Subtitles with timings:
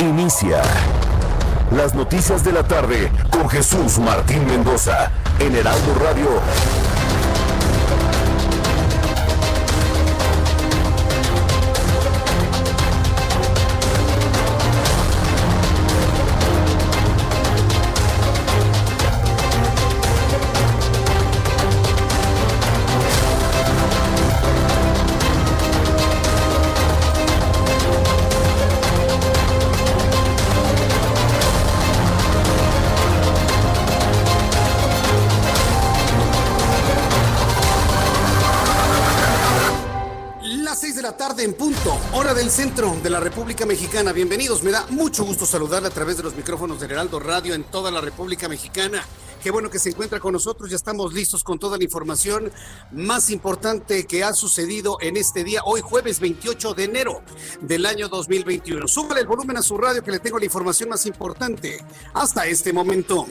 [0.00, 0.62] Inicia
[1.72, 6.87] las noticias de la tarde con Jesús Martín Mendoza en Heraldo Radio.
[42.38, 44.12] Del centro de la República Mexicana.
[44.12, 47.64] Bienvenidos, me da mucho gusto saludarle a través de los micrófonos del Heraldo Radio en
[47.64, 49.04] toda la República Mexicana.
[49.42, 52.52] Qué bueno que se encuentra con nosotros, ya estamos listos con toda la información
[52.92, 57.22] más importante que ha sucedido en este día, hoy jueves 28 de enero
[57.60, 58.86] del año 2021.
[58.86, 62.72] Súbale el volumen a su radio que le tengo la información más importante hasta este
[62.72, 63.26] momento.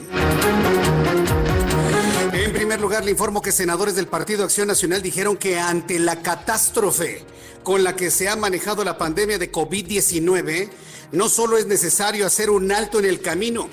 [2.34, 6.20] En primer lugar, le informo que senadores del Partido Acción Nacional dijeron que ante la
[6.20, 7.24] catástrofe
[7.68, 10.70] con la que se ha manejado la pandemia de COVID-19,
[11.12, 13.68] no solo es necesario hacer un alto en el camino,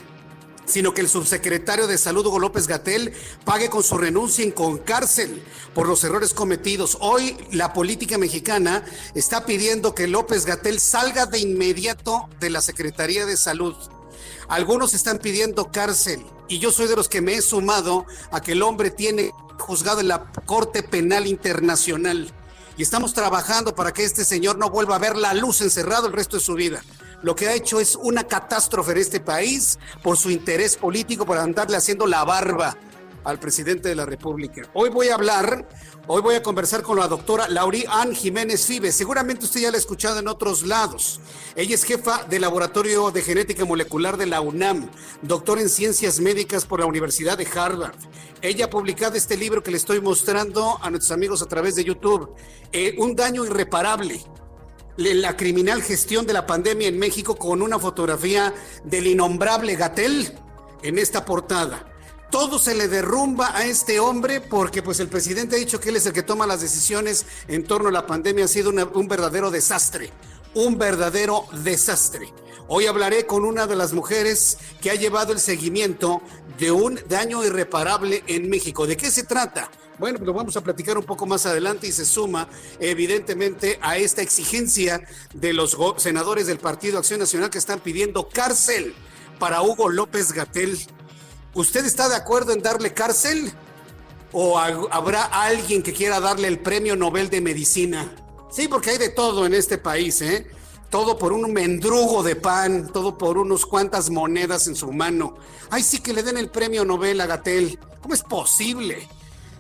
[0.65, 3.13] sino que el subsecretario de Salud, Hugo López Gatel,
[3.45, 5.41] pague con su renuncia y con cárcel
[5.73, 6.97] por los errores cometidos.
[6.99, 13.25] Hoy la política mexicana está pidiendo que López Gatel salga de inmediato de la Secretaría
[13.25, 13.77] de Salud.
[14.49, 18.51] Algunos están pidiendo cárcel y yo soy de los que me he sumado a que
[18.51, 22.33] el hombre tiene juzgado en la Corte Penal Internacional.
[22.77, 26.13] Y estamos trabajando para que este señor no vuelva a ver la luz encerrado el
[26.13, 26.83] resto de su vida.
[27.21, 31.37] Lo que ha hecho es una catástrofe en este país por su interés político, por
[31.37, 32.77] andarle haciendo la barba
[33.25, 34.61] al presidente de la República.
[34.73, 35.67] Hoy voy a hablar,
[36.07, 38.91] hoy voy a conversar con la doctora Laurí Ann Jiménez Fibe.
[38.91, 41.19] Seguramente usted ya la ha escuchado en otros lados.
[41.55, 44.89] Ella es jefa del Laboratorio de Genética Molecular de la UNAM,
[45.21, 47.95] doctor en Ciencias Médicas por la Universidad de Harvard.
[48.41, 51.83] Ella ha publicado este libro que le estoy mostrando a nuestros amigos a través de
[51.83, 52.33] YouTube,
[52.71, 54.21] eh, Un daño irreparable
[54.97, 58.53] la criminal gestión de la pandemia en México con una fotografía
[58.83, 60.33] del innombrable Gatel
[60.83, 61.94] en esta portada.
[62.31, 65.95] Todo se le derrumba a este hombre porque pues el presidente ha dicho que él
[65.95, 68.45] es el que toma las decisiones en torno a la pandemia.
[68.45, 70.11] Ha sido un verdadero desastre,
[70.53, 72.33] un verdadero desastre.
[72.67, 76.21] Hoy hablaré con una de las mujeres que ha llevado el seguimiento
[76.57, 78.87] de un daño irreparable en México.
[78.87, 79.69] ¿De qué se trata?
[79.97, 82.49] Bueno, pues lo vamos a platicar un poco más adelante y se suma
[82.79, 85.01] evidentemente a esta exigencia
[85.33, 88.93] de los senadores del Partido Acción Nacional que están pidiendo cárcel
[89.39, 90.77] para Hugo López Gatel.
[91.55, 93.49] ¿Usted está de acuerdo en darle cárcel?
[94.33, 98.13] ¿O habrá alguien que quiera darle el premio Nobel de Medicina?
[98.51, 100.47] Sí, porque hay de todo en este país, ¿eh?
[100.89, 105.37] Todo por un mendrugo de pan, todo por unos cuantas monedas en su mano.
[105.69, 107.79] Ay, sí que le den el premio Nobel a Gatel.
[108.01, 109.07] ¿Cómo es posible?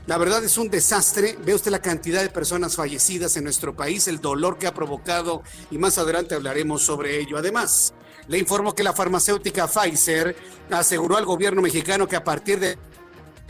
[0.05, 1.37] La verdad es un desastre.
[1.45, 5.43] Ve usted la cantidad de personas fallecidas en nuestro país, el dolor que ha provocado
[5.71, 7.37] y más adelante hablaremos sobre ello.
[7.37, 7.93] Además,
[8.27, 10.35] le informo que la farmacéutica Pfizer
[10.71, 12.77] aseguró al gobierno mexicano que a partir de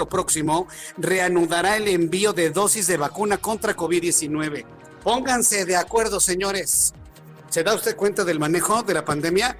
[0.03, 4.65] próximo reanudará el envío de dosis de vacuna contra COVID-19.
[5.01, 6.93] Pónganse de acuerdo, señores.
[7.49, 9.57] ¿Se da usted cuenta del manejo de la pandemia?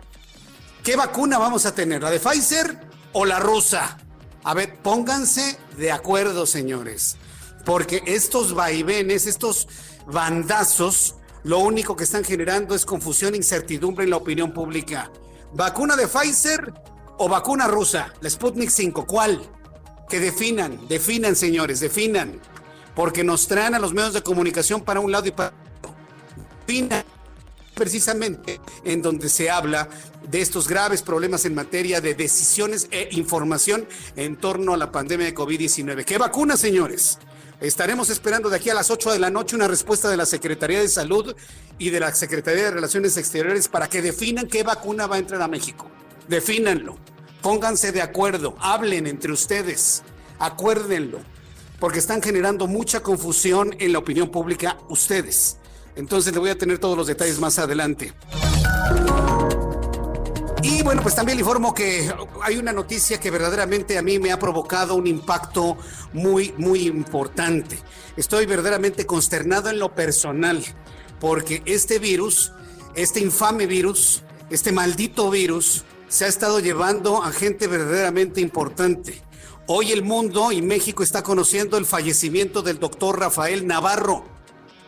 [0.84, 2.04] ¿Qué vacuna vamos a tener?
[2.04, 2.78] ¿La de Pfizer
[3.14, 3.98] o la rusa?
[4.44, 7.16] A ver, pónganse de acuerdo, señores,
[7.64, 9.68] porque estos vaivenes, estos
[10.06, 11.16] bandazos,
[11.46, 15.12] lo único que están generando es confusión e incertidumbre en la opinión pública.
[15.54, 16.74] ¿Vacuna de Pfizer
[17.20, 18.12] o vacuna rusa?
[18.22, 19.48] La Sputnik 5, ¿cuál?
[20.10, 22.42] Que definan, definan, señores, definan.
[22.96, 25.94] Porque nos traen a los medios de comunicación para un lado y para otro.
[26.66, 27.06] Definan
[27.76, 29.88] precisamente en donde se habla
[30.28, 35.28] de estos graves problemas en materia de decisiones e información en torno a la pandemia
[35.28, 36.06] de COVID-19.
[36.06, 37.20] ¿Qué vacuna, señores?
[37.62, 40.80] Estaremos esperando de aquí a las 8 de la noche una respuesta de la Secretaría
[40.82, 41.36] de Salud
[41.80, 45.42] y de la Secretaría de Relaciones Exteriores para que definan qué vacuna va a entrar
[45.42, 45.90] a México.
[46.28, 46.98] Defínanlo,
[47.42, 50.04] pónganse de acuerdo, hablen entre ustedes,
[50.38, 51.20] acuérdenlo,
[51.80, 55.58] porque están generando mucha confusión en la opinión pública ustedes.
[55.96, 58.14] Entonces le voy a tener todos los detalles más adelante.
[60.62, 62.12] Y bueno, pues también le informo que
[62.42, 65.78] hay una noticia que verdaderamente a mí me ha provocado un impacto
[66.14, 67.78] muy, muy importante.
[68.18, 70.64] Estoy verdaderamente consternado en lo personal,
[71.20, 72.52] porque este virus,
[72.96, 79.22] este infame virus, este maldito virus, se ha estado llevando a gente verdaderamente importante.
[79.68, 84.35] Hoy el mundo y México está conociendo el fallecimiento del doctor Rafael Navarro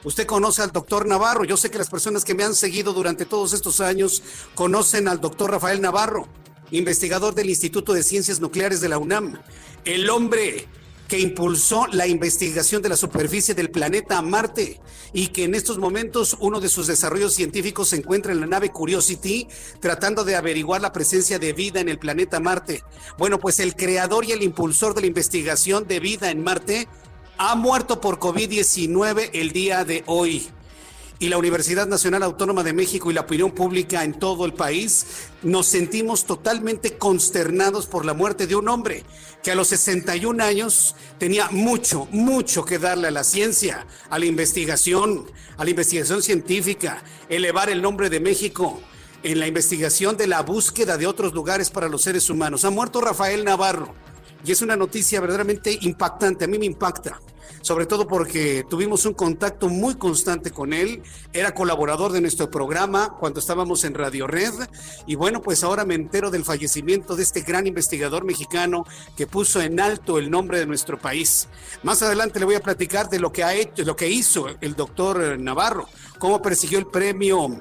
[0.08, 1.44] Usted conoce al doctor Navarro.
[1.44, 4.24] Yo sé que las personas que me han seguido durante todos estos años
[4.56, 6.30] conocen al doctor Rafael Navarro,
[6.72, 9.38] investigador del Instituto de Ciencias Nucleares de la UNAM.
[9.84, 10.66] El hombre
[11.10, 14.80] que impulsó la investigación de la superficie del planeta Marte
[15.12, 18.72] y que en estos momentos uno de sus desarrollos científicos se encuentra en la nave
[18.72, 19.50] Curiosity
[19.82, 22.82] tratando de averiguar la presencia de vida en el planeta Marte.
[23.18, 26.88] Bueno, pues el creador y el impulsor de la investigación de vida en Marte
[27.38, 30.50] ha muerto por COVID-19 el día de hoy.
[31.20, 35.30] Y la Universidad Nacional Autónoma de México y la opinión pública en todo el país
[35.42, 39.04] nos sentimos totalmente consternados por la muerte de un hombre
[39.42, 44.26] que a los 61 años tenía mucho, mucho que darle a la ciencia, a la
[44.26, 45.26] investigación,
[45.58, 48.80] a la investigación científica, elevar el nombre de México
[49.24, 52.64] en la investigación de la búsqueda de otros lugares para los seres humanos.
[52.64, 53.96] Ha muerto Rafael Navarro
[54.46, 57.20] y es una noticia verdaderamente impactante, a mí me impacta,
[57.68, 61.04] sobre todo porque tuvimos un contacto muy constante con él,
[61.34, 64.54] era colaborador de nuestro programa cuando estábamos en Radio Red
[65.06, 68.86] y bueno, pues ahora me entero del fallecimiento de este gran investigador mexicano
[69.18, 71.50] que puso en alto el nombre de nuestro país.
[71.84, 74.74] Más adelante le voy a platicar de lo que ha hecho, lo que hizo el
[74.74, 77.60] doctor Navarro, cómo persiguió el premio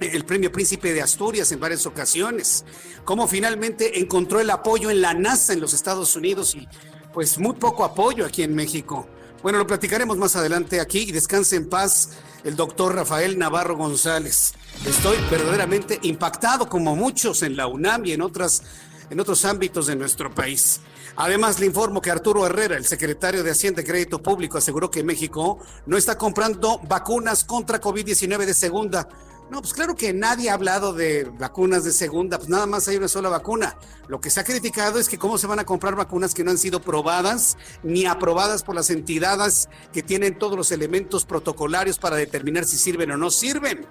[0.00, 2.64] el premio Príncipe de Asturias en varias ocasiones,
[3.04, 6.66] cómo finalmente encontró el apoyo en la NASA en los Estados Unidos y
[7.12, 9.06] pues muy poco apoyo aquí en México.
[9.44, 12.12] Bueno, lo platicaremos más adelante aquí y descanse en paz
[12.44, 14.54] el doctor Rafael Navarro González.
[14.86, 18.62] Estoy verdaderamente impactado como muchos en la UNAM y en otras
[19.10, 20.80] en otros ámbitos de nuestro país.
[21.16, 25.04] Además, le informo que Arturo Herrera, el secretario de Hacienda y Crédito Público, aseguró que
[25.04, 29.06] México no está comprando vacunas contra COVID-19 de segunda
[29.50, 32.96] no, pues claro que nadie ha hablado de vacunas de segunda, pues nada más hay
[32.96, 33.76] una sola vacuna.
[34.08, 36.50] Lo que se ha criticado es que cómo se van a comprar vacunas que no
[36.50, 42.16] han sido probadas ni aprobadas por las entidades que tienen todos los elementos protocolarios para
[42.16, 43.86] determinar si sirven o no sirven.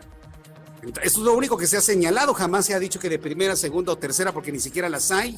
[1.03, 3.55] Eso es lo único que se ha señalado, jamás se ha dicho que de primera,
[3.55, 5.37] segunda o tercera, porque ni siquiera las hay.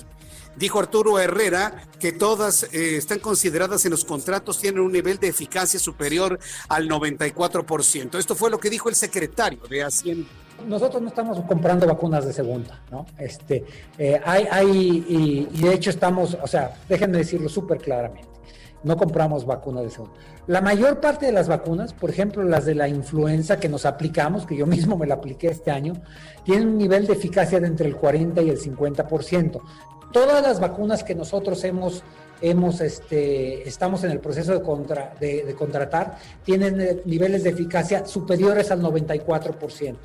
[0.56, 5.27] Dijo Arturo Herrera que todas eh, están consideradas en los contratos, tienen un nivel de
[5.27, 6.39] eficacia superior
[6.69, 8.18] al 94%.
[8.18, 10.30] Esto fue lo que dijo el secretario de Hacienda.
[10.65, 13.06] Nosotros no estamos comprando vacunas de segunda, ¿no?
[13.19, 13.65] Este,
[13.97, 18.27] eh, hay, hay y, de hecho estamos, o sea, déjenme decirlo súper claramente,
[18.86, 20.14] no compramos vacunas de segunda.
[20.48, 24.46] La mayor parte de las vacunas, por ejemplo, las de la influenza que nos aplicamos,
[24.46, 25.94] que yo mismo me la apliqué este año,
[26.44, 29.62] tienen un nivel de eficacia de entre el 40 y el 50%
[30.16, 32.02] todas las vacunas que nosotros hemos,
[32.40, 38.06] hemos este, estamos en el proceso de, contra, de, contratar tienen eh, niveles de eficacia
[38.06, 39.98] superiores al 94%.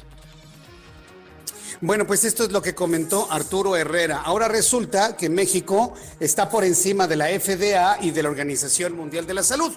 [1.82, 4.20] Bueno, pues esto es lo que comentó Arturo Herrera.
[4.20, 9.26] Ahora resulta que México está por encima de la FDA y de la Organización Mundial
[9.26, 9.72] de la Salud.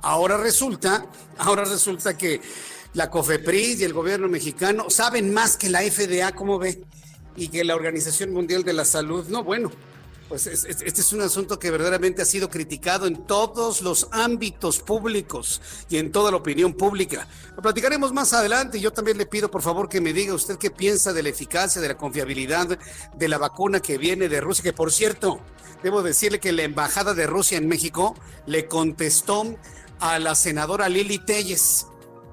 [0.00, 1.06] Ahora resulta,
[1.38, 2.40] ahora resulta que
[2.94, 6.82] la COFEPRIS y el gobierno mexicano saben más que la FDA, ¿cómo ve?
[7.36, 9.70] y que la Organización Mundial de la Salud, no, bueno,
[10.34, 15.62] pues este es un asunto que verdaderamente ha sido criticado en todos los ámbitos públicos
[15.88, 17.28] y en toda la opinión pública.
[17.54, 18.80] Lo platicaremos más adelante.
[18.80, 21.80] Yo también le pido, por favor, que me diga usted qué piensa de la eficacia,
[21.80, 22.76] de la confiabilidad
[23.16, 25.38] de la vacuna que viene de Rusia, que por cierto,
[25.84, 29.56] debo decirle que la Embajada de Rusia en México le contestó
[30.00, 31.86] a la senadora Lili Telles,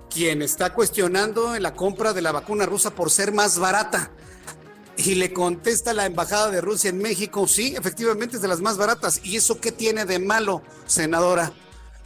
[0.10, 4.12] quien está cuestionando la compra de la vacuna rusa por ser más barata.
[5.04, 8.78] Y le contesta la embajada de Rusia en México, sí, efectivamente es de las más
[8.78, 9.20] baratas.
[9.24, 11.54] ¿Y eso qué tiene de malo, senadora?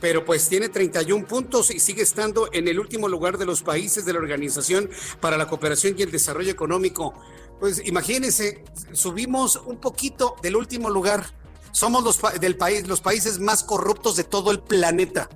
[0.00, 4.04] pero pues tiene 31 puntos y sigue estando en el último lugar de los países
[4.06, 4.88] de la Organización
[5.20, 7.14] para la Cooperación y el Desarrollo Económico.
[7.60, 11.26] Pues imagínense, subimos un poquito del último lugar.
[11.70, 15.28] Somos los del país, los países más corruptos de todo el planeta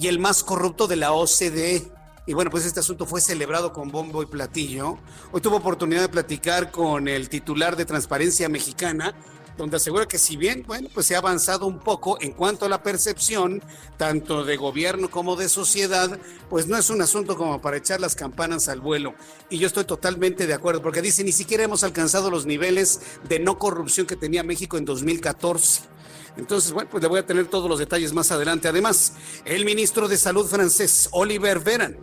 [0.00, 1.92] y el más corrupto de la OCDE.
[2.26, 4.98] Y bueno, pues este asunto fue celebrado con bombo y platillo.
[5.30, 9.14] Hoy tuvo oportunidad de platicar con el titular de Transparencia Mexicana,
[9.58, 12.70] donde asegura que si bien, bueno, pues se ha avanzado un poco en cuanto a
[12.70, 13.62] la percepción,
[13.98, 18.14] tanto de gobierno como de sociedad, pues no es un asunto como para echar las
[18.14, 19.14] campanas al vuelo.
[19.50, 23.38] Y yo estoy totalmente de acuerdo, porque dice, ni siquiera hemos alcanzado los niveles de
[23.38, 25.99] no corrupción que tenía México en 2014.
[26.36, 28.68] Entonces, bueno, pues le voy a tener todos los detalles más adelante.
[28.68, 31.96] Además, el ministro de Salud francés, Oliver Veran,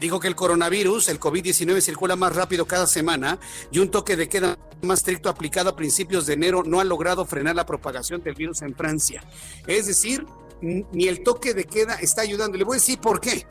[0.00, 3.38] dijo que el coronavirus, el COVID-19, circula más rápido cada semana
[3.70, 7.24] y un toque de queda más estricto aplicado a principios de enero no ha logrado
[7.24, 9.22] frenar la propagación del virus en Francia.
[9.66, 10.26] Es decir,
[10.60, 12.56] ni el toque de queda está ayudando.
[12.56, 13.46] Le voy a decir por qué.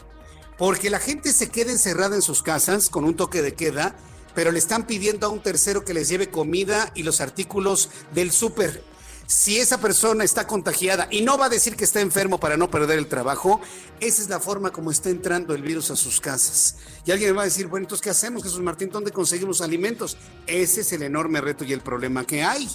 [0.57, 3.95] Porque la gente se queda encerrada en sus casas con un toque de queda,
[4.35, 8.31] pero le están pidiendo a un tercero que les lleve comida y los artículos del
[8.31, 8.83] súper
[9.31, 12.69] si esa persona está contagiada y no va a decir que está enfermo para no
[12.69, 13.61] perder el trabajo,
[14.01, 16.75] esa es la forma como está entrando el virus a sus casas.
[17.05, 18.89] Y alguien me va a decir, bueno, entonces, ¿qué hacemos, Jesús Martín?
[18.89, 20.17] ¿Dónde conseguimos alimentos?
[20.47, 22.69] Ese es el enorme reto y el problema que hay.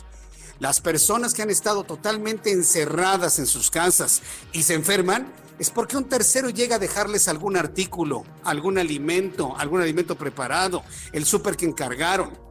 [0.59, 4.23] Las personas que han estado totalmente encerradas en sus casas
[4.53, 9.83] y se enferman, es porque un tercero llega a dejarles algún artículo, algún alimento, algún
[9.83, 10.83] alimento preparado,
[11.13, 12.46] el súper que encargaron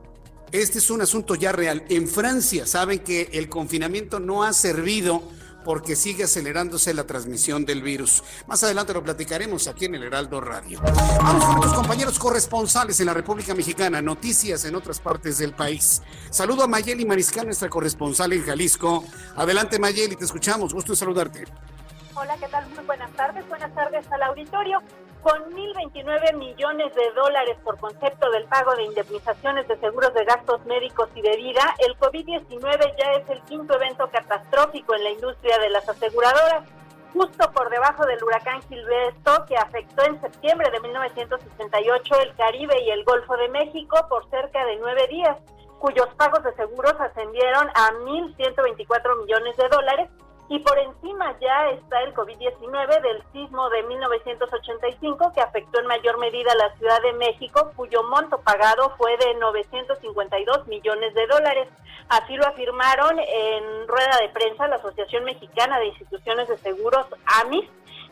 [0.61, 1.83] este es un asunto ya real.
[1.89, 5.21] En Francia saben que el confinamiento no ha servido
[5.65, 8.23] porque sigue acelerándose la transmisión del virus.
[8.47, 10.79] Más adelante lo platicaremos aquí en el Heraldo Radio.
[10.81, 16.03] Vamos con nuestros compañeros corresponsales en la República Mexicana, noticias en otras partes del país.
[16.29, 19.03] Saludo a Mayeli Mariscal, nuestra corresponsal en Jalisco.
[19.35, 21.45] Adelante Mayeli, te escuchamos, gusto en saludarte.
[22.13, 22.69] Hola, ¿qué tal?
[22.69, 23.45] Muy buenas tardes.
[23.49, 24.79] Buenas tardes al auditorio
[25.25, 30.63] con 1.029 millones de dólares por concepto del pago de indemnizaciones de seguros de gastos
[30.67, 35.57] médicos y de vida, el COVID-19 ya es el quinto evento catastrófico en la industria
[35.57, 36.69] de las aseguradoras,
[37.11, 42.91] justo por debajo del huracán Gilberto que afectó en septiembre de 1968 el Caribe y
[42.91, 45.37] el Golfo de México por cerca de nueve días,
[45.79, 50.09] cuyos pagos de seguros ascendieron a 1.124 millones de dólares
[50.47, 56.19] y por encima ya está el COVID-19 del sismo de 1985 que afectó en mayor
[56.19, 61.67] medida a la Ciudad de México, cuyo monto pagado fue de 952 millones de dólares.
[62.09, 67.07] Así lo afirmaron en rueda de prensa la Asociación Mexicana de Instituciones de Seguros,
[67.41, 67.65] AMIS,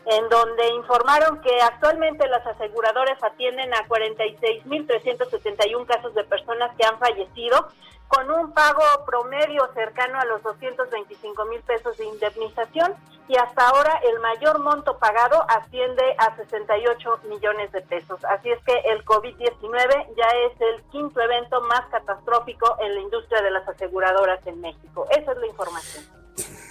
[0.06, 6.98] en donde informaron que actualmente las aseguradoras atienden a 46.371 casos de personas que han
[6.98, 7.68] fallecido
[8.08, 12.94] con un pago promedio cercano a los 225 mil pesos de indemnización
[13.26, 18.22] y hasta ahora el mayor monto pagado asciende a 68 millones de pesos.
[18.26, 23.40] Así es que el COVID-19 ya es el quinto evento más catastrófico en la industria
[23.40, 25.06] de las aseguradoras en México.
[25.10, 26.23] Esa es la información.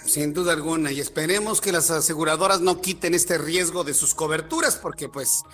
[0.06, 4.76] Sin duda alguna, y esperemos que las aseguradoras no quiten este riesgo de sus coberturas,
[4.76, 5.44] porque pues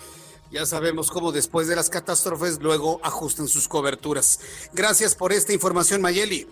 [0.51, 4.41] ya sabemos cómo después de las catástrofes luego ajustan sus coberturas.
[4.73, 6.47] Gracias por esta información, Mayeli.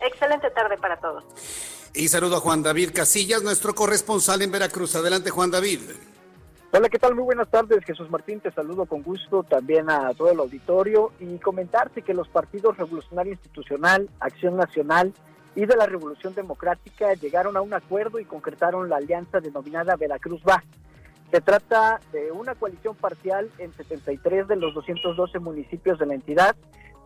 [0.00, 1.24] Excelente tarde para todos.
[1.92, 4.96] Y saludo a Juan David Casillas, nuestro corresponsal en Veracruz.
[4.96, 5.80] Adelante, Juan David.
[6.72, 7.14] Hola, ¿qué tal?
[7.14, 8.40] Muy buenas tardes, Jesús Martín.
[8.40, 13.32] Te saludo con gusto también a todo el auditorio y comentarte que los partidos Revolucionario
[13.32, 15.12] Institucional, Acción Nacional
[15.56, 20.42] y de la Revolución Democrática llegaron a un acuerdo y concretaron la alianza denominada Veracruz
[20.48, 20.62] Va
[21.30, 26.56] Se trata de una coalición parcial en 73 de los 212 municipios de la entidad,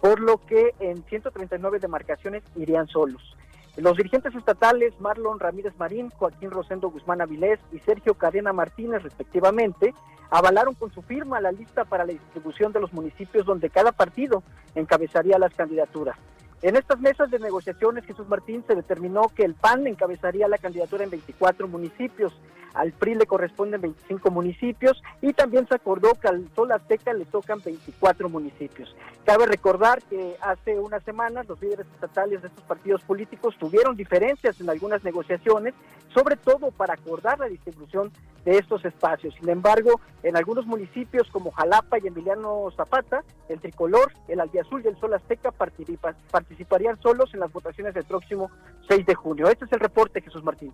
[0.00, 3.36] por lo que en 139 demarcaciones irían solos.
[3.76, 9.94] Los dirigentes estatales Marlon Ramírez Marín, Joaquín Rosendo Guzmán Avilés y Sergio Cadena Martínez, respectivamente,
[10.30, 14.42] avalaron con su firma la lista para la distribución de los municipios donde cada partido
[14.74, 16.16] encabezaría las candidaturas.
[16.60, 21.04] En estas mesas de negociaciones, Jesús Martín se determinó que el PAN encabezaría la candidatura
[21.04, 22.32] en 24 municipios,
[22.78, 27.24] al PRI le corresponden 25 municipios y también se acordó que al Sol Azteca le
[27.24, 28.94] tocan 24 municipios.
[29.24, 34.60] Cabe recordar que hace unas semanas los líderes estatales de estos partidos políticos tuvieron diferencias
[34.60, 35.74] en algunas negociaciones,
[36.14, 38.12] sobre todo para acordar la distribución
[38.44, 39.34] de estos espacios.
[39.34, 44.88] Sin embargo, en algunos municipios como Jalapa y Emiliano Zapata, el tricolor, el albiazul y
[44.88, 48.52] el Sol Azteca participarían solos en las votaciones del próximo
[48.88, 49.48] 6 de junio.
[49.48, 50.72] Este es el reporte, Jesús Martín.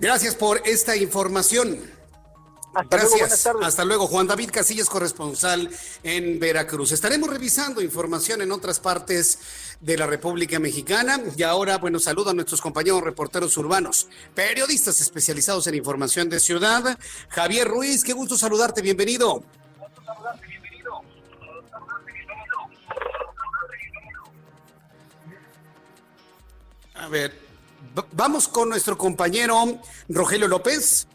[0.00, 1.78] Gracias por esta información.
[2.72, 3.44] Hasta Gracias.
[3.44, 5.68] Luego, Hasta luego, Juan David Casillas, corresponsal
[6.02, 6.92] en Veracruz.
[6.92, 9.38] Estaremos revisando información en otras partes
[9.80, 11.20] de la República Mexicana.
[11.36, 16.98] Y ahora, bueno, saludo a nuestros compañeros reporteros urbanos, periodistas especializados en información de ciudad.
[17.28, 19.42] Javier Ruiz, qué gusto saludarte, bienvenido.
[26.94, 27.49] A ver,
[28.12, 29.56] vamos con nuestro compañero
[30.08, 31.08] Rogelio López.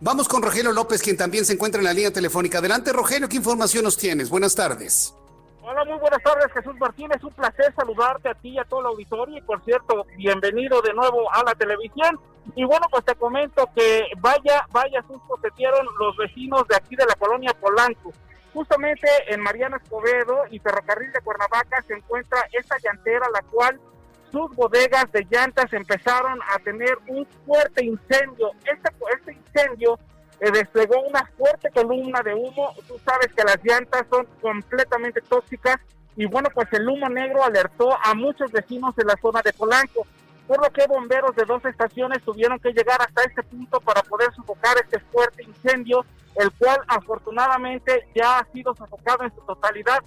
[0.00, 2.58] Vamos con Rogelio López, quien también se encuentra en la línea telefónica.
[2.58, 4.28] Adelante, Rogelio, ¿qué información nos tienes?
[4.28, 5.14] Buenas tardes.
[5.62, 7.22] Hola, muy buenas tardes, Jesús Martínez.
[7.24, 9.38] Un placer saludarte a ti y a todo el auditorio.
[9.38, 12.20] Y por cierto, bienvenido de nuevo a la televisión.
[12.54, 16.94] Y bueno, pues te comento que vaya, vaya susto se dieron los vecinos de aquí
[16.94, 18.12] de la colonia Polanco.
[18.54, 23.80] Justamente en Mariana Escobedo y Ferrocarril de Cuernavaca se encuentra esta llantera, la cual
[24.30, 28.50] sus bodegas de llantas empezaron a tener un fuerte incendio.
[28.64, 29.98] Este, este incendio
[30.40, 32.74] eh, desplegó una fuerte columna de humo.
[32.86, 35.76] Tú sabes que las llantas son completamente tóxicas
[36.16, 40.06] y bueno, pues el humo negro alertó a muchos vecinos de la zona de Polanco,
[40.46, 44.32] por lo que bomberos de dos estaciones tuvieron que llegar hasta este punto para poder
[44.34, 46.06] sofocar este fuerte incendio,
[46.36, 50.02] el cual afortunadamente ya ha sido sofocado en su totalidad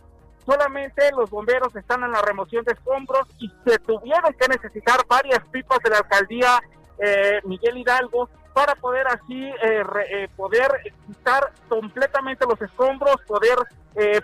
[0.49, 5.39] solamente los bomberos están en la remoción de escombros y se tuvieron que necesitar varias
[5.51, 6.59] pipas de la alcaldía
[6.97, 10.71] eh, Miguel Hidalgo para poder así eh, eh, poder
[11.05, 13.57] quitar completamente los escombros, poder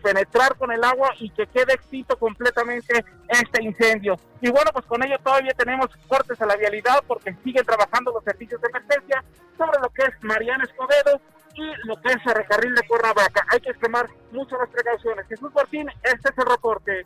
[0.01, 4.15] penetrar con el agua y que quede extinto completamente este incendio.
[4.39, 8.23] Y bueno, pues con ello todavía tenemos cortes a la vialidad porque siguen trabajando los
[8.23, 9.21] servicios de emergencia
[9.57, 11.19] sobre lo que es Mariana Escobedo,
[11.55, 13.45] y lo que es Ferrocarril de Cuernavaca.
[13.49, 15.25] Hay que extremar muchas las precauciones.
[15.27, 17.05] Jesús Martín, este es el reporte.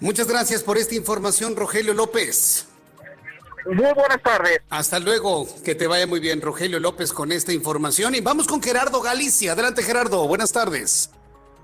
[0.00, 2.68] Muchas gracias por esta información, Rogelio López.
[3.64, 4.60] Muy buenas tardes.
[4.70, 8.14] Hasta luego, que te vaya muy bien, Rogelio López, con esta información.
[8.14, 9.52] Y vamos con Gerardo Galicia.
[9.52, 10.28] Adelante, Gerardo.
[10.28, 11.10] Buenas tardes.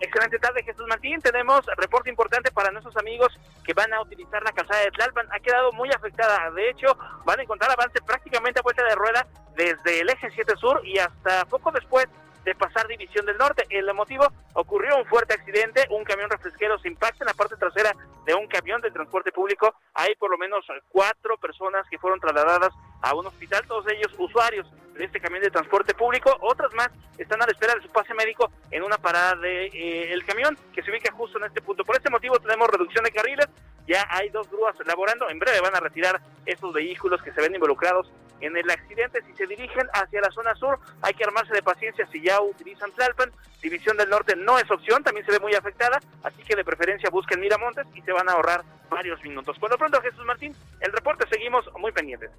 [0.02, 1.20] Excelente tarde, Jesús Martín.
[1.20, 5.28] Tenemos reporte importante para nuestros amigos que van a utilizar la calzada de Tlalpan.
[5.30, 6.50] Ha quedado muy afectada.
[6.50, 10.56] De hecho, van a encontrar avance prácticamente a vuelta de rueda desde el eje 7
[10.56, 12.08] sur y hasta poco después
[12.44, 13.64] de pasar División del Norte.
[13.70, 17.94] El motivo ocurrió un fuerte accidente, un camión refresquero se impacta en la parte trasera
[18.26, 19.72] de un camión de transporte público.
[19.94, 24.66] Hay por lo menos cuatro personas que fueron trasladadas a un hospital, todos ellos usuarios
[24.94, 26.36] de este camión de transporte público.
[26.40, 30.18] Otras más están a la espera de su pase médico en una parada de eh,
[30.26, 31.84] camión que se ubica justo en este punto.
[31.84, 33.48] Por este motivo tenemos reducción de carriles.
[33.86, 35.28] Ya hay dos grúas laborando.
[35.28, 39.22] En breve van a retirar estos vehículos que se ven involucrados en el accidente.
[39.26, 42.92] Si se dirigen hacia la zona sur, hay que armarse de paciencia si ya utilizan
[42.92, 43.32] Tlalpan.
[43.62, 47.10] División del Norte no es opción, también se ve muy afectada, así que de preferencia
[47.10, 49.56] busquen Miramontes y se van a ahorrar varios minutos.
[49.58, 52.30] Por lo pronto, Jesús Martín, el reporte seguimos muy pendientes.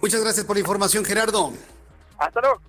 [0.00, 1.52] Muchas gracias por la información, Gerardo.
[2.18, 2.60] Hasta luego.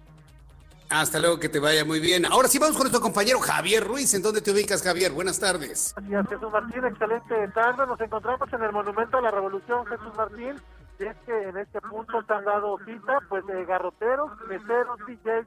[0.89, 2.25] Hasta luego, que te vaya muy bien.
[2.25, 4.13] Ahora sí vamos con nuestro compañero Javier Ruiz.
[4.13, 5.11] ¿En dónde te ubicas, Javier?
[5.11, 5.93] Buenas tardes.
[5.97, 6.85] Gracias, Jesús Martín.
[6.85, 7.85] Excelente tarde.
[7.85, 10.55] Nos encontramos en el Monumento a la Revolución, Jesús Martín.
[10.99, 15.45] Y es que en este punto se han dado cita, pues, de garroteros, meseros, DJs,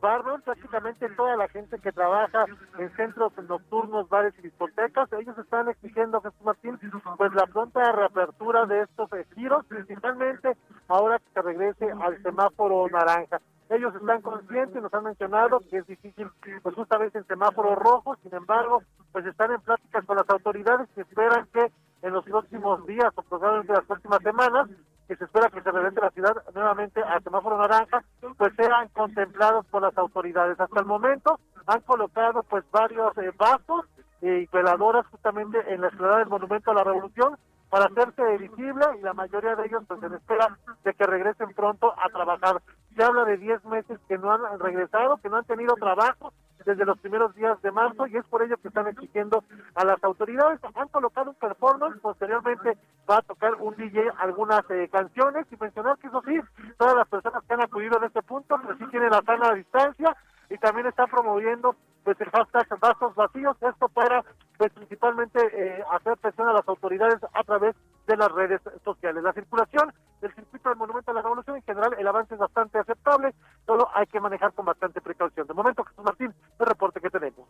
[0.00, 2.44] barman, prácticamente toda la gente que trabaja
[2.78, 5.10] en centros nocturnos, bares y discotecas.
[5.12, 6.78] Ellos están exigiendo, Jesús Martín,
[7.16, 10.58] pues, la pronta reapertura de estos giros, principalmente
[10.90, 13.40] ahora que se regrese al semáforo naranja.
[13.70, 16.28] Ellos están conscientes, nos han mencionado que es difícil,
[16.62, 21.02] pues justamente en semáforo rojo, sin embargo, pues están en pláticas con las autoridades que
[21.02, 21.70] esperan que
[22.02, 24.68] en los próximos días o probablemente las próximas semanas,
[25.06, 28.02] que se espera que se regrese la ciudad nuevamente a semáforo naranja,
[28.36, 30.58] pues sean contemplados por las autoridades.
[30.58, 33.86] Hasta el momento han colocado pues varios eh, vasos
[34.22, 37.36] y veladoras justamente en la ciudad del Monumento a la Revolución
[37.70, 41.94] para hacerse visible y la mayoría de ellos pues en espera de que regresen pronto
[41.96, 42.60] a trabajar.
[42.96, 46.32] se habla de 10 meses que no han regresado, que no han tenido trabajo
[46.64, 50.02] desde los primeros días de marzo y es por ello que están exigiendo a las
[50.04, 50.60] autoridades.
[50.74, 52.76] Han colocado un performance, posteriormente
[53.08, 56.38] va a tocar un DJ algunas eh, canciones y mencionar que eso sí,
[56.76, 60.16] todas las personas que han acudido en este punto pues sí tienen la sana distancia
[60.50, 64.24] y también está promoviendo pues el hashtag vasos vacíos, esto para
[64.60, 67.74] pues principalmente eh, hacer presión a las autoridades a través
[68.06, 69.22] de las redes sociales.
[69.22, 72.78] La circulación del circuito del Monumento a la Revolución en general el avance es bastante
[72.78, 73.32] aceptable,
[73.64, 75.46] solo hay que manejar con bastante precaución.
[75.46, 77.48] De momento, Jesús Martín, el reporte que tenemos.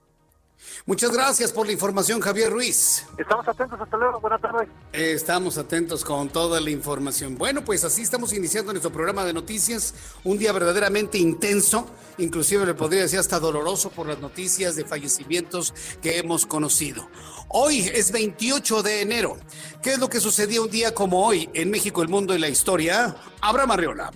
[0.87, 3.05] Muchas gracias por la información, Javier Ruiz.
[3.19, 4.69] Estamos atentos, hasta luego, buenas tardes.
[4.93, 7.37] Estamos atentos con toda la información.
[7.37, 9.95] Bueno, pues así estamos iniciando nuestro programa de noticias,
[10.25, 11.87] un día verdaderamente intenso,
[12.19, 17.09] inclusive le podría decir hasta doloroso por las noticias de fallecimientos que hemos conocido.
[17.49, 19.37] Hoy es 28 de enero.
[19.83, 22.49] ¿Qué es lo que sucedió un día como hoy en México, el mundo y la
[22.49, 23.17] historia?
[23.41, 24.11] Abraham Arriola.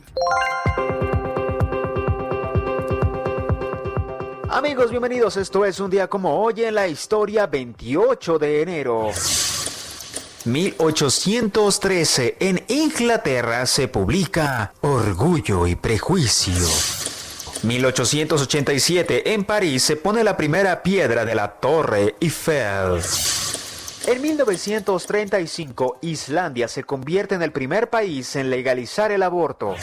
[4.55, 5.37] Amigos, bienvenidos.
[5.37, 9.11] Esto es un día como hoy en la historia 28 de enero.
[10.45, 16.69] 1813 en Inglaterra se publica Orgullo y Prejuicio.
[17.65, 23.03] 1887 en París se pone la primera piedra de la Torre Eiffel.
[24.07, 29.75] En 1935 Islandia se convierte en el primer país en legalizar el aborto.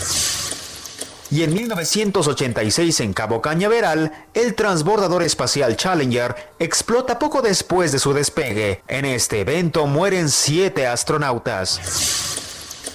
[1.31, 8.13] Y en 1986 en Cabo Cañaveral, el transbordador espacial Challenger explota poco después de su
[8.13, 8.83] despegue.
[8.89, 11.79] En este evento mueren siete astronautas.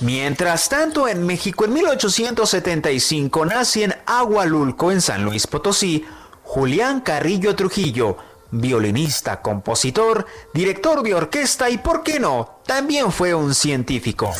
[0.00, 6.04] Mientras tanto, en México en 1875 nace en Agualulco, en San Luis Potosí,
[6.42, 8.18] Julián Carrillo Trujillo,
[8.50, 14.30] violinista, compositor, director de orquesta y, ¿por qué no?, también fue un científico.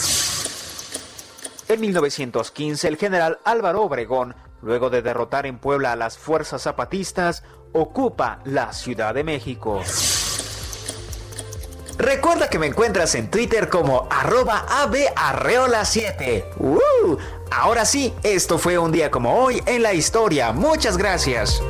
[1.69, 7.43] En 1915, el general Álvaro Obregón, luego de derrotar en Puebla a las fuerzas zapatistas,
[7.73, 9.83] ocupa la Ciudad de México.
[11.99, 16.45] Recuerda que me encuentras en Twitter como arroba abarreola7.
[16.59, 17.17] ¡Uh!
[17.51, 20.53] Ahora sí, esto fue un día como hoy en la historia.
[20.53, 21.61] Muchas gracias.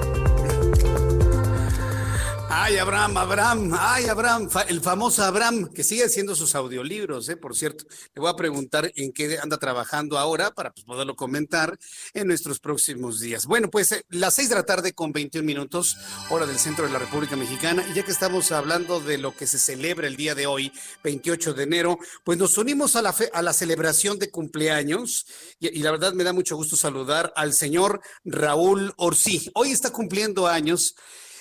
[2.59, 7.37] Ay, Abraham, Abraham, ay, Abraham, el famoso Abraham, que sigue haciendo sus audiolibros, ¿eh?
[7.37, 7.85] por cierto.
[8.15, 11.79] Le voy a preguntar en qué anda trabajando ahora para pues, poderlo comentar
[12.15, 13.45] en nuestros próximos días.
[13.45, 15.99] Bueno, pues eh, las seis de la tarde con 21 minutos,
[16.31, 19.47] hora del centro de la República Mexicana, y ya que estamos hablando de lo que
[19.47, 20.73] se celebra el día de hoy,
[21.05, 25.27] 28 de enero, pues nos unimos a la, a la celebración de cumpleaños,
[25.61, 29.51] y, y la verdad me da mucho gusto saludar al señor Raúl Orsí.
[29.53, 30.95] Hoy está cumpliendo años.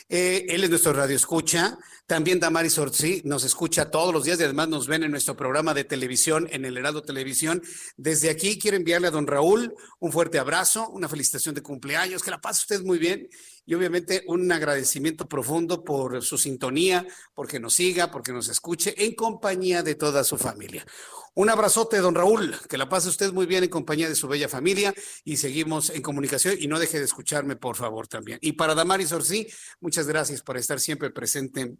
[0.08, 1.78] Eh, él es nuestro radio escucha.
[2.06, 5.74] También Damaris Orsi nos escucha todos los días y además nos ven en nuestro programa
[5.74, 7.64] de televisión, en el Heraldo Televisión.
[7.98, 12.30] Desde aquí quiero enviarle a don Raúl un fuerte abrazo, una felicitación de cumpleaños, que
[12.30, 13.28] la pase usted muy bien
[13.66, 19.16] y obviamente un agradecimiento profundo por su sintonía, porque nos siga, porque nos escuche en
[19.16, 20.86] compañía de toda su familia.
[21.34, 24.48] Un abrazote, don Raúl, que la pase usted muy bien en compañía de su bella
[24.48, 28.40] familia y seguimos en comunicación y no deje de escucharme, por favor, también.
[28.42, 29.48] Y para Damaris Orsi,
[29.82, 31.76] muchas gracias por estar siempre presente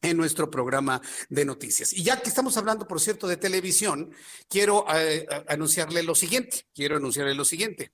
[0.00, 1.92] en nuestro programa de noticias.
[1.92, 4.10] Y ya que estamos hablando, por cierto, de televisión,
[4.48, 7.92] quiero eh, anunciarle lo siguiente, quiero anunciarle lo siguiente.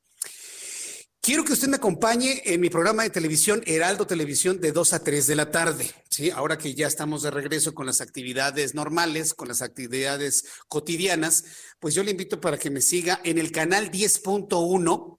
[1.22, 5.04] Quiero que usted me acompañe en mi programa de televisión Heraldo Televisión de 2 a
[5.04, 5.90] 3 de la tarde.
[6.09, 6.30] ¿sí?
[6.30, 11.44] Ahora que ya estamos de regreso con las actividades normales, con las actividades cotidianas,
[11.78, 15.18] pues yo le invito para que me siga en el canal 10.1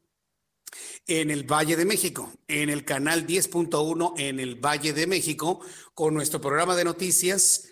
[1.05, 6.15] en el Valle de México, en el canal 10.1 en el Valle de México, con
[6.15, 7.67] nuestro programa de noticias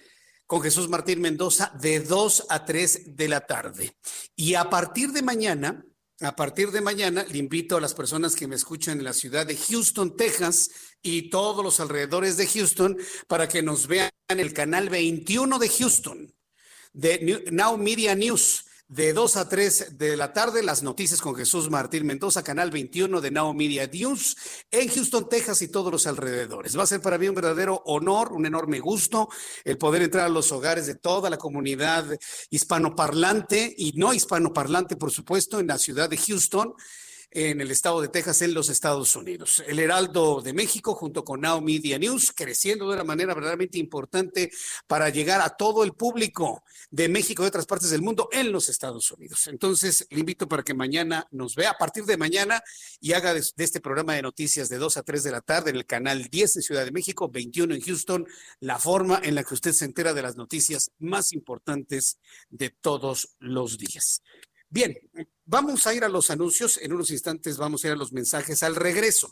[0.45, 3.95] con Jesús Martín Mendoza de 2 a 3 de la tarde.
[4.35, 5.83] Y a partir de mañana,
[6.21, 9.45] a partir de mañana le invito a las personas que me escuchan en la ciudad
[9.45, 10.69] de Houston, Texas
[11.01, 15.69] y todos los alrededores de Houston para que nos vean en el canal 21 de
[15.69, 16.33] Houston
[16.93, 21.69] de Now Media News de 2 a 3 de la tarde, las noticias con Jesús
[21.69, 24.35] Martín Mendoza, canal 21 de Now Media News,
[24.71, 26.75] en Houston, Texas y todos los alrededores.
[26.75, 29.29] Va a ser para mí un verdadero honor, un enorme gusto
[29.63, 32.03] el poder entrar a los hogares de toda la comunidad
[32.49, 36.73] hispanoparlante y no hispanoparlante, por supuesto, en la ciudad de Houston
[37.31, 39.63] en el estado de Texas, en los Estados Unidos.
[39.67, 44.51] El Heraldo de México, junto con Now Media News, creciendo de una manera verdaderamente importante
[44.87, 48.69] para llegar a todo el público de México y otras partes del mundo en los
[48.69, 49.47] Estados Unidos.
[49.47, 52.63] Entonces, le invito para que mañana nos vea a partir de mañana
[52.99, 55.69] y haga de, de este programa de noticias de 2 a 3 de la tarde
[55.69, 58.27] en el canal 10 en Ciudad de México, 21 en Houston,
[58.59, 62.17] la forma en la que usted se entera de las noticias más importantes
[62.49, 64.23] de todos los días.
[64.69, 64.95] Bien,
[65.49, 68.61] vamos a ir a los anuncios, en unos instantes vamos a ir a los mensajes.
[68.61, 69.31] Al regreso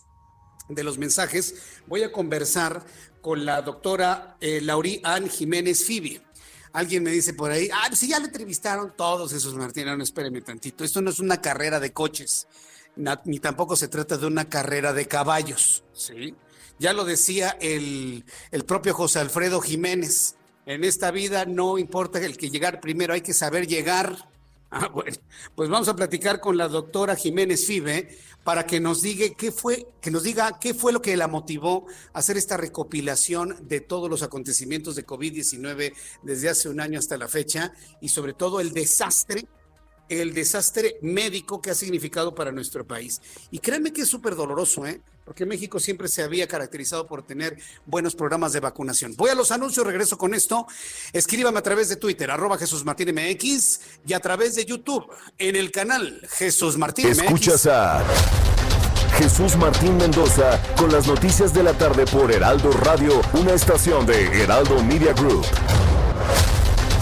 [0.67, 2.83] de los mensajes, voy a conversar
[3.21, 6.19] con la doctora eh, Laurí Ann Jiménez Fibi.
[6.73, 10.41] Alguien me dice por ahí, ah, si ya le entrevistaron todos esos, Martín, no, espéreme
[10.41, 12.47] tantito, esto no es una carrera de coches,
[13.25, 16.35] ni tampoco se trata de una carrera de caballos, ¿sí?
[16.79, 22.37] Ya lo decía el, el propio José Alfredo Jiménez, en esta vida no importa el
[22.37, 24.29] que llegar primero, hay que saber llegar.
[24.79, 25.17] Ah, bueno,
[25.55, 29.87] pues vamos a platicar con la doctora Jiménez Fibe para que nos diga qué fue,
[29.99, 34.07] que nos diga qué fue lo que la motivó a hacer esta recopilación de todos
[34.07, 38.71] los acontecimientos de COVID-19 desde hace un año hasta la fecha y sobre todo el
[38.71, 39.47] desastre
[40.09, 43.21] el desastre médico que ha significado para nuestro país.
[43.51, 45.01] Y créanme que es súper doloroso, ¿eh?
[45.27, 49.13] porque México siempre se había caracterizado por tener buenos programas de vacunación.
[49.17, 50.65] Voy a los anuncios, regreso con esto.
[51.11, 55.05] Escríbame a través de Twitter, arroba Jesús Martín MX, y a través de YouTube,
[55.37, 57.19] en el canal Jesús Martín MX.
[57.19, 58.05] Escuchas a
[59.17, 64.43] Jesús Martín Mendoza con las noticias de la tarde por Heraldo Radio, una estación de
[64.43, 65.45] Heraldo Media Group.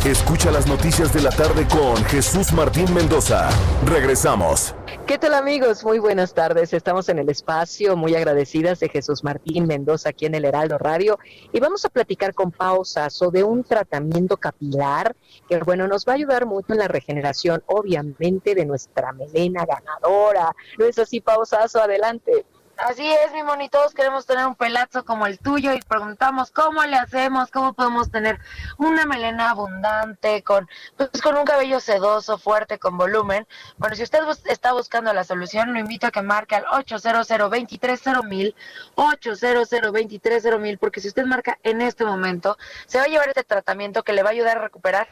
[0.06, 3.50] Escucha las noticias de la tarde con Jesús Martín Mendoza.
[3.88, 4.76] Regresamos.
[5.08, 5.84] ¿Qué tal amigos?
[5.84, 6.74] Muy buenas tardes.
[6.74, 11.18] Estamos en el espacio, muy agradecidas de Jesús Martín Mendoza aquí en el Heraldo Radio
[11.52, 15.16] y vamos a platicar con Pau Sasso de un tratamiento capilar
[15.50, 20.56] que bueno, nos va a ayudar mucho en la regeneración obviamente de nuestra melena ganadora.
[20.78, 21.82] ¿No es así, Pau Sasso?
[21.82, 22.46] Adelante.
[22.78, 26.84] Así es, mi moni, todos queremos tener un pelazo como el tuyo y preguntamos cómo
[26.84, 28.40] le hacemos, cómo podemos tener
[28.78, 33.48] una melena abundante, con, pues, con un cabello sedoso, fuerte, con volumen.
[33.78, 38.56] Bueno, si usted está buscando la solución, lo invito a que marque al 800 230
[38.96, 42.58] 800 mil porque si usted marca en este momento,
[42.88, 45.08] se va a llevar este tratamiento que le va a ayudar a recuperar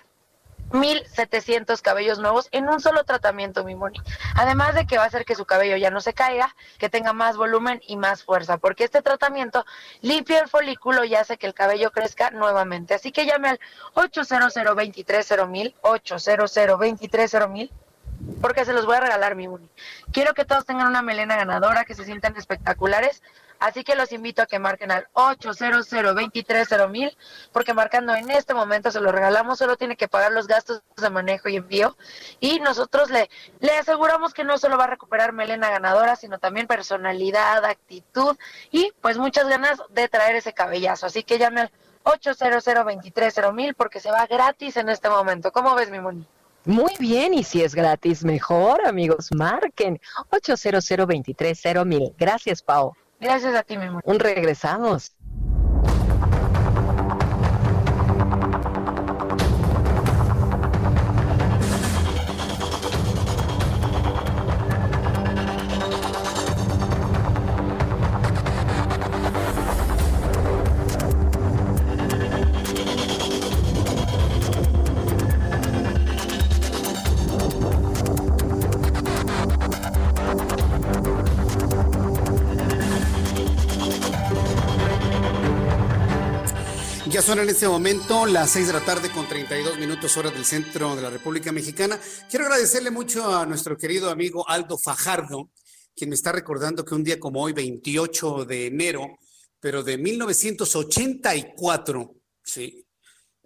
[0.74, 4.00] 1700 cabellos nuevos en un solo tratamiento, mi Moni.
[4.36, 7.14] Además de que va a hacer que su cabello ya no se caiga, que tenga
[7.14, 9.66] más volumen y más fuerza, porque este tratamiento
[10.02, 12.94] limpia el folículo y hace que el cabello crezca nuevamente.
[12.94, 13.60] Así que llame al
[13.94, 17.72] 800 230 800 mil
[18.42, 19.70] porque se los voy a regalar, mi Moni.
[20.12, 23.22] Quiero que todos tengan una melena ganadora, que se sientan espectaculares
[23.64, 25.90] Así que los invito a que marquen al 800
[26.90, 27.18] mil
[27.54, 31.10] porque marcando en este momento se lo regalamos, solo tiene que pagar los gastos de
[31.10, 31.96] manejo y envío.
[32.42, 33.30] Y nosotros le,
[33.62, 38.36] le aseguramos que no solo va a recuperar melena ganadora, sino también personalidad, actitud
[38.70, 41.06] y pues muchas ganas de traer ese cabellazo.
[41.06, 41.72] Así que llame al
[42.04, 45.54] 800 mil porque se va gratis en este momento.
[45.54, 46.28] ¿Cómo ves, mi Moni?
[46.66, 52.14] Muy bien, y si es gratis, mejor, amigos, marquen 800 mil.
[52.18, 52.94] Gracias, Pau.
[53.24, 54.04] Gracias a ti, mi amor.
[54.06, 55.16] Un regresamos.
[87.24, 90.94] Son en este momento las 6 de la tarde con 32 minutos hora del centro
[90.94, 91.98] de la República Mexicana.
[92.30, 95.50] Quiero agradecerle mucho a nuestro querido amigo Aldo Fajardo,
[95.96, 99.20] quien me está recordando que un día como hoy, 28 de enero,
[99.62, 102.86] pero de 1984, sí,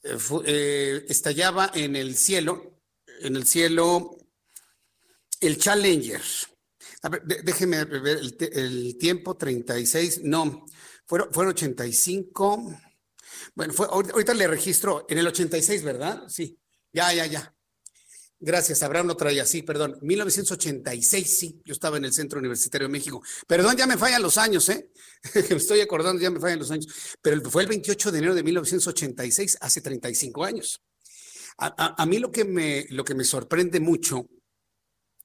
[0.03, 2.79] eh, eh, estallaba en el cielo,
[3.21, 4.17] en el cielo,
[5.39, 6.23] el Challenger.
[7.03, 8.21] A ver, déjeme ver
[8.53, 10.65] el, tiempo, 36, no,
[11.05, 12.86] fueron, fueron 85.
[13.55, 16.23] Bueno, fue, ahorita le registro en el 86, ¿verdad?
[16.27, 16.59] Sí,
[16.93, 17.53] ya, ya, ya.
[18.39, 19.97] Gracias, Abraham lo traía, sí, perdón.
[20.01, 23.23] 1986, sí, yo estaba en el Centro Universitario de México.
[23.47, 24.91] Perdón, ya me fallan los años, ¿eh?
[25.49, 26.87] me estoy acordando, ya me fallan los años.
[27.19, 30.79] Pero fue el 28 de enero de 1986, hace 35 años.
[31.57, 34.29] A, a, mí lo que, me, lo que me sorprende mucho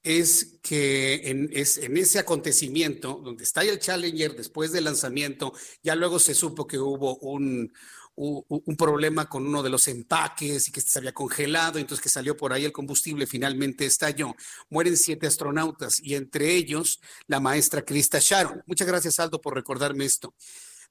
[0.01, 6.17] es que en, en ese acontecimiento, donde está el Challenger después del lanzamiento, ya luego
[6.17, 7.71] se supo que hubo un,
[8.15, 12.37] un problema con uno de los empaques y que se había congelado, entonces que salió
[12.37, 14.35] por ahí el combustible, finalmente estalló.
[14.69, 18.63] Mueren siete astronautas y entre ellos la maestra Krista Sharon.
[18.67, 20.35] Muchas gracias, Aldo, por recordarme esto.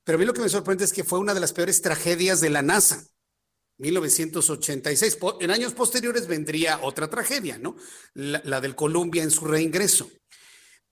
[0.05, 2.41] Pero a mí lo que me sorprende es que fue una de las peores tragedias
[2.41, 3.05] de la NASA.
[3.79, 5.19] 1986.
[5.41, 7.77] En años posteriores vendría otra tragedia, ¿no?
[8.15, 10.11] La, la del Columbia en su reingreso.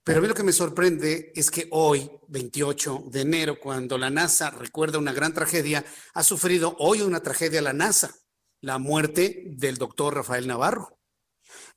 [0.03, 4.09] Pero a mí lo que me sorprende es que hoy, 28 de enero, cuando la
[4.09, 5.85] NASA recuerda una gran tragedia,
[6.15, 8.15] ha sufrido hoy una tragedia la NASA,
[8.63, 10.99] la muerte del doctor Rafael Navarro.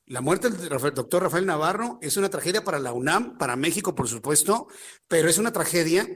[0.06, 4.08] La muerte del doctor Rafael Navarro es una tragedia para la UNAM, para México, por
[4.08, 4.68] supuesto,
[5.08, 6.06] pero es una tragedia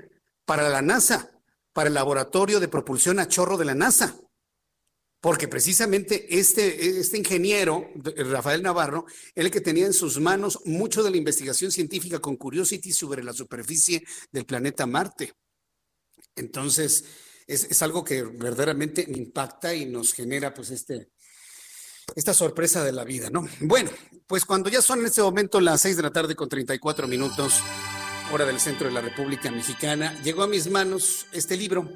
[0.44, 1.30] para la NASA,
[1.72, 4.14] para el laboratorio de propulsión a chorro de la NASA.
[5.20, 11.02] Porque precisamente este, este ingeniero, Rafael Navarro, es el que tenía en sus manos mucho
[11.02, 15.34] de la investigación científica con Curiosity sobre la superficie del planeta Marte.
[16.36, 17.04] Entonces,
[17.48, 21.08] es, es algo que verdaderamente impacta y nos genera pues este,
[22.14, 23.48] esta sorpresa de la vida, ¿no?
[23.60, 23.90] Bueno,
[24.26, 27.54] pues cuando ya son en este momento las 6 de la tarde con 34 minutos,
[28.32, 31.88] hora del centro de la República Mexicana, llegó a mis manos este libro,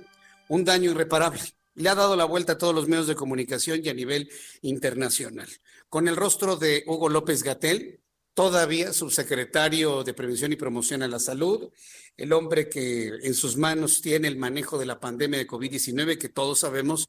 [0.48, 1.40] Un daño irreparable.
[1.74, 4.30] Le ha dado la vuelta a todos los medios de comunicación y a nivel
[4.60, 5.48] internacional.
[5.88, 8.00] Con el rostro de Hugo López Gatel,
[8.34, 11.70] todavía subsecretario de Prevención y Promoción a la Salud,
[12.16, 16.28] el hombre que en sus manos tiene el manejo de la pandemia de COVID-19, que
[16.28, 17.08] todos sabemos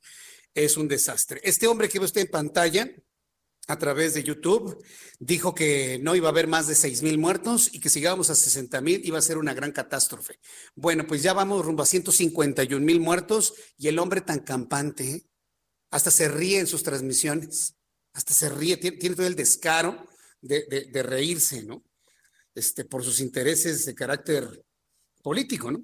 [0.54, 1.42] es un desastre.
[1.44, 2.92] Este hombre que ve usted en pantalla
[3.68, 4.84] a través de YouTube
[5.20, 8.30] dijo que no iba a haber más de 6 mil muertos y que si llegamos
[8.30, 10.40] a 60 mil iba a ser una gran catástrofe.
[10.76, 15.26] Bueno, pues ya vamos rumbo a 151 mil muertos y el hombre tan campante, ¿eh?
[15.92, 17.76] hasta se ríe en sus transmisiones,
[18.14, 20.08] hasta se ríe, tiene, todo el descaro
[20.42, 21.84] de, de, reírse, ¿no?
[22.54, 24.66] Este, por sus intereses de carácter
[25.22, 25.84] político, ¿no?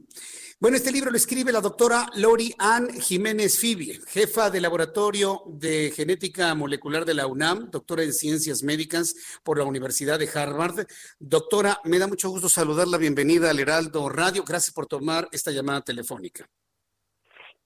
[0.61, 5.89] Bueno, este libro lo escribe la doctora Lori Ann Jiménez Fibie, jefa del Laboratorio de
[5.95, 10.85] Genética Molecular de la UNAM, doctora en Ciencias Médicas por la Universidad de Harvard.
[11.17, 12.97] Doctora, me da mucho gusto saludarla.
[12.97, 14.43] Bienvenida al Heraldo Radio.
[14.43, 16.45] Gracias por tomar esta llamada telefónica.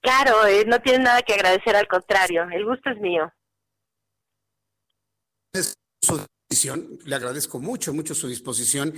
[0.00, 2.44] Claro, eh, no tiene nada que agradecer, al contrario.
[2.52, 3.28] El gusto es mío.
[5.52, 6.96] Es su disposición.
[7.04, 8.94] Le agradezco mucho, mucho su disposición.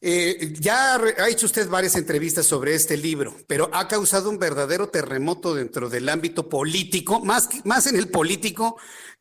[0.00, 4.88] Eh, ya ha hecho usted varias entrevistas sobre este libro, pero ha causado un verdadero
[4.88, 8.76] terremoto dentro del ámbito político, más, más en el político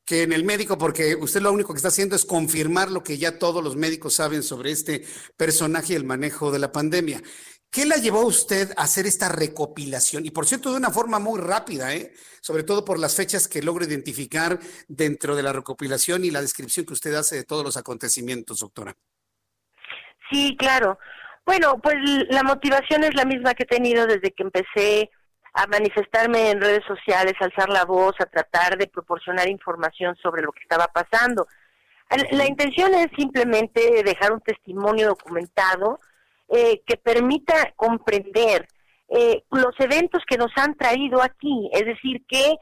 [0.05, 3.17] que en el médico, porque usted lo único que está haciendo es confirmar lo que
[3.17, 7.23] ya todos los médicos saben sobre este personaje y el manejo de la pandemia.
[7.71, 10.25] ¿Qué la llevó a usted a hacer esta recopilación?
[10.25, 12.13] Y por cierto, de una forma muy rápida, ¿eh?
[12.39, 16.85] sobre todo por las fechas que logro identificar dentro de la recopilación y la descripción
[16.85, 18.95] que usted hace de todos los acontecimientos, doctora.
[20.29, 20.97] Sí, claro.
[21.45, 21.95] Bueno, pues
[22.29, 25.11] la motivación es la misma que he tenido desde que empecé
[25.53, 30.41] a manifestarme en redes sociales, a alzar la voz, a tratar de proporcionar información sobre
[30.41, 31.47] lo que estaba pasando.
[32.31, 35.99] La intención es simplemente dejar un testimonio documentado
[36.49, 38.67] eh, que permita comprender
[39.09, 42.55] eh, los eventos que nos han traído aquí, es decir, que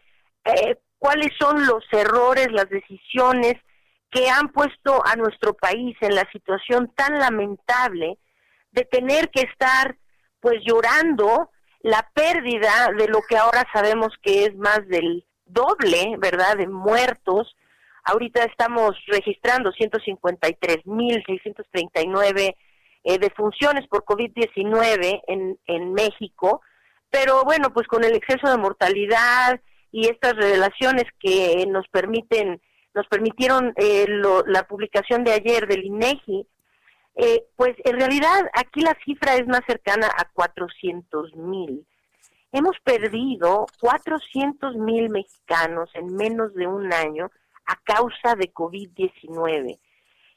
[0.45, 3.55] eh, cuáles son los errores, las decisiones,
[4.13, 8.19] que han puesto a nuestro país en la situación tan lamentable
[8.71, 9.97] de tener que estar
[10.39, 16.55] pues llorando la pérdida de lo que ahora sabemos que es más del doble, ¿verdad?,
[16.57, 17.55] de muertos.
[18.03, 22.55] Ahorita estamos registrando 153.639
[23.05, 26.61] eh, defunciones por COVID-19 en, en México,
[27.09, 29.59] pero bueno, pues con el exceso de mortalidad
[29.91, 32.61] y estas revelaciones que nos permiten
[32.93, 34.05] nos permitieron eh,
[34.45, 36.47] la publicación de ayer del INEGI,
[37.15, 41.85] eh, pues en realidad aquí la cifra es más cercana a 400 mil.
[42.51, 47.31] Hemos perdido 400 mil mexicanos en menos de un año
[47.65, 49.79] a causa de COVID-19.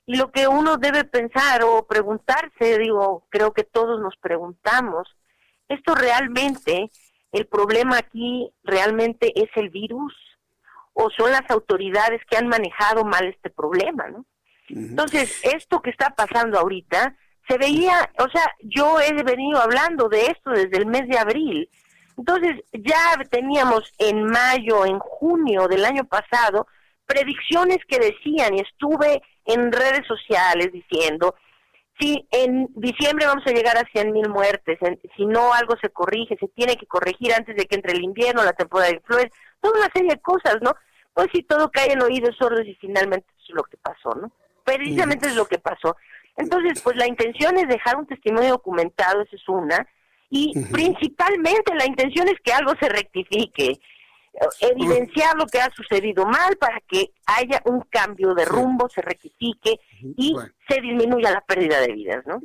[0.06, 5.08] Y lo que uno debe pensar o preguntarse, digo, creo que todos nos preguntamos,
[5.68, 6.90] ¿esto realmente,
[7.32, 10.14] el problema aquí realmente es el virus?
[10.98, 14.24] O son las autoridades que han manejado mal este problema, ¿no?
[14.68, 17.14] Entonces, esto que está pasando ahorita,
[17.46, 21.68] se veía, o sea, yo he venido hablando de esto desde el mes de abril.
[22.16, 26.66] Entonces, ya teníamos en mayo, en junio del año pasado,
[27.04, 31.34] predicciones que decían, y estuve en redes sociales diciendo,
[32.00, 34.78] si en diciembre vamos a llegar a 100 mil muertes,
[35.14, 38.42] si no algo se corrige, se tiene que corregir antes de que entre el invierno,
[38.42, 40.74] la temporada de influenza, toda una serie de cosas, ¿no?
[41.16, 44.30] Pues si todo cae en oídos sordos y finalmente es lo que pasó, ¿no?
[44.64, 45.96] Precisamente es lo que pasó.
[46.36, 49.88] Entonces, pues la intención es dejar un testimonio documentado, esa es una,
[50.28, 53.80] y principalmente la intención es que algo se rectifique,
[54.60, 59.80] evidenciar lo que ha sucedido mal para que haya un cambio de rumbo, se rectifique
[60.16, 60.34] y
[60.68, 62.40] se disminuya la pérdida de vidas, ¿no?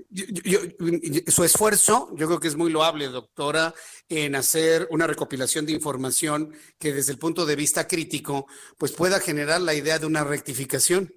[1.28, 3.74] su esfuerzo, yo creo que es muy loable, doctora,
[4.10, 9.20] en hacer una recopilación de información que desde el punto de vista crítico, pues pueda
[9.20, 11.14] generar la idea de una rectificación.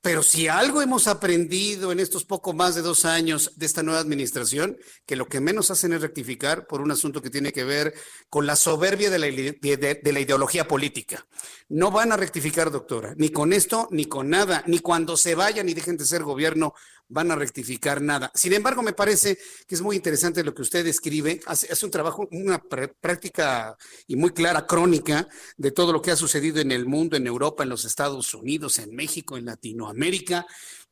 [0.00, 4.00] Pero si algo hemos aprendido en estos poco más de dos años de esta nueva
[4.00, 7.94] administración, que lo que menos hacen es rectificar por un asunto que tiene que ver
[8.30, 11.26] con la soberbia de la, de, la ideología política.
[11.68, 15.68] No van a rectificar, doctora, ni con esto, ni con nada, ni cuando se vayan
[15.68, 16.74] y dejen de ser gobierno
[17.08, 18.30] van a rectificar nada.
[18.34, 21.40] Sin embargo, me parece que es muy interesante lo que usted escribe.
[21.46, 26.60] Hace, un trabajo, una práctica y muy clara crónica de todo lo que ha sucedido
[26.60, 30.46] en el mundo, en Europa, en los Estados Unidos, en México, en Latinoamérica.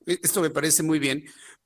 [0.07, 1.25] E, esto me parece muy bien.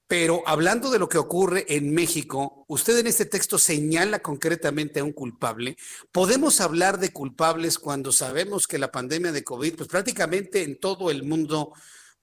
[0.08, 5.04] Pero hablando de lo que ocurre en México, usted en este texto señala concretamente a
[5.04, 5.76] un culpable.
[6.10, 11.12] ¿Podemos hablar de culpables cuando sabemos que la pandemia de COVID, pues prácticamente en todo
[11.12, 11.72] el mundo,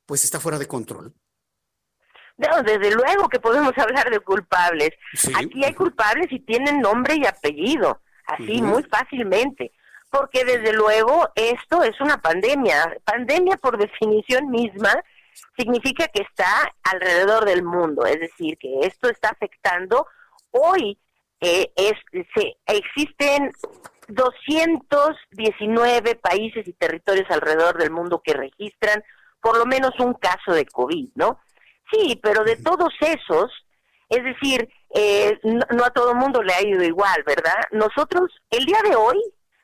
[0.06, 1.16] pues está fuera de control?
[2.38, 4.92] No, desde luego que podemos hablar de culpables.
[5.36, 9.72] Aquí hay culpables y tienen nombre y apellido, así muy fácilmente,
[10.12, 12.98] porque desde luego esto es una pandemia.
[13.04, 14.94] Pandemia por definición misma
[15.58, 20.08] significa que está alrededor del mundo, es decir, que esto está afectando
[20.52, 20.98] hoy.
[21.40, 21.94] Eh, es,
[22.34, 23.52] se, existen
[24.08, 29.04] 219 países y territorios alrededor del mundo que registran
[29.40, 31.40] por lo menos un caso de COVID, ¿no?
[31.92, 33.52] Sí, pero de todos esos,
[34.10, 37.62] es decir, eh, no, a todo mundo le ha ido igual, ¿verdad?
[37.72, 39.22] Nosotros, el día de hoy,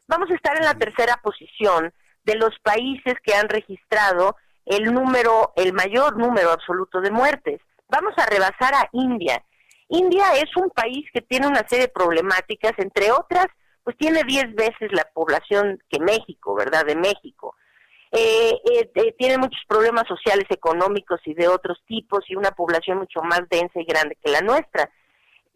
[0.07, 1.93] vamos a estar en la tercera posición
[2.23, 7.61] de los países que han registrado el número, el mayor número absoluto de muertes.
[7.89, 9.43] Vamos a rebasar a India.
[9.89, 13.47] India es un país que tiene una serie de problemáticas, entre otras,
[13.83, 16.85] pues tiene 10 veces la población que México, ¿verdad?
[16.85, 17.55] De México.
[18.15, 22.99] Eh, eh, eh, tiene muchos problemas sociales, económicos y de otros tipos y una población
[22.99, 24.87] mucho más densa y grande que la nuestra.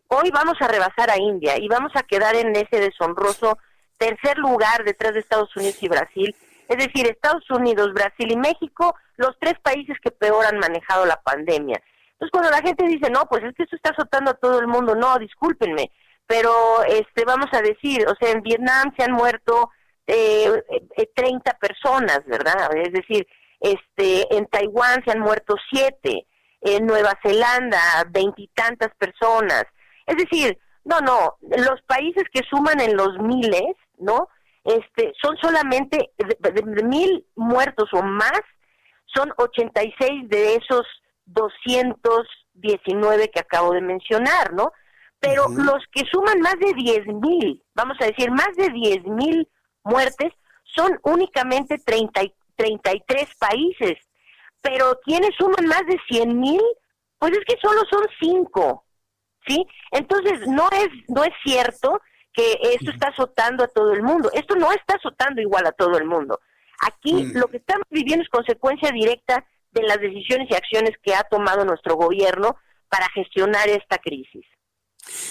[0.07, 3.59] Hoy vamos a rebasar a India y vamos a quedar en ese deshonroso
[3.99, 6.35] tercer lugar detrás de Estados Unidos y Brasil.
[6.67, 11.21] Es decir, Estados Unidos, Brasil y México, los tres países que peor han manejado la
[11.21, 11.79] pandemia.
[12.13, 14.67] Entonces, cuando la gente dice, no, pues es que esto está azotando a todo el
[14.67, 15.91] mundo, no, discúlpenme,
[16.25, 16.51] pero
[16.87, 19.69] este vamos a decir, o sea, en Vietnam se han muerto
[20.07, 20.63] eh,
[21.15, 22.75] 30 eh, personas, ¿verdad?
[22.77, 23.27] Es decir,
[23.59, 26.25] este, en Taiwán se han muerto siete,
[26.61, 27.79] en Nueva Zelanda
[28.09, 29.65] veintitantas personas.
[30.05, 34.29] Es decir, no, no, los países que suman en los miles, ¿no?
[34.63, 38.41] Este, son solamente de, mil muertos o más,
[39.05, 40.85] son 86 de esos
[41.25, 44.71] 219 que acabo de mencionar, ¿no?
[45.19, 49.49] Pero los que suman más de diez mil, vamos a decir, más de diez mil
[49.87, 50.33] muertes
[50.63, 52.21] son únicamente 30,
[52.55, 53.95] 33 países,
[54.61, 56.61] pero quienes suman más de 100 mil,
[57.17, 58.85] pues es que solo son 5,
[59.47, 59.65] ¿sí?
[59.91, 62.01] Entonces no es, no es cierto
[62.33, 65.97] que esto está azotando a todo el mundo, esto no está azotando igual a todo
[65.97, 66.39] el mundo.
[66.81, 71.23] Aquí lo que estamos viviendo es consecuencia directa de las decisiones y acciones que ha
[71.23, 72.55] tomado nuestro gobierno
[72.89, 74.45] para gestionar esta crisis.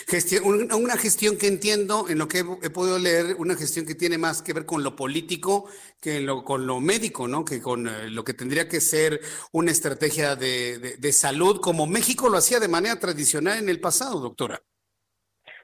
[0.08, 4.16] Gestión, una gestión que entiendo, en lo que he, podido leer, una gestión que tiene
[4.16, 5.68] más que ver con lo político
[6.00, 7.44] que con lo médico, ¿no?
[7.44, 9.20] Que con eh, lo que tendría que ser
[9.52, 14.20] una estrategia de, de, salud, como México lo hacía de manera tradicional en el pasado,
[14.20, 14.60] doctora.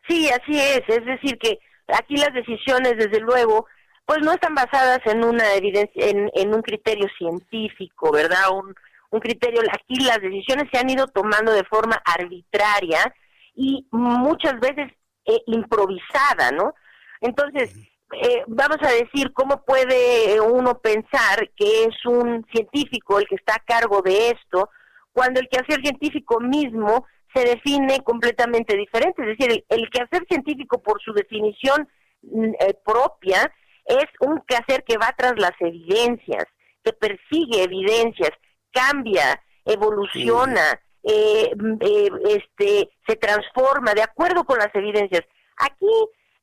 [0.08, 0.82] Sí, así es.
[0.88, 3.66] Es decir, que aquí las decisiones, desde luego,
[4.04, 8.50] pues no están basadas en una evidencia, en, en un criterio científico, ¿verdad?
[8.52, 8.74] Un,
[9.10, 13.14] un criterio, aquí las decisiones se han ido tomando de forma arbitraria
[13.54, 14.90] y muchas veces
[15.24, 16.74] eh, improvisada, ¿no?
[17.20, 17.74] Entonces,
[18.12, 23.54] eh, vamos a decir, ¿cómo puede uno pensar que es un científico el que está
[23.54, 24.68] a cargo de esto,
[25.12, 29.22] cuando el quehacer científico mismo se define completamente diferente?
[29.22, 31.88] Es decir, el, quehacer científico por su definición
[32.22, 33.50] mm, eh, propia
[33.86, 36.44] es un quehacer que va tras las evidencias,
[36.84, 38.30] que persigue evidencias,
[38.72, 41.50] cambia, evoluciona, eh,
[41.80, 45.22] eh, este, se transforma de acuerdo con las evidencias.
[45.56, 45.90] Aquí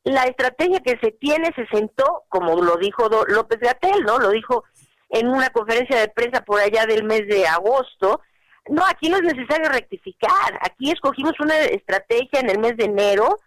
[0.04, 4.20] la estrategia que se tiene se sentó, como lo dijo López Gatel, ¿no?
[4.20, 4.64] Lo dijo
[5.10, 8.22] en una conferencia de prensa por allá del mes de agosto.
[8.68, 10.60] No, aquí no es necesario rectificar.
[10.62, 13.40] Aquí escogimos una estrategia en el mes de enero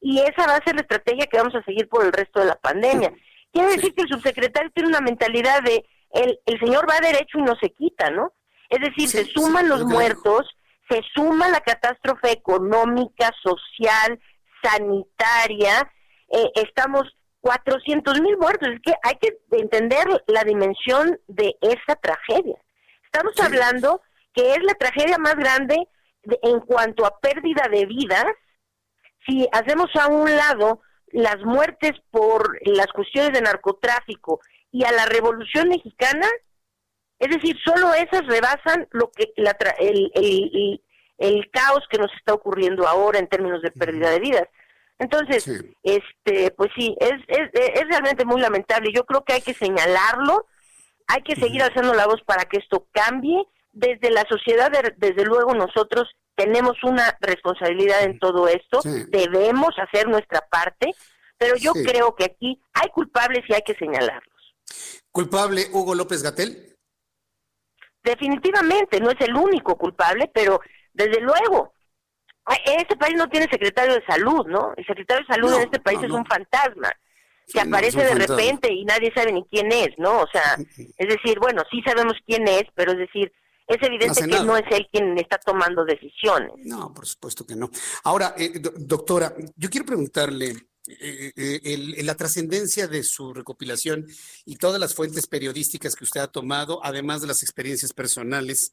[0.00, 2.46] y esa va a ser la estrategia que vamos a seguir por el resto de
[2.46, 3.12] la pandemia.
[3.52, 7.42] Quiere decir que el subsecretario tiene una mentalidad de el, el señor va derecho y
[7.42, 8.32] no se quita, ¿no?
[8.68, 10.48] Es decir, se suman los muertos,
[10.90, 14.20] se suma la catástrofe económica, social,
[14.62, 15.90] sanitaria,
[16.28, 17.04] eh, estamos
[17.40, 18.68] 400 mil muertos.
[18.68, 22.56] Es que hay que entender la dimensión de esa tragedia.
[23.04, 24.02] Estamos hablando
[24.34, 25.76] que es la tragedia más grande
[26.42, 28.26] en cuanto a pérdida de vidas.
[29.26, 30.82] Si hacemos a un lado
[31.12, 36.28] las muertes por las cuestiones de narcotráfico y a la Revolución Mexicana,
[37.20, 40.82] Es decir, solo esas rebasan lo que la el, el,
[41.18, 44.48] el, caos que nos está ocurriendo ahora en términos de pérdida de vidas.
[44.98, 45.46] Entonces,
[45.82, 48.90] este, pues sí, es, es, es realmente muy lamentable.
[48.94, 50.46] Yo creo que hay que señalarlo,
[51.08, 53.46] hay que seguir alzando la voz para que esto cambie.
[53.72, 60.40] Desde la sociedad, desde luego, nosotros tenemos una responsabilidad en todo esto, debemos hacer nuestra
[60.50, 60.90] parte,
[61.36, 64.54] pero yo creo que aquí hay culpables y hay que señalarlos.
[65.12, 66.69] ¿Culpable Hugo López Gatel?
[68.02, 70.60] Definitivamente, no es el único culpable, pero
[70.92, 71.74] desde luego,
[72.64, 74.72] este país no tiene secretario de salud, ¿no?
[74.76, 76.90] El secretario de salud en este país es un fantasma
[77.52, 80.20] que aparece de repente y nadie sabe ni quién es, ¿no?
[80.20, 80.56] O sea,
[80.96, 83.32] es decir, bueno, sí sabemos quién es, pero es decir,
[83.66, 86.52] es evidente que no es él quien está tomando decisiones.
[86.64, 87.70] No, por supuesto que no.
[88.04, 90.54] Ahora, eh, doctora, yo quiero preguntarle,
[90.86, 94.06] eh, eh, la trascendencia de su recopilación
[94.44, 98.72] y todas las fuentes periodísticas que usted ha tomado, además de las experiencias personales,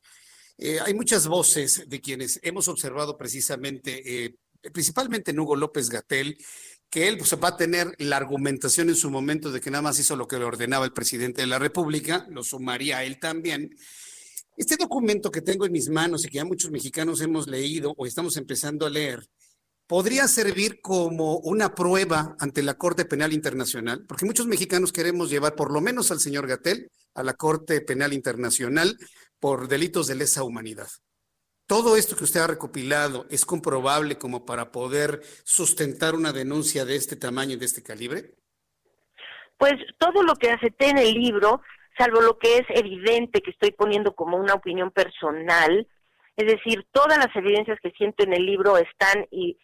[0.84, 4.36] hay muchas voces de quienes hemos observado precisamente,
[4.74, 6.36] principalmente en Hugo López Gatel,
[6.90, 10.00] que él pues, va a tener la argumentación en su momento de que nada más
[10.00, 13.76] hizo lo que le ordenaba el presidente de la República, lo sumaría a él también,
[14.56, 18.06] este documento que tengo en mis manos y que ya muchos mexicanos hemos leído o
[18.06, 19.28] estamos empezando a leer,
[19.88, 25.56] podría servir como una prueba ante la Corte Penal Internacional, porque muchos mexicanos queremos llevar
[25.56, 28.98] por lo menos al señor Gatel a la Corte Penal Internacional
[29.40, 30.88] por delitos de lesa humanidad.
[31.68, 36.96] ¿Todo esto que usted ha recopilado es comprobable como para poder sustentar una denuncia de
[36.96, 38.36] este tamaño y de este calibre?
[39.58, 41.62] Pues todo lo que acepté en el libro
[41.98, 45.88] salvo lo que es evidente que estoy poniendo como una opinión personal,
[46.36, 49.58] es decir, todas las evidencias que siento en el libro están y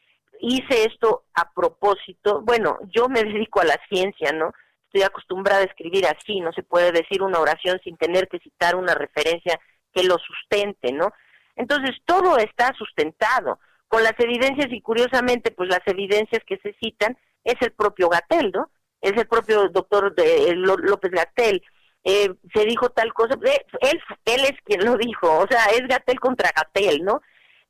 [0.44, 2.42] hice esto a propósito.
[2.42, 4.52] Bueno, yo me dedico a la ciencia, ¿no?
[4.86, 8.76] Estoy acostumbrada a escribir así, no se puede decir una oración sin tener que citar
[8.76, 9.60] una referencia
[9.92, 11.12] que lo sustente, ¿no?
[11.56, 17.18] Entonces, todo está sustentado con las evidencias y curiosamente, pues las evidencias que se citan
[17.44, 18.70] es el propio Gatel, ¿no?
[19.02, 21.62] Es el propio doctor de, López Gatel
[22.04, 25.88] eh, se dijo tal cosa, eh, él, él es quien lo dijo, o sea, es
[25.88, 27.22] Gatel contra Gatel, ¿no?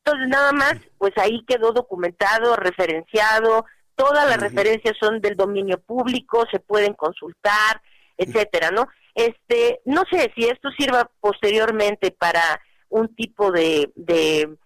[0.06, 6.46] Entonces nada más, pues ahí quedó documentado, referenciado, todas las referencias son del dominio público,
[6.52, 7.82] se pueden consultar,
[8.18, 8.88] etcétera, ¿no?
[9.16, 14.58] Este, no sé si esto sirva posteriormente para un tipo de, de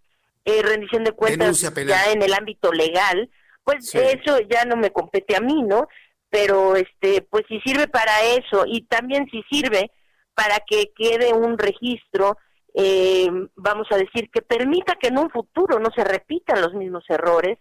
[0.45, 3.29] eh, rendición de cuentas ya en el ámbito legal,
[3.63, 5.88] pues eso ya no me compete a mí, ¿no?
[6.29, 9.91] pero este pues si sirve para eso y también si sirve
[10.33, 12.38] para que quede un registro
[12.80, 17.03] eh, vamos a decir que permita que en un futuro no se repitan los mismos
[17.09, 17.57] errores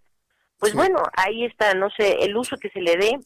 [0.58, 3.18] pues bueno ahí está no sé el uso que se le dé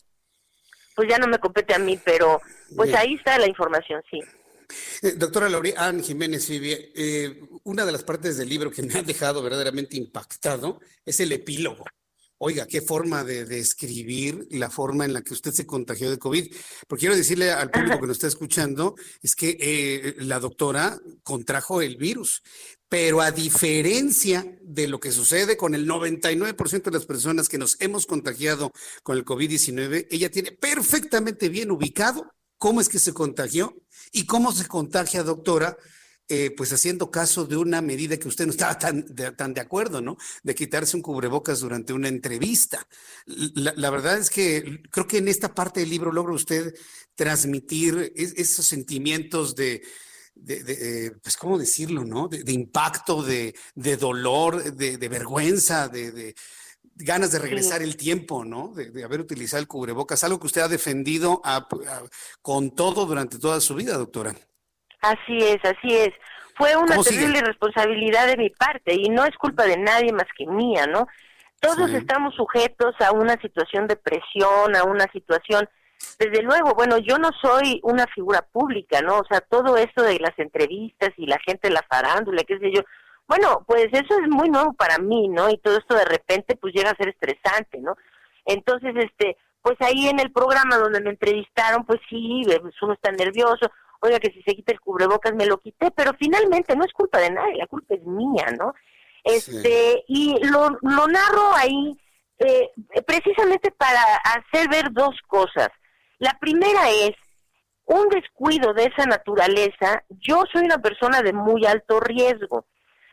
[0.95, 2.41] pues ya no me compete a mí pero
[2.77, 4.21] pues ahí está la información sí.
[5.03, 9.43] Eh, doctora Laureán Jiménez eh, una de las partes del libro que me ha dejado
[9.43, 11.85] verdaderamente impactado es el epílogo.
[12.43, 16.51] Oiga, qué forma de, describir la forma en la que usted se contagió de COVID.
[16.89, 21.83] Porque quiero decirle al público que nos está escuchando, es que eh, la doctora contrajo
[21.83, 22.43] el virus,
[22.89, 27.79] pero a diferencia de lo que sucede con el 99% de las personas que nos
[27.79, 28.73] hemos contagiado
[29.03, 32.25] con el COVID-19, ella tiene perfectamente bien ubicado
[32.57, 33.77] cómo es que se contagió
[34.13, 35.77] y cómo se contagia, doctora,
[36.33, 39.61] eh, pues haciendo caso de una medida que usted no estaba tan de, tan de
[39.61, 40.17] acuerdo, ¿no?
[40.45, 42.87] De quitarse un cubrebocas durante una entrevista.
[43.27, 46.73] La, verdad es que creo que en esta parte del libro logra usted
[47.17, 49.83] transmitir esos sentimientos de,
[50.37, 52.29] de, pues, ¿cómo decirlo, no?
[52.29, 53.53] De, impacto, de,
[53.99, 56.37] dolor, de, vergüenza, de,
[56.95, 58.73] ganas de regresar el tiempo, ¿no?
[58.73, 61.43] De, haber utilizado el cubrebocas, algo que usted ha defendido
[62.41, 64.37] con todo durante toda su vida, doctora.
[65.01, 66.11] Así es, así es.
[66.57, 70.47] Fue una terrible responsabilidad de mi parte y no es culpa de nadie más que
[70.47, 71.07] mía, ¿no?
[71.61, 75.69] Todos estamos sujetos a una situación de presión, a una situación,
[76.19, 79.19] desde luego, bueno, yo no soy una figura pública, ¿no?
[79.19, 82.73] O sea, todo esto de las entrevistas y la gente de la farándula, qué sé
[82.73, 82.81] yo,
[83.27, 85.51] bueno, pues eso es muy nuevo para mí, ¿no?
[85.51, 87.95] Y todo esto de repente pues llega a ser estresante, ¿no?
[88.45, 93.13] Entonces, este, pues ahí en el programa donde me entrevistaron, pues sí, pues uno está
[93.13, 93.71] nervioso,
[94.01, 97.19] oiga que si se quita el cubrebocas me lo quité, pero finalmente no es culpa
[97.19, 98.75] de nadie, la culpa es mía, ¿no?
[99.23, 101.99] Este, y lo, lo narro ahí
[102.39, 102.71] eh,
[103.07, 105.69] precisamente para hacer ver dos cosas.
[106.19, 107.13] La primera es
[107.85, 110.03] un descuido de esa naturaleza.
[110.09, 112.65] Yo soy una persona de muy alto riesgo.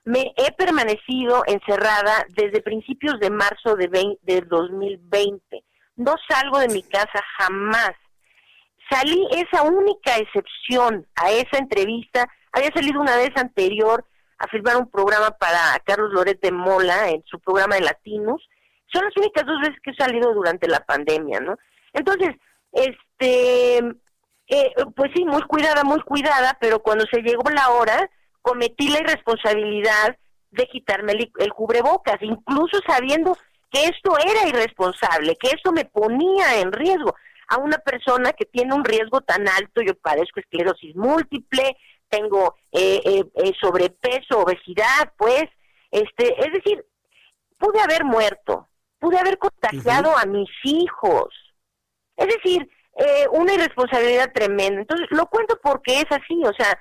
[0.06, 5.64] Me he permanecido encerrada desde principios de marzo de, de 2020.
[5.98, 7.92] No salgo de mi casa jamás
[8.90, 14.06] salí esa única excepción a esa entrevista, había salido una vez anterior
[14.40, 18.48] a firmar un programa para Carlos Loret de Mola en su programa de Latinos,
[18.92, 21.58] son las únicas dos veces que he salido durante la pandemia, ¿no?
[21.94, 22.36] Entonces,
[22.72, 23.78] este,
[24.48, 28.10] eh, pues sí, muy cuidada, muy cuidada, pero cuando se llegó la hora,
[28.42, 30.18] cometí la irresponsabilidad
[30.52, 33.38] de quitarme el cubrebocas, incluso sabiendo
[33.72, 37.14] que esto era irresponsable, que esto me ponía en riesgo
[37.48, 41.78] a una persona que tiene un riesgo tan alto, yo padezco esclerosis múltiple,
[42.10, 45.46] tengo eh, eh, eh, sobrepeso, obesidad, pues,
[45.92, 46.86] este, es decir,
[47.58, 48.68] pude haber muerto,
[49.00, 51.28] pude haber contagiado a mis hijos,
[52.16, 54.82] es decir, eh, una irresponsabilidad tremenda.
[54.82, 56.78] Entonces, lo cuento porque es así, o sea,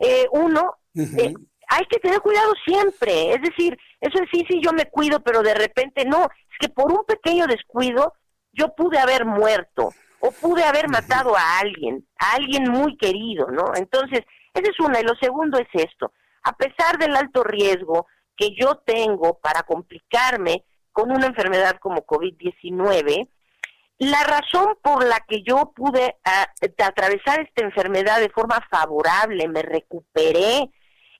[0.00, 1.34] eh, uno, eh,
[1.68, 5.42] hay que tener cuidado siempre, es decir, eso es sí, sí, yo me cuido, pero
[5.42, 8.12] de repente no, es que por un pequeño descuido
[8.52, 9.90] yo pude haber muerto
[10.20, 13.72] o pude haber matado a alguien, a alguien muy querido, ¿no?
[13.74, 14.20] Entonces,
[14.54, 15.00] esa es una.
[15.00, 16.12] Y lo segundo es esto,
[16.44, 23.28] a pesar del alto riesgo que yo tengo para complicarme con una enfermedad como COVID-19,
[23.98, 26.46] la razón por la que yo pude ah,
[26.84, 30.70] atravesar esta enfermedad de forma favorable, me recuperé,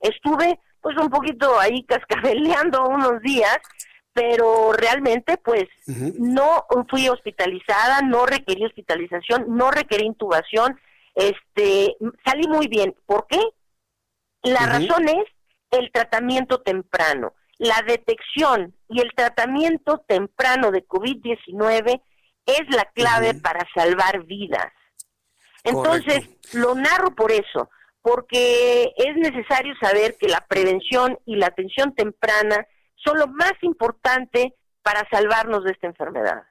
[0.01, 3.59] estuve pues un poquito ahí cascabeleando unos días,
[4.13, 5.65] pero realmente pues
[6.19, 10.79] no fui hospitalizada, no requerí hospitalización, no requerí intubación,
[11.15, 12.95] este, salí muy bien.
[13.07, 13.41] ¿Por qué?
[14.43, 15.25] La razón es
[15.71, 17.35] el tratamiento temprano.
[17.59, 22.03] La detección y el tratamiento temprano de COVID-19
[22.47, 24.73] es la clave para salvar vidas.
[25.65, 27.71] Entonces, lo narro por eso,
[28.03, 32.67] porque es necesario saber que la prevención y la atención temprana
[33.05, 36.43] son lo más importante para salvarnos de esta enfermedad.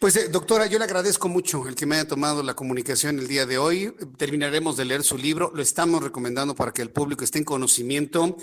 [0.00, 3.26] Pues eh, doctora, yo le agradezco mucho el que me haya tomado la comunicación el
[3.26, 3.94] día de hoy.
[4.16, 8.36] Terminaremos de leer su libro, lo estamos recomendando para que el público esté en conocimiento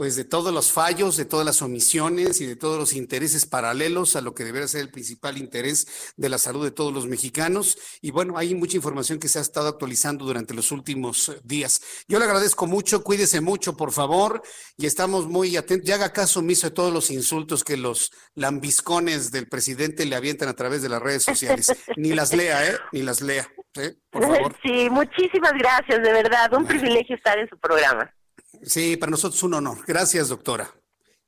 [0.00, 4.16] pues de todos los fallos, de todas las omisiones y de todos los intereses paralelos
[4.16, 5.86] a lo que debería ser el principal interés
[6.16, 7.76] de la salud de todos los mexicanos.
[8.00, 11.82] Y bueno, hay mucha información que se ha estado actualizando durante los últimos días.
[12.08, 14.40] Yo le agradezco mucho, cuídese mucho, por favor,
[14.78, 15.86] y estamos muy atentos.
[15.86, 20.48] Ya haga caso omiso de todos los insultos que los lambiscones del presidente le avientan
[20.48, 21.72] a través de las redes sociales.
[21.96, 22.78] Ni las lea, ¿eh?
[22.92, 23.48] Ni las lea.
[23.74, 23.94] ¿eh?
[24.10, 24.56] Por favor.
[24.62, 26.52] Sí, muchísimas gracias, de verdad.
[26.54, 28.12] Un privilegio estar en su programa.
[28.62, 29.78] Sí, para nosotros un honor.
[29.86, 30.70] Gracias, doctora.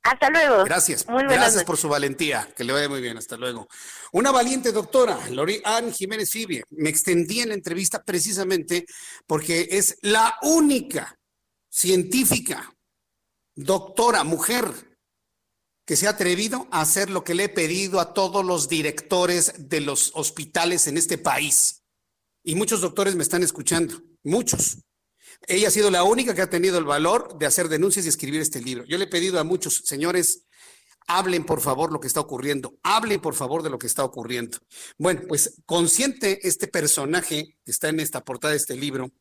[0.03, 0.65] Hasta luego.
[0.65, 1.05] Gracias.
[1.07, 2.49] Gracias por su valentía.
[2.55, 3.17] Que le vaya muy bien.
[3.17, 3.67] Hasta luego.
[4.11, 6.63] Una valiente doctora, Lori Ann Jiménez Fibie.
[6.71, 8.85] Me extendí en la entrevista precisamente
[9.25, 11.17] porque es la única
[11.69, 12.69] científica,
[13.55, 14.65] doctora, mujer,
[15.85, 19.53] que se ha atrevido a hacer lo que le he pedido a todos los directores
[19.57, 21.83] de los hospitales en este país.
[22.43, 24.77] Y muchos doctores me están escuchando, muchos.
[25.47, 28.41] Ella ha sido la única que ha tenido el valor de hacer denuncias y escribir
[28.41, 28.85] este libro.
[28.85, 30.45] Yo le he pedido a muchos, señores,
[31.07, 34.59] hablen por favor lo que está ocurriendo, hablen por favor de lo que está ocurriendo.
[34.97, 39.11] Bueno, pues consciente este personaje que está en esta portada de este libro,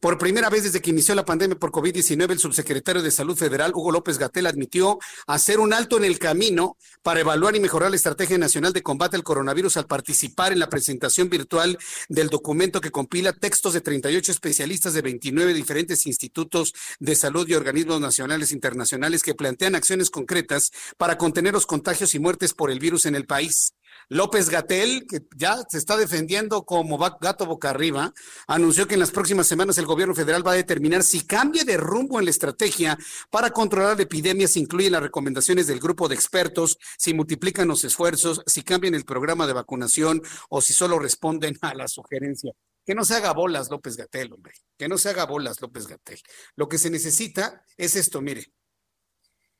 [0.00, 3.72] por primera vez desde que inició la pandemia por COVID-19, el subsecretario de Salud Federal,
[3.74, 7.96] Hugo López Gatel, admitió hacer un alto en el camino para evaluar y mejorar la
[7.96, 11.78] Estrategia Nacional de Combate al Coronavirus al participar en la presentación virtual
[12.08, 17.54] del documento que compila textos de 38 especialistas de 29 diferentes institutos de salud y
[17.54, 22.70] organismos nacionales e internacionales que plantean acciones concretas para contener los contagios y muertes por
[22.70, 23.74] el virus en el país.
[24.08, 28.12] López Gatel, que ya se está defendiendo como gato boca arriba,
[28.46, 31.76] anunció que en las próximas semanas el gobierno federal va a determinar si cambia de
[31.76, 32.98] rumbo en la estrategia
[33.30, 37.84] para controlar la epidemia, si incluyen las recomendaciones del grupo de expertos, si multiplican los
[37.84, 42.52] esfuerzos, si cambian el programa de vacunación o si solo responden a la sugerencia.
[42.84, 44.52] Que no se haga bolas López Gatel, hombre.
[44.76, 46.20] Que no se haga bolas López Gatel.
[46.54, 48.52] Lo que se necesita es esto, mire.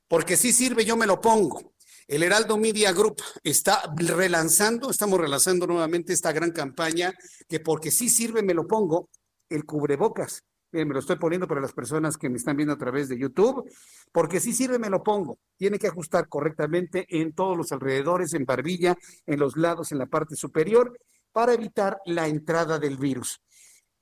[0.09, 1.74] Porque si sirve, yo me lo pongo.
[2.07, 7.15] El Heraldo Media Group está relanzando, estamos relanzando nuevamente esta gran campaña
[7.49, 9.09] que porque sí sirve, me lo pongo,
[9.49, 10.43] el cubrebocas.
[10.73, 13.71] me lo estoy poniendo para las personas que me están viendo a través de YouTube,
[14.13, 15.39] porque sí sirve, me lo pongo.
[15.57, 20.07] Tiene que ajustar correctamente en todos los alrededores, en barbilla, en los lados, en la
[20.07, 20.99] parte superior,
[21.33, 23.41] para evitar la entrada del virus.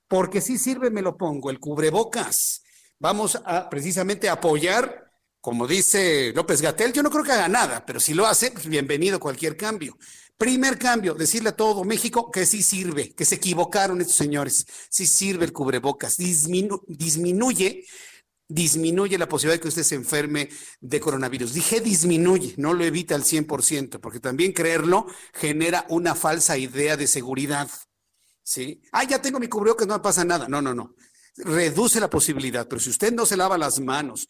[0.09, 2.65] Porque sí sirve, me lo pongo, el cubrebocas.
[2.99, 5.12] Vamos a precisamente apoyar
[5.43, 8.69] como dice López Gatel, yo no creo que haga nada, pero si lo hace, pues
[8.69, 9.99] bienvenido cualquier cambio.
[10.39, 15.05] Primer cambio, decirle a todo México que sí sirve, que se equivocaron estos señores, sí
[15.05, 17.85] sirve el cubrebocas, disminuye,
[18.47, 20.49] disminuye la posibilidad de que usted se enferme
[20.81, 21.55] de coronavirus.
[21.55, 27.09] Dije disminuye, no lo evita al 100%, porque también creerlo genera una falsa idea de
[27.09, 27.69] seguridad.
[28.45, 28.81] ¿sí?
[28.93, 30.47] Ah, ya tengo mi cubrebocas, no me pasa nada.
[30.47, 30.95] No, no, no.
[31.35, 34.29] Reduce la posibilidad, pero si usted no se lava las manos,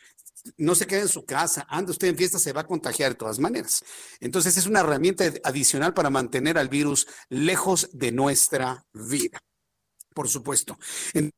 [0.56, 3.18] no se queda en su casa, anda usted en fiesta, se va a contagiar de
[3.18, 3.84] todas maneras.
[4.20, 9.38] Entonces es una herramienta adicional para mantener al virus lejos de nuestra vida.
[10.14, 10.78] Por supuesto.
[11.14, 11.30] En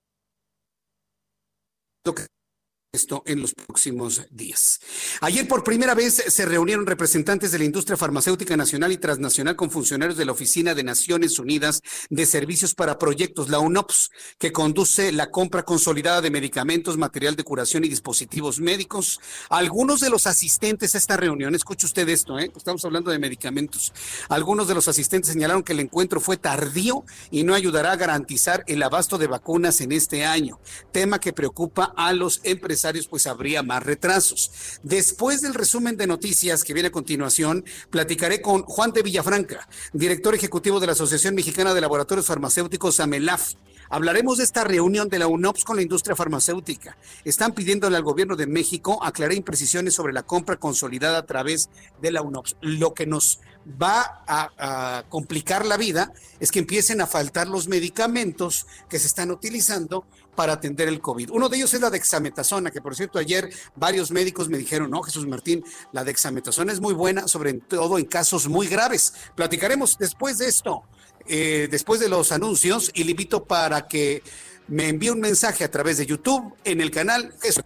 [2.95, 4.81] esto en los próximos días.
[5.21, 9.71] Ayer por primera vez se reunieron representantes de la industria farmacéutica nacional y transnacional con
[9.71, 15.13] funcionarios de la Oficina de Naciones Unidas de Servicios para Proyectos, la UNOPS, que conduce
[15.13, 19.21] la compra consolidada de medicamentos, material de curación y dispositivos médicos.
[19.51, 22.51] Algunos de los asistentes a esta reunión, escuche usted esto, ¿eh?
[22.57, 23.93] estamos hablando de medicamentos,
[24.29, 28.63] algunos de los asistentes señalaron que el encuentro fue tardío y no ayudará a garantizar
[28.69, 30.61] el abasto de vacunas en este año,
[30.93, 34.51] tema que preocupa a los empresarios pues habría más retrasos.
[34.83, 40.35] Después del resumen de noticias que viene a continuación, platicaré con Juan de Villafranca, director
[40.35, 43.55] ejecutivo de la Asociación Mexicana de Laboratorios Farmacéuticos, AMELAF.
[43.91, 46.97] Hablaremos de esta reunión de la UNOPS con la industria farmacéutica.
[47.25, 51.69] Están pidiéndole al gobierno de México aclarar imprecisiones sobre la compra consolidada a través
[52.01, 52.57] de la UNOPS.
[52.61, 53.41] Lo que nos
[53.81, 59.31] va a, complicar la vida es que empiecen a faltar los medicamentos que se están
[59.31, 61.31] utilizando para atender el COVID.
[61.31, 65.03] Uno de ellos es la dexametasona, que por cierto ayer varios médicos me dijeron, no,
[65.03, 69.15] Jesús Martín, la dexametasona es muy buena, sobre todo en casos muy graves.
[69.35, 70.83] Platicaremos después de esto,
[71.27, 74.23] eh, después de los anuncios, y le invito para que
[74.69, 77.65] me envíe un mensaje a través de YouTube en el canal Jesús.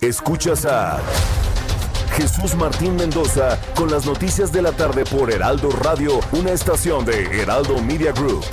[0.00, 1.00] Escuchas a
[2.16, 7.24] Jesús Martín Mendoza con las noticias de la tarde por Heraldo Radio, una estación de
[7.40, 8.44] Heraldo Media Group.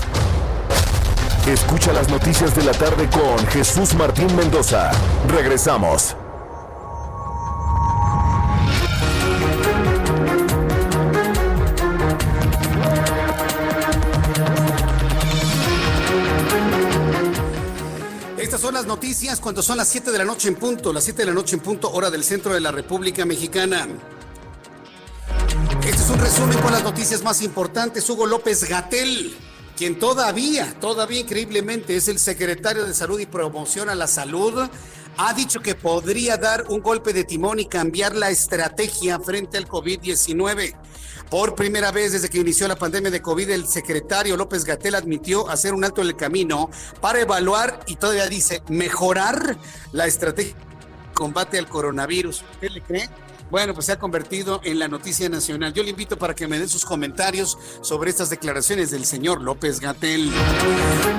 [1.48, 4.92] Escucha las noticias de la tarde con Jesús Martín Mendoza.
[5.28, 6.16] Regresamos.
[18.38, 21.24] Estas son las noticias cuando son las 7 de la noche en punto, las 7
[21.24, 23.88] de la noche en punto, hora del centro de la República Mexicana.
[25.84, 28.08] Este es un resumen con las noticias más importantes.
[28.08, 29.36] Hugo López Gatel
[29.82, 34.70] quien todavía, todavía increíblemente es el secretario de Salud y Promoción a la Salud,
[35.18, 39.68] ha dicho que podría dar un golpe de timón y cambiar la estrategia frente al
[39.68, 40.76] COVID-19.
[41.32, 45.50] Por primera vez desde que inició la pandemia de COVID, el secretario López Gatel admitió
[45.50, 46.70] hacer un alto en el camino
[47.00, 49.58] para evaluar y todavía dice mejorar
[49.94, 52.44] la estrategia de combate al coronavirus.
[52.60, 53.10] ¿Qué le cree?
[53.52, 55.74] Bueno, pues se ha convertido en la noticia nacional.
[55.74, 59.82] Yo le invito para que me den sus comentarios sobre estas declaraciones del señor López
[59.82, 60.32] Gatel.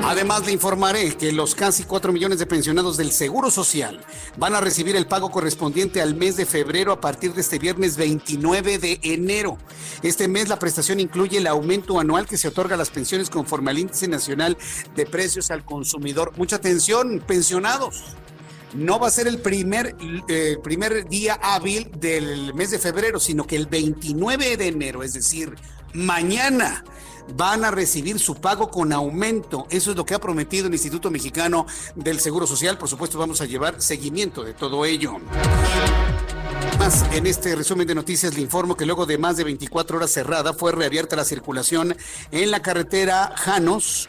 [0.03, 4.03] Además, le informaré que los casi cuatro millones de pensionados del Seguro Social
[4.39, 7.99] van a recibir el pago correspondiente al mes de febrero a partir de este viernes
[7.99, 9.59] 29 de enero.
[10.03, 13.73] Este mes la prestación incluye el aumento anual que se otorga a las pensiones conforme
[13.73, 14.57] al índice nacional
[14.97, 16.33] de precios al consumidor.
[16.39, 18.17] Mucha atención, pensionados
[18.75, 19.97] no va a ser el primer,
[20.29, 25.13] eh, primer día hábil del mes de febrero, sino que el 29 de enero, es
[25.13, 25.55] decir,
[25.95, 26.85] mañana
[27.37, 29.67] van a recibir su pago con aumento.
[29.71, 32.79] Eso es lo que ha prometido el Instituto Mexicano del Seguro Social.
[32.79, 35.17] Por supuesto, vamos a llevar seguimiento de todo ello.
[36.79, 40.11] Más en este resumen de noticias le informo que luego de más de 24 horas
[40.11, 41.97] cerrada fue reabierta la circulación
[42.33, 44.09] en la carretera Janos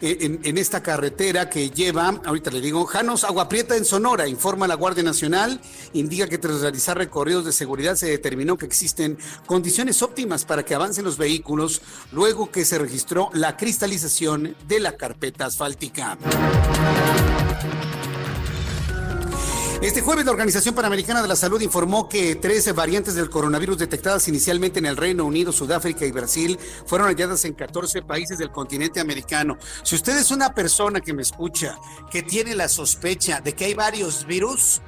[0.00, 4.66] eh, en, esta carretera que lleva, ahorita le digo, Janos Agua Prieta en Sonora, informa
[4.66, 5.60] la Guardia Nacional,
[5.92, 10.74] indica que tras realizar recorridos de seguridad se determinó que existen condiciones óptimas para que
[10.74, 11.82] avancen los vehículos
[12.12, 16.18] luego que se registró la cristalización de la carpeta asfáltica.
[19.82, 24.26] Este jueves la Organización Panamericana de la Salud informó que 13 variantes del coronavirus detectadas
[24.26, 29.00] inicialmente en el Reino Unido, Sudáfrica y Brasil fueron halladas en 14 países del continente
[29.00, 29.58] americano.
[29.82, 31.78] Si usted es una persona que me escucha,
[32.10, 34.80] que tiene la sospecha de que hay varios virus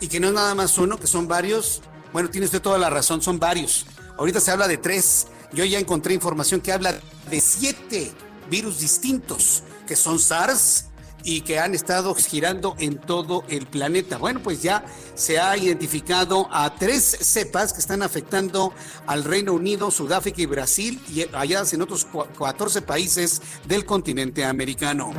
[0.00, 2.90] y que no es nada más uno, que son varios, bueno, tiene usted toda la
[2.90, 3.86] razón, son varios.
[4.18, 5.28] Ahorita se habla de tres.
[5.52, 6.98] Yo ya encontré información que habla
[7.30, 8.10] de siete
[8.50, 10.86] virus distintos, que son SARS,
[11.26, 14.16] y que han estado girando en todo el planeta.
[14.16, 14.84] Bueno, pues ya
[15.16, 18.72] se ha identificado a tres cepas que están afectando
[19.08, 22.06] al Reino Unido, Sudáfrica y Brasil y allá en otros
[22.38, 25.12] 14 países del continente americano.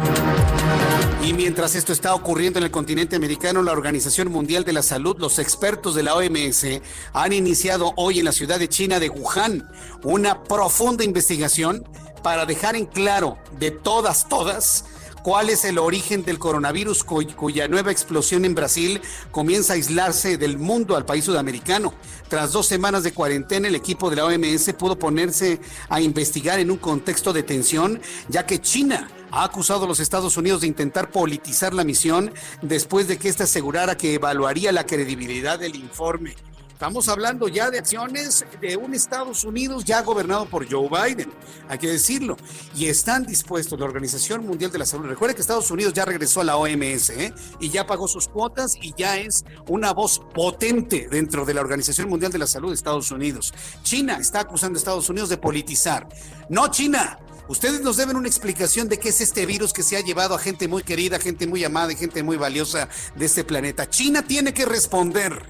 [1.26, 5.18] Y mientras esto está ocurriendo en el continente americano, la Organización Mundial de la Salud,
[5.20, 6.66] los expertos de la OMS,
[7.12, 9.70] han iniciado hoy en la ciudad de China de Wuhan
[10.03, 11.84] una profunda investigación
[12.24, 14.86] para dejar en claro de todas, todas,
[15.28, 20.57] cuál es el origen del coronavirus cuya nueva explosión en Brasil comienza a aislarse del
[20.57, 21.93] mundo al país sudamericano.
[22.30, 25.59] Tras dos semanas de cuarentena, el equipo de la OMS pudo ponerse
[25.89, 27.99] a investigar en un contexto de tensión,
[28.30, 33.09] ya que China ha acusado a los Estados Unidos de intentar politizar la misión después
[33.09, 36.36] de que ésta asegurara que evaluaría la credibilidad del informe.
[36.78, 41.34] Estamos hablando ya de acciones de un Estados Unidos ya gobernado por Joe Biden,
[41.67, 42.38] hay que decirlo.
[42.75, 45.07] Y están dispuestos la Organización Mundial de la Salud.
[45.07, 47.34] Recuerden que Estados Unidos ya regresó a la OMS ¿eh?
[47.59, 52.09] y ya pagó sus cuotas y ya es una voz potente dentro de la Organización
[52.09, 53.55] Mundial de la Salud de Estados Unidos.
[53.82, 56.07] China está acusando a Estados Unidos de politizar.
[56.47, 57.17] No, China.
[57.47, 60.39] Ustedes nos deben una explicación de qué es este virus que se ha llevado a
[60.39, 63.89] gente muy querida, gente muy amada y gente muy valiosa de este planeta.
[63.89, 65.41] China tiene que responder.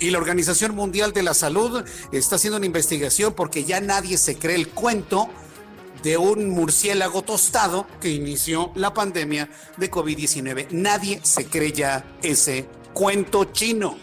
[0.00, 4.38] Y la Organización Mundial de la Salud está haciendo una investigación porque ya nadie se
[4.38, 5.28] cree el cuento
[6.02, 10.68] de un murciélago tostado que inició la pandemia de COVID-19.
[10.70, 13.96] Nadie se cree ya ese cuento chino.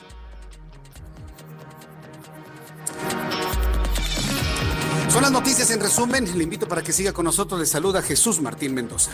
[5.09, 6.37] Son las noticias en resumen.
[6.37, 7.57] Le invito para que siga con nosotros.
[7.57, 9.11] Le saluda Jesús Martín Mendoza.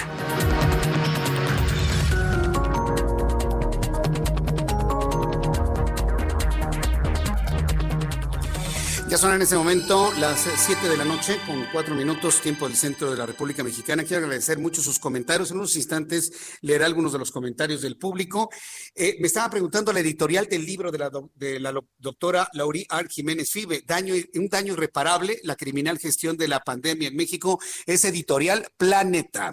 [9.11, 12.77] Ya son en ese momento las 7 de la noche con 4 minutos tiempo del
[12.77, 14.05] centro de la República Mexicana.
[14.05, 15.51] Quiero agradecer mucho sus comentarios.
[15.51, 16.31] En unos instantes
[16.61, 18.49] leeré algunos de los comentarios del público.
[18.95, 23.09] Eh, me estaba preguntando la editorial del libro de la, doctora Laurie R.
[23.09, 28.05] Jiménez Fibe, daño, un daño irreparable, la criminal gestión de la pandemia en México, es
[28.05, 29.51] editorial Planeta.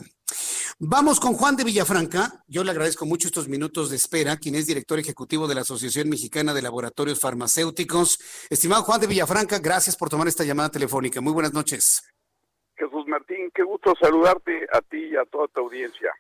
[0.81, 2.45] Vamos con Juan de Villafranca.
[2.47, 6.09] Yo le agradezco mucho estos minutos de espera, quien es director ejecutivo de la Asociación
[6.09, 8.21] Mexicana de Laboratorios Farmacéuticos.
[8.49, 11.21] Estimado Juan de Villafranca, gracias por tomar esta llamada telefónica.
[11.21, 12.05] Muy buenas noches.
[12.77, 16.13] Jesús Martín, qué gusto saludarte a ti y a toda tu audiencia.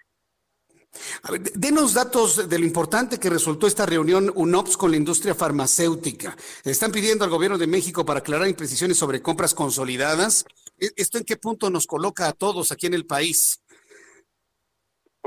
[1.22, 5.36] A ver, denos datos de lo importante que resultó esta reunión UNOPS con la industria
[5.36, 6.36] farmacéutica.
[6.64, 10.44] Están pidiendo al gobierno de México para aclarar imprecisiones sobre compras consolidadas.
[10.80, 13.62] ¿E-, ¿Esto en qué punto nos coloca a todos aquí en el país?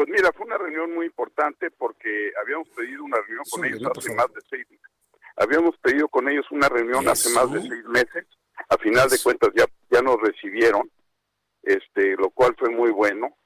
[0.01, 4.15] Pues mira, fue una reunión muy importante porque habíamos pedido una reunión con ellos hace
[4.15, 4.65] más de seis
[5.37, 8.25] Habíamos pedido con ellos una reunión hace más de seis meses.
[8.69, 10.89] A final de cuentas ya, ya nos recibieron,
[11.61, 13.37] este, lo cual fue muy bueno.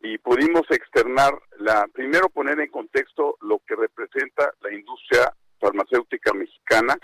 [0.00, 6.96] Y pudimos externar, la primero poner en contexto lo que representa la industria farmacéutica mexicana,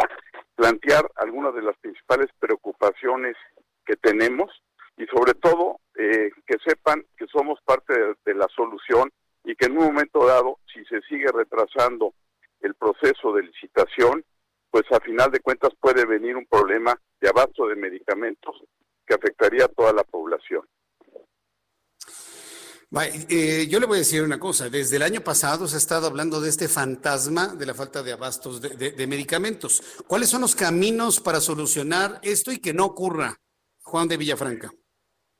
[0.54, 3.36] plantear algunas de las principales preocupaciones
[3.84, 4.50] que tenemos
[4.96, 7.94] y sobre todo eh, que sepan que somos parte
[8.24, 9.10] de, la solución
[9.44, 12.14] y que en un momento dado, si se sigue retrasando
[12.60, 14.24] el proceso de licitación,
[14.70, 18.62] pues a final de cuentas puede venir un problema de abasto de medicamentos
[19.06, 20.66] que afectaría a toda la población.
[23.28, 26.06] Eh, yo le voy a decir una cosa, desde el año pasado se ha estado
[26.06, 29.82] hablando de este fantasma de la falta de abastos de medicamentos.
[30.06, 33.36] ¿Cuáles son los caminos para solucionar esto y que no ocurra,
[33.82, 34.72] Juan de Villafranca?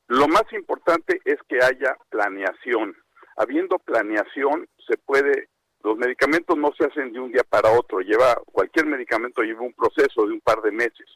[0.08, 2.96] Lo más importante es que haya planeación.
[3.36, 5.48] Habiendo planeación, se puede,
[5.82, 9.74] los medicamentos no se hacen de un día para otro, lleva, cualquier medicamento lleva un
[9.74, 11.06] proceso de un par de meses.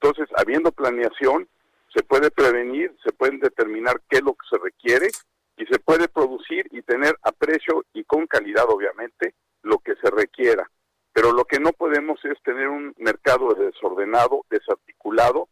[0.00, 1.48] Entonces, habiendo planeación,
[1.94, 5.08] se puede prevenir, se pueden determinar qué es lo que se requiere
[5.56, 10.10] y se puede producir y tener a precio y con calidad, obviamente, lo que se
[10.10, 10.68] requiera.
[11.14, 15.48] Pero lo que no podemos es tener un mercado desordenado, desarticulado,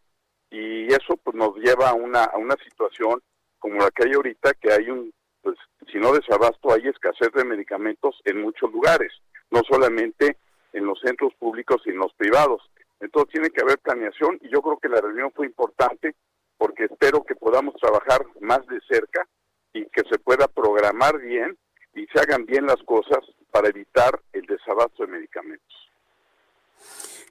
[0.52, 3.22] y eso pues nos lleva a una, a una situación
[3.58, 5.56] como la que hay ahorita, que hay un, pues
[5.90, 9.12] si no desabasto, hay escasez de medicamentos en muchos lugares,
[9.50, 10.36] no solamente
[10.74, 12.60] en los centros públicos y en los privados.
[13.00, 16.14] Entonces tiene que haber planeación y yo creo que la reunión fue importante
[16.58, 19.26] porque espero que podamos trabajar más de cerca
[19.72, 21.56] y que se pueda programar bien
[21.94, 25.90] y se hagan bien las cosas para evitar el desabasto de medicamentos.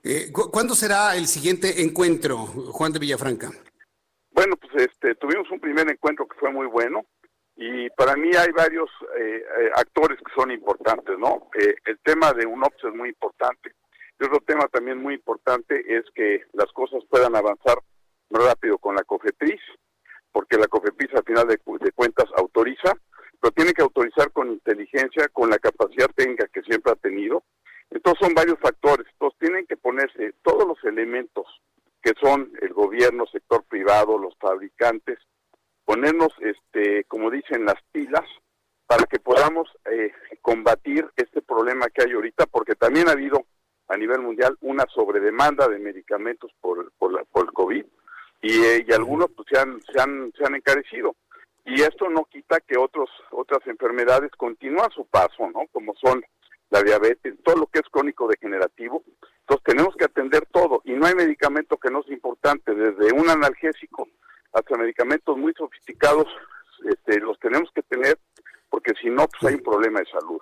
[0.04, 3.52] Eh, ¿Cuándo será el siguiente encuentro, Juan de Villafranca?
[4.32, 7.06] Bueno, pues este, tuvimos un primer encuentro que fue muy bueno
[7.56, 8.90] y para mí hay varios
[9.20, 11.50] eh, eh, actores que son importantes, ¿no?
[11.54, 13.74] el tema de UNOPS es muy importante.
[14.20, 17.78] Y otro tema también muy importante es que las cosas puedan avanzar
[18.32, 19.62] rápido con la COFEPRIS,
[20.32, 22.94] porque la COFEPRIS al final de, de cuentas autoriza,
[23.40, 27.44] pero tiene que autorizar con inteligencia, con la capacidad técnica que siempre ha tenido,
[27.92, 31.46] entonces son varios factores, entonces tienen que ponerse todos los elementos
[32.02, 35.20] que son el gobierno, sector privado, los fabricantes,
[35.86, 38.26] ponernos, este, como dicen, las pilas
[38.88, 40.12] para que podamos eh,
[40.42, 43.46] combatir este problema que hay ahorita, porque también ha habido
[43.88, 47.86] a nivel mundial una sobredemanda de medicamentos por, por, el COVID
[48.42, 51.16] y, eh, y algunos pues, se, han, se, han, se han encarecido.
[51.66, 55.68] Y esto no quita que otros otras enfermedades continúan su paso, ¿no?
[55.72, 56.24] Como son
[56.72, 59.04] la diabetes, todo lo que es crónico degenerativo.
[59.42, 63.30] Entonces tenemos que atender todo y no hay medicamento que no sea importante, desde un
[63.30, 64.08] analgésico
[64.54, 66.28] hasta medicamentos muy sofisticados,
[66.90, 68.18] este, los tenemos que tener
[68.70, 70.40] porque si no, pues hay un problema de salud.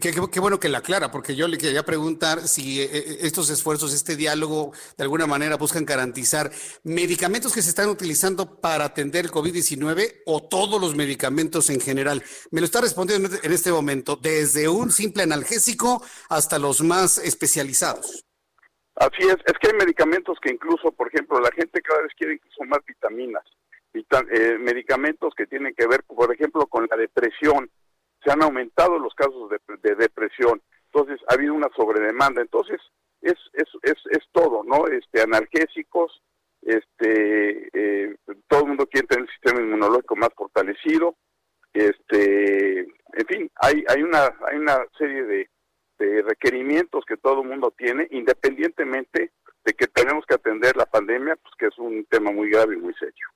[0.00, 3.92] Qué, bueno que la aclara, porque yo le quería preguntar si eh, eh, estos esfuerzos,
[3.92, 6.50] este diálogo, de alguna manera buscan garantizar
[6.84, 12.22] medicamentos que se están utilizando para atender el COVID-19 o todos los medicamentos en general.
[12.50, 18.24] Me lo está respondiendo en este momento, desde un simple analgésico hasta los más especializados.
[18.96, 22.34] Así es, es que hay medicamentos que incluso, por ejemplo, la gente cada vez quiere
[22.34, 23.42] incluso más vitaminas,
[23.94, 27.70] eh, medicamentos que tienen que ver, por ejemplo, con la depresión
[28.24, 30.62] se han aumentado los casos de, depresión,
[30.92, 32.80] entonces ha habido una sobredemanda, entonces
[33.20, 34.86] es, es, es, es todo, ¿no?
[34.88, 36.22] Este, analgésicos,
[36.62, 38.16] este, eh,
[38.48, 41.16] todo el mundo quiere tener el sistema inmunológico más fortalecido,
[41.72, 45.50] este, en fin, hay, hay una, hay una serie de,
[45.98, 49.32] de requerimientos que todo el mundo tiene, independientemente
[49.64, 52.80] de que tenemos que atender la pandemia, pues que es un tema muy grave y
[52.80, 53.26] muy serio.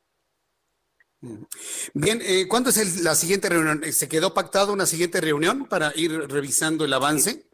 [1.94, 3.82] Bien, eh, ¿cuándo es la siguiente reunión?
[3.84, 7.46] ¿Se quedó pactado una siguiente reunión para ir revisando el avance?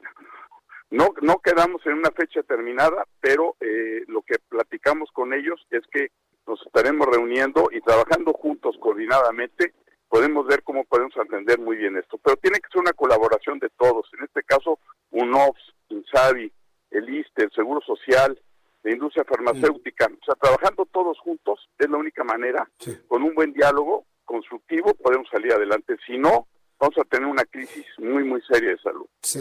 [0.91, 5.83] No, no quedamos en una fecha determinada, pero eh, lo que platicamos con ellos es
[5.91, 6.09] que
[6.47, 9.73] nos estaremos reuniendo y trabajando juntos coordinadamente.
[10.09, 13.71] Podemos ver cómo podemos atender muy bien esto, pero tiene que ser una colaboración de
[13.79, 14.07] todos.
[14.19, 14.79] En este caso,
[15.13, 16.53] UNOPS, INSABI,
[16.91, 18.39] el ISTE, el Seguro Social,
[18.83, 20.07] de industria farmacéutica.
[20.07, 22.69] O sea, trabajando todos juntos es la única manera,
[23.09, 25.97] con un buen diálogo constructivo podemos salir adelante.
[26.07, 26.49] Si no,
[26.83, 29.07] vamos a tener una crisis muy, muy seria de salud.
[29.23, 29.41] Sí,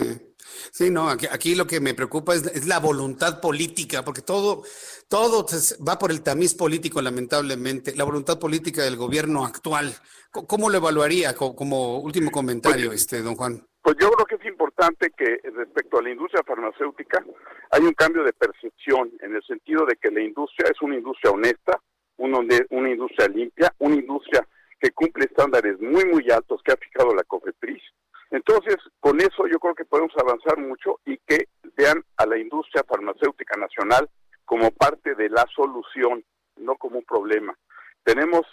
[0.72, 4.64] sí, no, aquí, aquí lo que me preocupa es, la voluntad política, porque todo,
[5.10, 5.46] todo
[5.88, 9.92] va por el tamiz político, lamentablemente, la voluntad política del gobierno actual.
[10.32, 13.66] ¿Cómo lo evaluaría como, último comentario, pues, este, don Juan?
[13.82, 17.26] Pues yo creo que es importante que respecto a la industria farmacéutica
[17.72, 21.32] hay un cambio de percepción en el sentido de que la industria es una industria
[21.32, 21.82] honesta,
[22.22, 24.48] una, una industria limpia, una industria
[24.80, 27.84] que cumple estándares muy, muy altos que ha fijado la COFEPRIS.
[28.32, 32.84] Entonces, con eso yo creo que podemos avanzar mucho y que vean a la industria
[32.88, 34.10] farmacéutica nacional
[34.46, 36.24] como parte de la solución,
[36.58, 37.56] no como un problema.
[38.04, 38.46] Tenemos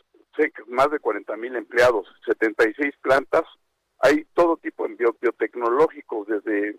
[0.69, 3.43] más de 40 mil empleados, 76 plantas,
[4.01, 6.79] hay todo tipo de biotecnológicos, desde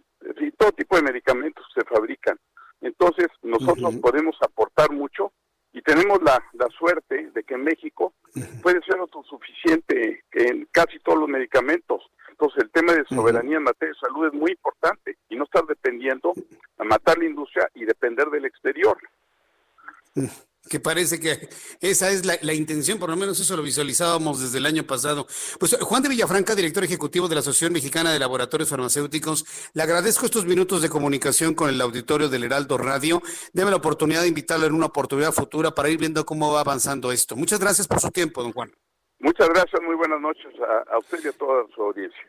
[0.57, 2.37] todo tipo de medicamentos se fabrican.
[2.81, 5.33] Entonces, nosotros podemos aportar mucho
[5.79, 6.43] y tenemos la,
[6.77, 8.13] suerte de que en México
[8.61, 12.03] puede ser autosuficiente en casi todos los medicamentos.
[12.29, 15.65] Entonces, el tema de soberanía en materia de salud es muy importante y no estar
[15.65, 16.33] dependiendo
[16.79, 18.97] a matar la industria y depender del exterior
[20.69, 21.49] que parece que
[21.81, 25.27] esa es la, intención, por lo menos eso lo visualizábamos desde el año pasado.
[25.59, 30.25] Pues Juan de Villafranca, director ejecutivo de la Asociación Mexicana de Laboratorios Farmacéuticos, le agradezco
[30.25, 33.21] estos minutos de comunicación con el auditorio del Heraldo Radio.
[33.51, 37.11] Deme la oportunidad de invitarlo en una oportunidad futura para ir viendo cómo va avanzando
[37.11, 37.35] esto.
[37.35, 38.71] Muchas gracias por su tiempo, don Juan.
[39.19, 40.47] Muchas gracias, muy buenas noches
[40.91, 42.19] a, usted y a toda su audiencia.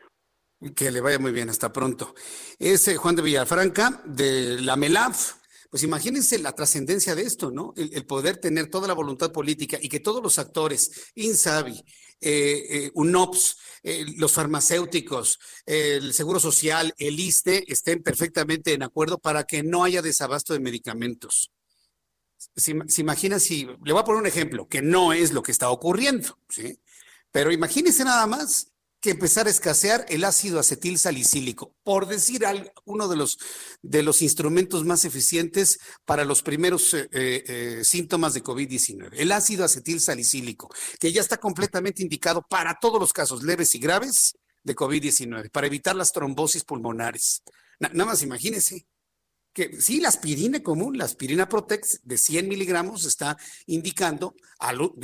[0.75, 2.13] Que le vaya muy bien, hasta pronto.
[2.59, 5.40] Es eh, Juan de Villafranca de la MELAF,
[5.71, 7.73] pues imagínense la trascendencia de esto, ¿no?
[7.77, 11.81] El, poder tener toda la voluntad política y que todos los actores, INSABI,
[12.19, 19.17] eh, eh, UNOPS, eh, los farmacéuticos, el Seguro Social, el ISTE, estén perfectamente en acuerdo
[19.17, 21.53] para que no haya desabasto de medicamentos.
[22.53, 25.69] Se, imagina si, le voy a poner un ejemplo, que no es lo que está
[25.69, 26.81] ocurriendo, ¿sí?
[27.31, 28.70] Pero imagínense nada más
[29.01, 32.43] que empezar a escasear el ácido acetil salicílico, por decir
[32.85, 33.39] uno de los,
[33.81, 39.09] de los instrumentos más eficientes para los primeros eh, eh, síntomas de COVID-19.
[39.13, 43.79] El ácido acetil salicílico, que ya está completamente indicado para todos los casos leves y
[43.79, 47.41] graves de COVID-19, para evitar las trombosis pulmonares.
[47.79, 48.85] nada más imagínense
[49.53, 53.35] que sí, la aspirina común, la aspirina Protex de 100 miligramos está
[53.65, 54.35] indicando,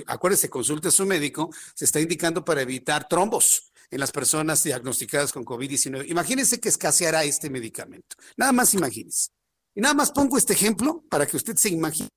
[0.05, 5.31] acuérdese, consulte a su médico, se está indicando para evitar trombos en las personas diagnosticadas
[5.31, 6.09] con COVID-19.
[6.09, 8.15] Imagínense que escaseará este medicamento.
[8.35, 9.29] Nada más imagínense.
[9.75, 12.09] Y nada más pongo este ejemplo para que usted se imagine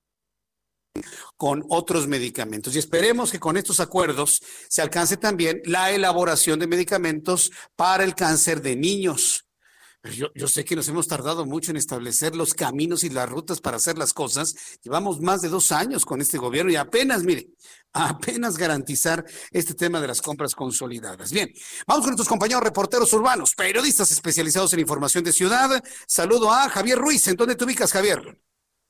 [1.37, 2.75] con otros medicamentos.
[2.75, 8.15] Y esperemos que con estos acuerdos se alcance también la elaboración de medicamentos para el
[8.15, 9.45] cáncer de niños.
[10.03, 13.61] Yo, yo, sé que nos hemos tardado mucho en establecer los caminos y las rutas
[13.61, 14.79] para hacer las cosas.
[14.81, 17.49] Llevamos más de dos años con este gobierno y apenas, mire,
[17.93, 21.31] apenas garantizar este tema de las compras consolidadas.
[21.31, 21.49] Bien,
[21.85, 25.69] vamos con nuestros compañeros reporteros urbanos, periodistas especializados en información de ciudad.
[26.07, 27.27] Saludo a Javier Ruiz.
[27.27, 28.39] ¿En dónde te ubicas, Javier?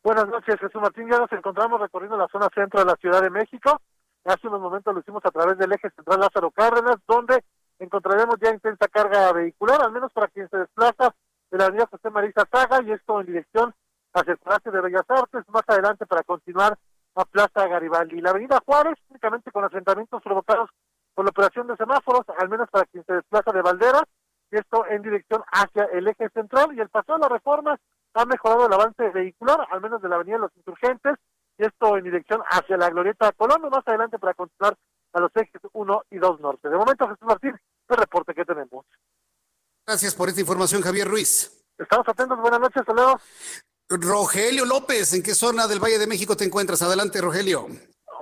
[0.04, 1.10] Buenas noches, Jesús Martín.
[1.12, 3.82] Ya nos encontramos recorriendo la zona centro de la Ciudad de México.
[4.24, 7.44] Hace unos momentos lo hicimos a través del eje central Lázaro Cárdenas, donde
[7.84, 11.14] encontraremos ya intensa carga vehicular, al menos para quien se desplaza
[11.50, 13.74] de la avenida José Marisa Saga, y esto en dirección
[14.14, 16.78] hacia el Palacio de Bellas Artes, más adelante para continuar
[17.16, 18.22] a Plaza Garibaldi.
[18.22, 20.70] La avenida Juárez, únicamente con asentamientos provocados
[21.14, 24.04] por la operación de semáforos, al menos para quien se desplaza de Valderas,
[24.52, 27.78] y esto en dirección hacia el eje central, y el paso de la reforma
[28.14, 31.16] ha mejorado el avance vehicular, al menos de la avenida de los insurgentes,
[31.58, 34.76] y esto en dirección hacia la glorieta Colón, más adelante para continuar
[35.14, 36.70] a los ejes 1 y 2 norte.
[36.70, 37.56] De momento, Jesús Martín,
[37.92, 38.86] el reporte que tenemos.
[39.86, 41.66] Gracias por esta información, Javier Ruiz.
[41.78, 43.22] Estamos atentos, buenas noches, saludos.
[43.90, 46.82] Rogelio López, ¿en qué zona del Valle de México te encuentras?
[46.82, 47.68] Adelante, Rogelio.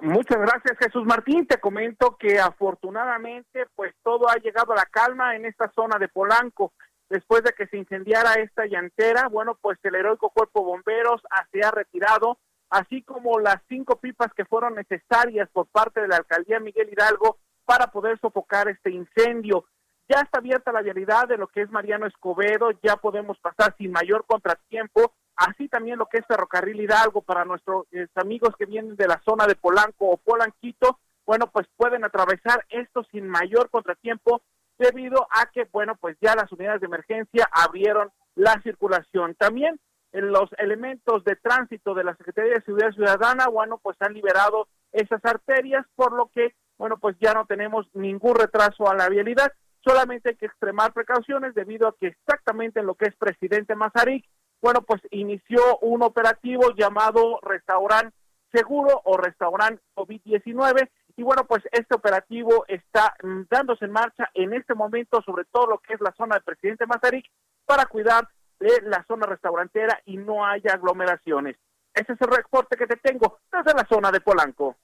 [0.01, 1.45] Muchas gracias, Jesús Martín.
[1.45, 6.07] Te comento que afortunadamente, pues todo ha llegado a la calma en esta zona de
[6.07, 6.73] Polanco.
[7.09, 11.71] Después de que se incendiara esta llantera, bueno, pues el heroico cuerpo bomberos se ha
[11.71, 12.37] retirado,
[12.69, 17.37] así como las cinco pipas que fueron necesarias por parte de la alcaldía Miguel Hidalgo
[17.69, 19.65] para poder sofocar este incendio.
[20.07, 23.91] Ya está abierta la vialidad de lo que es Mariano Escobedo, ya podemos pasar sin
[23.91, 28.95] mayor contratiempo así también lo que es Ferrocarril Hidalgo para nuestros eh, amigos que vienen
[28.95, 34.41] de la zona de Polanco o Polanquito, bueno, pues pueden atravesar esto sin mayor contratiempo
[34.77, 39.35] debido a que, bueno, pues ya las unidades de emergencia abrieron la circulación.
[39.35, 39.79] También
[40.11, 44.67] en los elementos de tránsito de la Secretaría de Seguridad Ciudadana, bueno, pues han liberado
[44.91, 49.51] esas arterias, por lo que, bueno, pues ya no tenemos ningún retraso a la vialidad,
[49.81, 54.25] solamente hay que extremar precauciones debido a que exactamente en lo que es Presidente Mazarik,
[54.61, 58.13] bueno, pues inició un operativo llamado Restaurant
[58.51, 63.13] Seguro o Restaurant COVID-19 y bueno, pues este operativo está
[63.49, 66.85] dándose en marcha en este momento, sobre todo lo que es la zona del presidente
[66.85, 67.29] Mazarik,
[67.65, 68.27] para cuidar
[68.59, 71.57] de la zona restaurantera y no haya aglomeraciones.
[71.93, 74.77] Ese es el reporte que te tengo desde la zona de Polanco.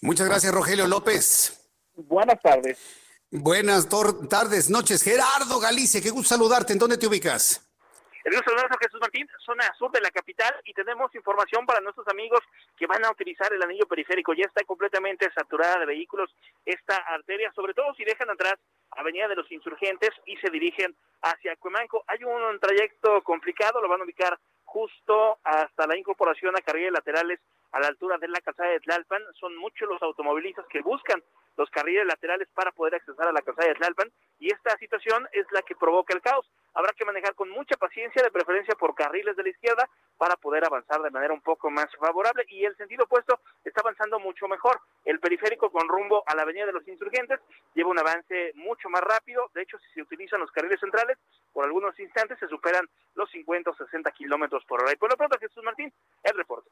[0.00, 1.60] Muchas gracias, Rogelio López.
[1.94, 2.78] Buenas tardes.
[3.30, 3.88] Buenas
[4.28, 5.02] tardes, noches.
[5.02, 6.72] Gerardo Galicia, qué gusto saludarte.
[6.72, 7.66] ¿En dónde te ubicas?
[8.24, 12.06] El gusto de Jesús Martín, zona sur de la capital, y tenemos información para nuestros
[12.08, 12.40] amigos
[12.76, 14.34] que van a utilizar el anillo periférico.
[14.34, 16.30] Ya está completamente saturada de vehículos
[16.66, 18.54] esta arteria, sobre todo si dejan atrás
[18.90, 22.04] Avenida de los Insurgentes y se dirigen hacia Cuemanco.
[22.08, 27.40] Hay un trayecto complicado, lo van a ubicar justo hasta la incorporación a carriles laterales
[27.72, 29.22] a la altura de la calzada de Tlalpan.
[29.38, 31.22] Son muchos los automovilistas que buscan
[31.56, 35.46] los carriles laterales para poder acceder a la calzada de Tlalpan y esta situación es
[35.52, 36.50] la que provoca el caos.
[36.72, 40.64] Habrá que manejar con mucha paciencia, de preferencia por carriles de la izquierda, para poder
[40.64, 44.80] avanzar de manera un poco más favorable y el sentido opuesto está avanzando mucho mejor.
[45.04, 47.40] El periférico con rumbo a la Avenida de los Insurgentes
[47.74, 49.50] lleva un avance mucho más rápido.
[49.52, 51.18] De hecho, si se utilizan los carriles centrales,
[51.52, 54.92] por algunos instantes se superan los 50 o 60 kilómetros por hora.
[54.92, 55.92] Y por lo pronto, Jesús Martín,
[56.22, 56.70] el reporte.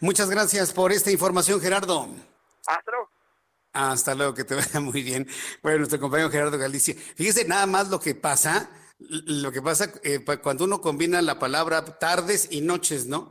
[0.00, 2.08] Muchas gracias por esta información, Gerardo.
[2.66, 3.10] Hasta luego.
[3.72, 5.28] Hasta luego, que te vaya muy bien.
[5.62, 6.94] Bueno, nuestro compañero Gerardo Galicia.
[7.16, 11.84] Fíjese nada más lo que pasa, lo que pasa eh, cuando uno combina la palabra
[11.98, 13.30] tardes y noches, ¿no?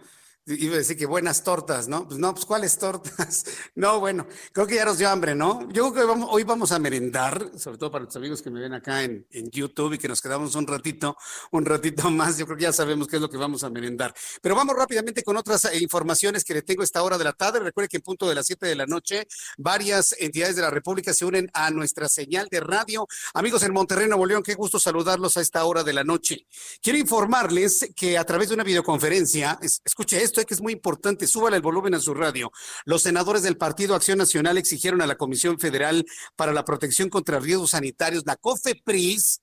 [0.50, 2.08] Iba a decir que buenas tortas, ¿no?
[2.08, 3.44] Pues no, pues ¿cuáles tortas?
[3.76, 5.70] No, bueno, creo que ya nos dio hambre, ¿no?
[5.72, 8.74] Yo creo que hoy vamos a merendar, sobre todo para los amigos que me ven
[8.74, 11.16] acá en, en, YouTube y que nos quedamos un ratito,
[11.52, 12.38] un ratito más.
[12.38, 14.16] Yo creo que ya sabemos qué es lo que vamos a merendar.
[14.42, 17.34] Pero vamos rápidamente con otras eh, informaciones que le tengo a esta hora de la
[17.34, 17.60] tarde.
[17.60, 19.28] Recuerde que en punto de las 7 de la noche,
[19.58, 23.06] varias entidades de la República se unen a nuestra señal de radio.
[23.34, 26.48] Amigos en Monterrey, Nuevo León, qué gusto saludarlos a esta hora de la noche.
[26.82, 31.58] Quiero informarles que a través de una videoconferencia, escuche esto, que es muy importante, súbale
[31.58, 32.52] el volumen a su radio.
[32.86, 37.40] Los senadores del Partido Acción Nacional exigieron a la Comisión Federal para la Protección contra
[37.40, 39.42] Riesgos Sanitarios, la COFEPRIS,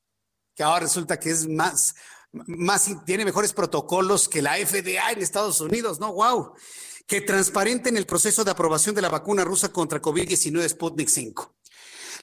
[0.55, 1.95] que ahora resulta que es más,
[2.33, 6.13] más, tiene mejores protocolos que la FDA en Estados Unidos, ¿no?
[6.13, 6.55] ¡Wow!
[7.07, 11.55] Que transparenten el proceso de aprobación de la vacuna rusa contra COVID-19 Sputnik 5.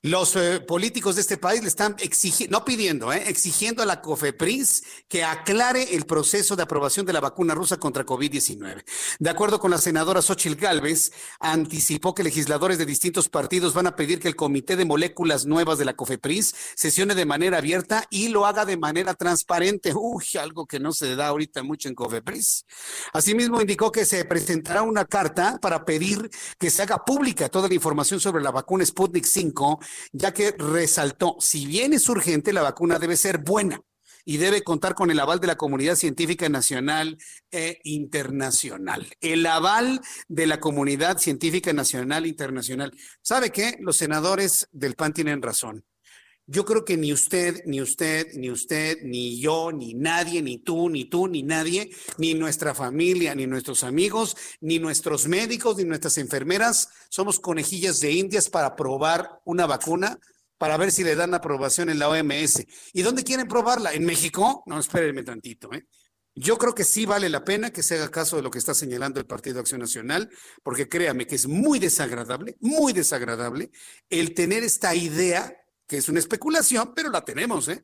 [0.04, 4.02] Los eh, políticos de este país le están exigiendo, no pidiendo, eh, exigiendo a la
[4.02, 8.84] COFEPRIS que aclare el proceso de aprobación de la vacuna rusa contra COVID-19.
[9.20, 13.96] De acuerdo con la senadora Xochil Gálvez, anticipó que legisladores de distintos partidos van a
[13.96, 18.30] pedir que el Comité de Moléculas Nuevas de la COFEPRIS sesione de manera abierta y
[18.30, 19.94] lo haga de manera transparente.
[19.96, 22.66] Uy, algo que no se da ahorita mucho en COFEPRIS.
[23.14, 26.28] Asimismo, indicó que se presentará una carta para pedir
[26.58, 29.80] que se haga pública toda la información sobre la vacuna Sputnik 5
[30.12, 33.82] ya que resaltó, si bien es urgente, la vacuna debe ser buena
[34.26, 37.18] y debe contar con el aval de la comunidad científica nacional
[37.52, 39.08] e internacional.
[39.20, 42.94] El aval de la comunidad científica nacional e internacional.
[43.22, 43.78] ¿Sabe qué?
[43.80, 45.86] Los senadores del PAN tienen razón.
[46.52, 50.90] Yo creo que ni usted, ni usted, ni usted, ni yo, ni nadie, ni tú,
[50.90, 56.18] ni tú, ni nadie, ni nuestra familia, ni nuestros amigos, ni nuestros médicos, ni nuestras
[56.18, 60.20] enfermeras somos conejillas de indias para probar una vacuna
[60.58, 62.66] para ver si le dan aprobación en la OMS.
[62.92, 63.94] ¿Y dónde quieren probarla?
[63.94, 64.62] ¿En México?
[64.66, 65.86] No, espérenme tantito, ¿eh?
[66.36, 68.74] Yo creo que sí vale la pena que se haga caso de lo que está
[68.74, 70.30] señalando el Partido Acción Nacional,
[70.64, 73.72] porque créame que es muy desagradable, muy desagradable
[74.10, 75.54] el tener esta idea,
[75.92, 77.84] que es una especulación, pero la tenemos, ¿eh?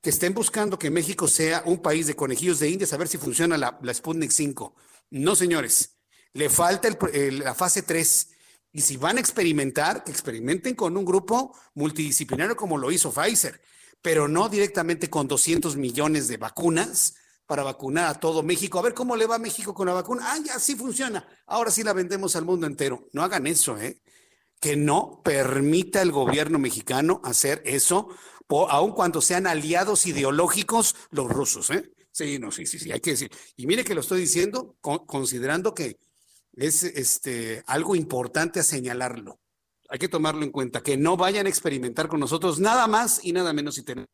[0.00, 3.18] que estén buscando que México sea un país de conejillos de indias a ver si
[3.18, 4.74] funciona la, Sputnik 5.
[5.10, 5.98] No, señores,
[6.32, 8.28] le falta la fase 3.
[8.72, 13.60] Y si van a experimentar, que experimenten con un grupo multidisciplinario como lo hizo Pfizer,
[14.00, 18.78] pero no directamente con 200 millones de vacunas para vacunar a todo México.
[18.78, 20.22] A ver cómo le va a México con la vacuna.
[20.32, 21.28] Ah, ya sí funciona.
[21.44, 23.10] Ahora sí la vendemos al mundo entero.
[23.12, 24.00] No hagan eso, ¿eh?
[24.60, 28.08] Que no permita el gobierno mexicano hacer eso,
[28.48, 31.92] aun cuando sean aliados ideológicos los rusos, ¿eh?
[32.10, 33.30] Sí, no, sí, sí, sí, hay que decir.
[33.56, 35.98] Y mire que lo estoy diciendo considerando que
[36.54, 39.38] es este, algo importante a señalarlo.
[39.90, 43.32] Hay que tomarlo en cuenta, que no vayan a experimentar con nosotros nada más y
[43.32, 44.08] nada menos si tenemos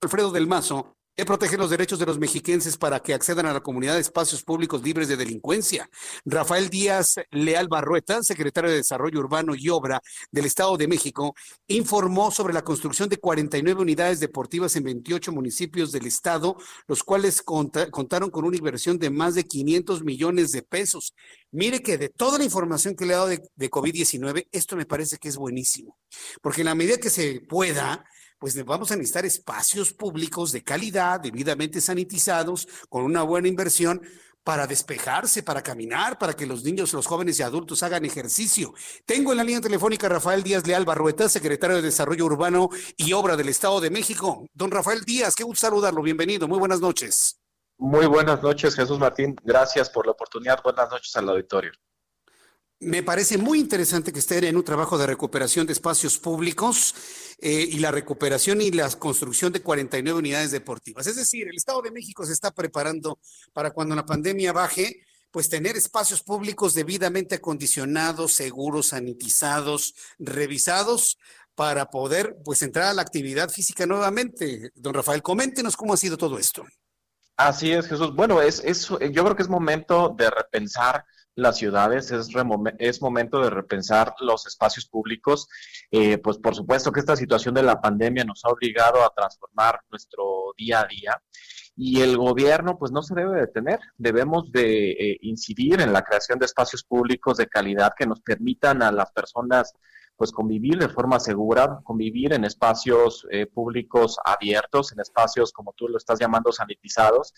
[0.00, 3.60] Alfredo del Mazo que protege los derechos de los mexiquenses para que accedan a la
[3.60, 5.88] comunidad de espacios públicos libres de delincuencia.
[6.24, 11.34] Rafael Díaz Leal Barrueta, secretario de Desarrollo Urbano y Obra del Estado de México,
[11.66, 16.56] informó sobre la construcción de 49 unidades deportivas en 28 municipios del Estado,
[16.86, 21.14] los cuales contaron con una inversión de más de 500 millones de pesos.
[21.50, 24.86] Mire que de toda la información que le he dado de, de COVID-19, esto me
[24.86, 25.98] parece que es buenísimo,
[26.40, 28.02] porque en la medida que se pueda,
[28.42, 34.02] pues vamos a necesitar espacios públicos de calidad, debidamente sanitizados, con una buena inversión
[34.42, 38.74] para despejarse, para caminar, para que los niños, los jóvenes y adultos hagan ejercicio.
[39.06, 43.12] Tengo en la línea telefónica a Rafael Díaz Leal Barrueta, secretario de Desarrollo Urbano y
[43.12, 44.44] Obra del Estado de México.
[44.52, 47.38] Don Rafael Díaz, qué gusto saludarlo, bienvenido, muy buenas noches.
[47.78, 51.70] Muy buenas noches, Jesús Martín, gracias por la oportunidad, buenas noches al auditorio
[52.82, 56.94] me parece muy interesante que estén en un trabajo de recuperación de espacios públicos
[57.38, 61.06] eh, y la recuperación y la construcción de 49 unidades deportivas.
[61.06, 63.18] Es decir, el Estado de México se está preparando
[63.52, 71.18] para cuando la pandemia baje, pues tener espacios públicos debidamente acondicionados, seguros, sanitizados, revisados
[71.54, 74.72] para poder pues entrar a la actividad física nuevamente.
[74.74, 76.64] Don Rafael, coméntenos cómo ha sido todo esto.
[77.36, 78.14] Así es, Jesús.
[78.14, 81.04] Bueno, es, es yo creo que es momento de repensar
[81.34, 82.28] las ciudades, es,
[82.78, 85.48] es momento de repensar los espacios públicos.
[85.90, 89.80] Eh, pues por supuesto que esta situación de la pandemia nos ha obligado a transformar
[89.90, 91.22] nuestro día a día
[91.74, 96.38] y el gobierno pues no se debe detener, debemos de eh, incidir en la creación
[96.38, 99.72] de espacios públicos de calidad que nos permitan a las personas
[100.16, 105.88] pues convivir de forma segura, convivir en espacios eh, públicos abiertos, en espacios como tú
[105.88, 107.32] lo estás llamando sanitizados,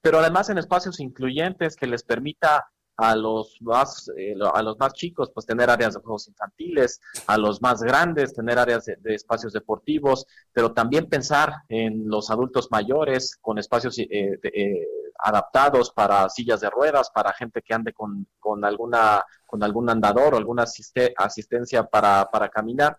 [0.00, 2.66] pero además en espacios incluyentes que les permita
[2.98, 7.38] a los más eh, a los más chicos pues tener áreas de juegos infantiles a
[7.38, 13.38] los más grandes tener áreas de, espacios deportivos pero también pensar en los adultos mayores
[13.40, 14.08] con espacios eh,
[14.42, 14.86] eh,
[15.20, 20.34] adaptados para sillas de ruedas para gente que ande con, con alguna con algún andador
[20.34, 22.98] o alguna asistencia para, para caminar.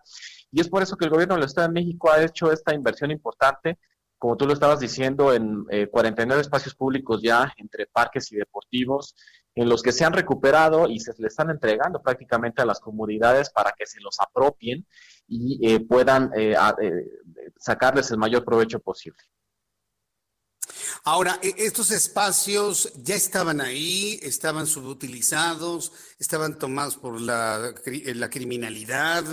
[0.50, 3.12] Y es por eso que el gobierno del Estado de México ha hecho esta inversión
[3.12, 3.78] importante
[4.18, 9.14] como tú lo estabas diciendo, en 49 espacios públicos ya, entre parques y deportivos,
[9.54, 13.50] en los que se han recuperado y se le están entregando prácticamente a las comunidades
[13.50, 14.86] para que se los apropien
[15.26, 17.04] y eh, puedan eh, eh,
[17.58, 19.18] sacarles el mayor provecho posible.
[21.04, 27.74] Ahora, e, estos espacios ya estaban ahí, estaban subutilizados, estaban tomados por la,
[28.30, 29.24] criminalidad,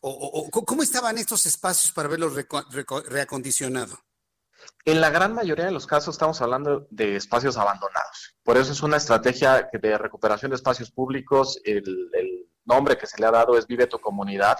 [0.00, 2.34] o, ¿cómo estaban estos espacios para verlos
[3.08, 4.03] reacondicionados?
[4.84, 8.36] En la gran mayoría de los casos estamos hablando de espacios abandonados.
[8.42, 11.60] Por eso es una estrategia de recuperación de espacios públicos.
[11.64, 11.84] El,
[12.66, 14.56] nombre que se le ha dado es Vive tu comunidad.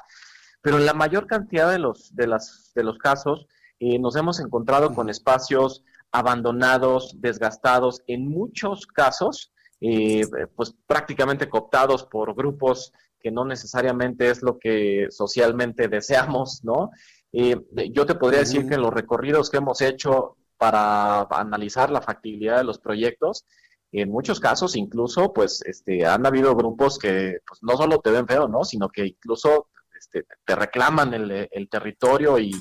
[0.61, 3.47] Pero en la mayor cantidad de los, de las, de los casos
[3.81, 5.83] eh, nos hemos encontrado con espacios
[6.13, 10.23] abandonados, desgastados, en muchos casos, eh,
[10.55, 12.93] pues prácticamente cooptados por grupos
[13.25, 16.91] que no necesariamente es lo que socialmente deseamos, ¿no?
[17.33, 17.57] Eh,
[17.91, 22.59] yo te podría decir que en los recorridos que hemos hecho para analizar la factibilidad
[22.59, 23.47] de los proyectos,
[23.91, 28.27] en muchos casos incluso, pues, este, han habido grupos que pues, no solo te ven
[28.27, 28.63] feo, ¿no?
[28.65, 29.69] Sino que incluso
[29.99, 32.53] este, te reclaman el, el territorio y,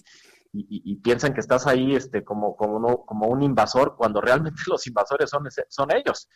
[0.53, 5.30] y, piensan que estás ahí este, como, como, como un invasor, cuando realmente los invasores
[5.30, 6.30] son, son ellos.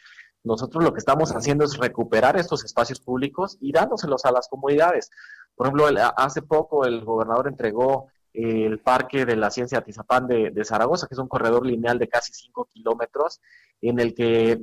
[0.43, 5.09] Nosotros lo que estamos haciendo es recuperar estos espacios públicos y dándoselos a las comunidades.
[5.55, 11.07] Por ejemplo, hace poco el gobernador entregó el Parque de la Ciencia Atizapán de, Zaragoza,
[11.07, 13.41] que es un corredor lineal de casi 5 kilómetros,
[13.81, 14.59] en el que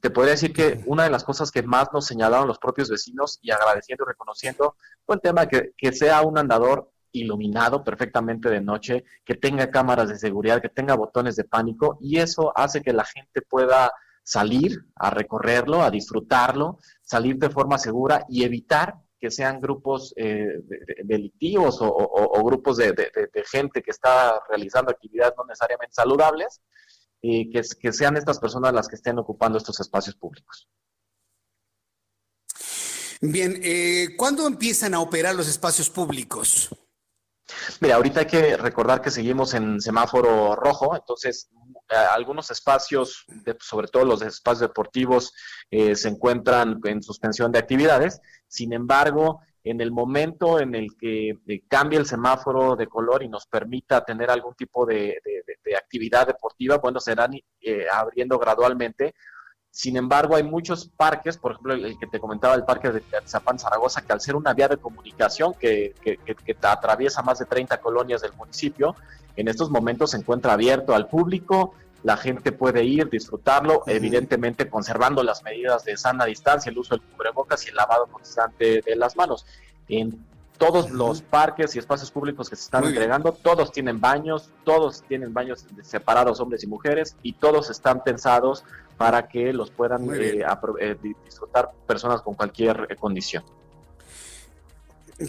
[0.00, 3.38] te podría decir que una de las cosas que más nos señalaron los propios vecinos
[3.40, 8.50] y agradeciendo y reconociendo fue el tema de que, que sea un andador iluminado perfectamente
[8.50, 12.82] de noche, que tenga cámaras de seguridad, que tenga botones de pánico y eso hace
[12.82, 13.90] que la gente pueda
[14.26, 20.58] salir a recorrerlo, a disfrutarlo, salir de forma segura y evitar que sean grupos eh,
[21.04, 22.92] delictivos o, grupos de,
[23.50, 26.60] gente que está realizando actividades no necesariamente saludables,
[27.22, 30.68] y que, que sean estas personas las que estén ocupando estos espacios públicos.
[33.20, 36.68] Bien, eh, ¿cuándo empiezan a operar los espacios públicos?
[37.80, 41.48] Mira, ahorita hay que recordar que seguimos en semáforo rojo, entonces
[41.88, 43.24] eh, algunos espacios,
[43.60, 45.32] sobre todo los espacios deportivos,
[45.70, 48.20] eh, se encuentran en suspensión de actividades.
[48.48, 53.28] Sin embargo, en el momento en el que eh, cambie el semáforo de color y
[53.28, 55.16] nos permita tener algún tipo de,
[55.76, 57.32] actividad deportiva, bueno, serán
[57.92, 59.14] abriendo gradualmente
[59.76, 63.58] sin embargo, hay muchos parques, por ejemplo, el, que te comentaba, el parque de Zapán
[63.58, 67.78] Zaragoza, que al ser una vía de comunicación que, que, que, atraviesa más de 30
[67.82, 68.96] colonias del municipio,
[69.36, 71.74] en estos momentos se encuentra abierto al público,
[72.04, 77.04] la gente puede ir, disfrutarlo, evidentemente conservando las medidas de sana distancia, el uso del
[77.04, 79.44] cubrebocas y el lavado constante de las manos.
[79.88, 80.24] En
[80.56, 85.34] todos los parques y espacios públicos que se están entregando, todos tienen baños, todos tienen
[85.34, 88.64] baños separados hombres y mujeres y todos están pensados
[88.96, 90.44] para que los puedan eh,
[90.80, 93.44] eh, disfrutar personas con cualquier eh, condición.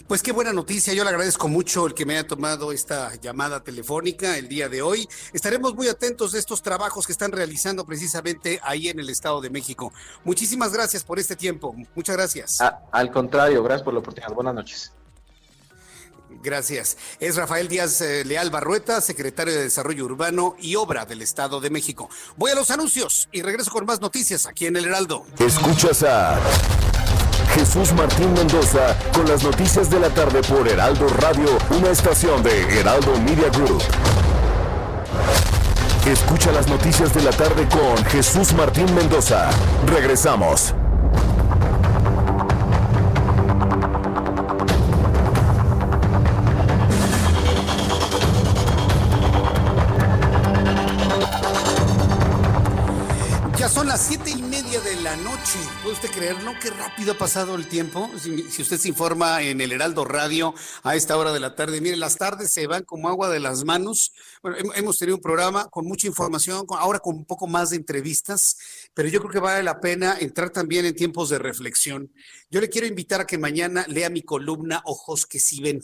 [0.06, 3.64] Pues qué buena noticia, yo le agradezco mucho el que me haya tomado esta llamada
[3.64, 5.08] telefónica el día de hoy.
[5.32, 9.48] Estaremos muy atentos de estos trabajos que están realizando precisamente ahí en el Estado de
[9.48, 9.90] México.
[10.24, 12.58] Muchísimas gracias por este tiempo, muchas gracias.
[12.92, 14.34] al contrario, gracias por la oportunidad.
[14.34, 14.92] Buenas noches.
[16.42, 16.96] Gracias.
[17.20, 21.70] Es Rafael Díaz eh, Leal Barrueta, secretario de Desarrollo Urbano y Obra del Estado de
[21.70, 22.08] México.
[22.36, 25.26] Voy a los anuncios y regreso con más noticias aquí en El Heraldo.
[25.38, 26.38] Escuchas a
[27.54, 32.80] Jesús Martín Mendoza con las noticias de la tarde por Heraldo Radio, una estación de
[32.80, 33.82] Heraldo Media Group.
[36.06, 39.50] Escucha las noticias de la tarde con Jesús Martín Mendoza.
[39.86, 40.74] Regresamos.
[53.66, 55.58] Son las siete y media de la noche.
[55.82, 56.52] ¿Puede usted creerlo?
[56.62, 58.08] Qué rápido ha pasado el tiempo.
[58.16, 60.54] Si, usted se informa en el Heraldo Radio
[60.84, 63.64] a esta hora de la tarde, mire, las tardes se van como agua de las
[63.64, 64.12] manos.
[64.42, 68.56] Bueno, hemos tenido un programa con mucha información, ahora con un poco más de entrevistas,
[68.94, 72.12] pero yo creo que vale la pena entrar también en tiempos de reflexión.
[72.50, 75.82] Yo le quiero invitar a que mañana lea mi columna Ojos que sí ven.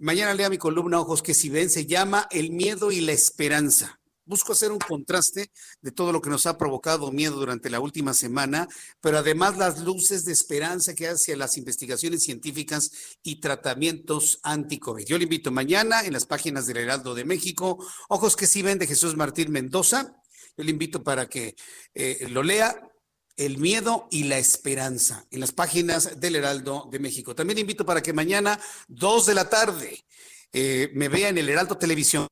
[0.00, 1.68] Mañana lea mi columna Ojos que sí ven.
[1.68, 3.97] Se llama El miedo y la esperanza
[4.28, 5.50] busco hacer un contraste
[5.80, 8.68] de todo lo que nos ha provocado miedo durante la última semana,
[9.00, 12.90] pero además las luces de esperanza que hacia las investigaciones científicas
[13.22, 15.06] y tratamientos anti-COVID.
[15.06, 17.78] Yo le invito mañana en las páginas del Heraldo de México,
[18.08, 20.14] Ojos que sí ven de Jesús Martín Mendoza.
[20.56, 21.56] Yo le invito para que
[21.94, 22.80] eh, lo lea.
[23.36, 27.36] El miedo y la esperanza en las páginas del Heraldo de México.
[27.36, 30.04] También invito para que mañana, dos de la tarde,
[30.52, 32.26] eh, me vea en el Heraldo Televisión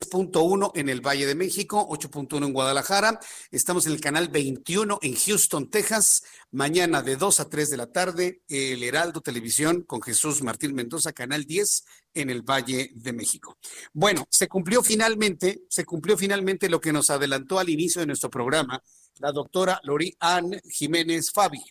[0.00, 3.20] 8.1 en el Valle de México, 8.1 en Guadalajara.
[3.50, 6.22] Estamos en el canal 21 en Houston, Texas.
[6.50, 11.12] Mañana de 2 a 3 de la tarde, el Heraldo Televisión con Jesús Martín Mendoza,
[11.12, 13.58] canal 10 en el Valle de México.
[13.92, 18.30] Bueno, se cumplió finalmente, se cumplió finalmente lo que nos adelantó al inicio de nuestro
[18.30, 18.82] programa
[19.18, 21.62] la doctora Lori Ann Jiménez Fabi.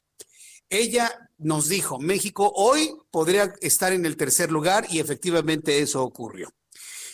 [0.70, 6.54] Ella nos dijo, México hoy podría estar en el tercer lugar y efectivamente eso ocurrió.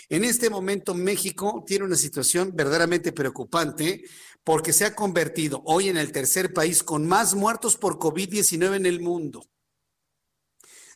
[0.10, 4.04] En este momento México tiene una situación verdaderamente preocupante
[4.44, 8.86] porque se ha convertido hoy en el tercer país con más muertos por COVID-19 en
[8.86, 9.44] el mundo.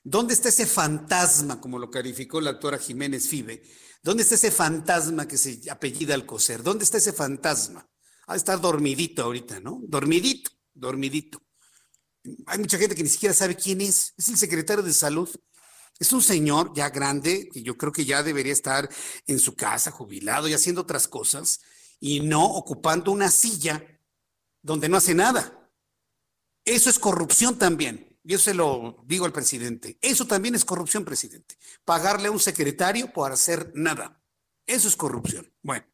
[0.04, 3.64] ¿Dónde está ese fantasma, como lo calificó la doctora Jiménez Fibe?
[4.02, 6.64] ¿Dónde está ese fantasma que se apellida Alcocer?
[6.64, 7.86] ¿Dónde está ese fantasma?
[8.28, 9.82] Ha de estar dormidito ahorita, ¿no?
[9.84, 11.42] Dormidito, dormidito.
[12.46, 14.14] Hay mucha gente que ni siquiera sabe quién es.
[14.18, 15.30] Es el secretario de salud.
[16.00, 18.90] Es un señor ya grande, que yo creo que ya debería estar
[19.28, 21.60] en su casa, jubilado y haciendo otras cosas,
[22.00, 23.86] y no ocupando una silla
[24.62, 25.70] donde no hace nada.
[26.64, 28.18] Eso es corrupción también.
[28.24, 29.98] Yo se lo digo al presidente.
[30.02, 31.58] Eso también es corrupción, presidente.
[31.84, 34.22] Pagarle a un secretario por hacer nada.
[34.66, 35.52] Eso es corrupción.
[35.62, 35.86] Bueno,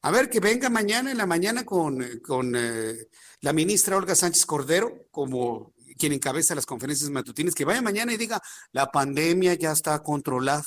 [0.00, 3.08] A ver, que venga mañana en la mañana con, con eh,
[3.40, 8.16] la ministra Olga Sánchez Cordero como quien encabeza las conferencias matutinas, que vaya mañana y
[8.16, 8.40] diga,
[8.72, 10.64] la pandemia ya está controlada.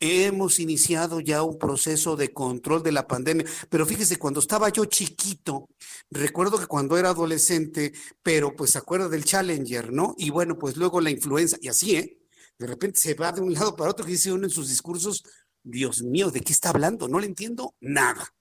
[0.00, 3.44] Hemos iniciado ya un proceso de control de la pandemia.
[3.68, 5.68] Pero fíjese, cuando estaba yo chiquito,
[6.10, 7.92] recuerdo que cuando era adolescente,
[8.22, 10.14] pero pues se acuerda del Challenger, ¿no?
[10.16, 12.18] Y bueno, pues luego la influenza, y así, ¿eh?
[12.58, 15.22] De repente se va de un lado para otro, que dice uno en sus discursos,
[15.62, 17.08] Dios mío, ¿de qué está hablando?
[17.08, 18.32] No le entiendo nada.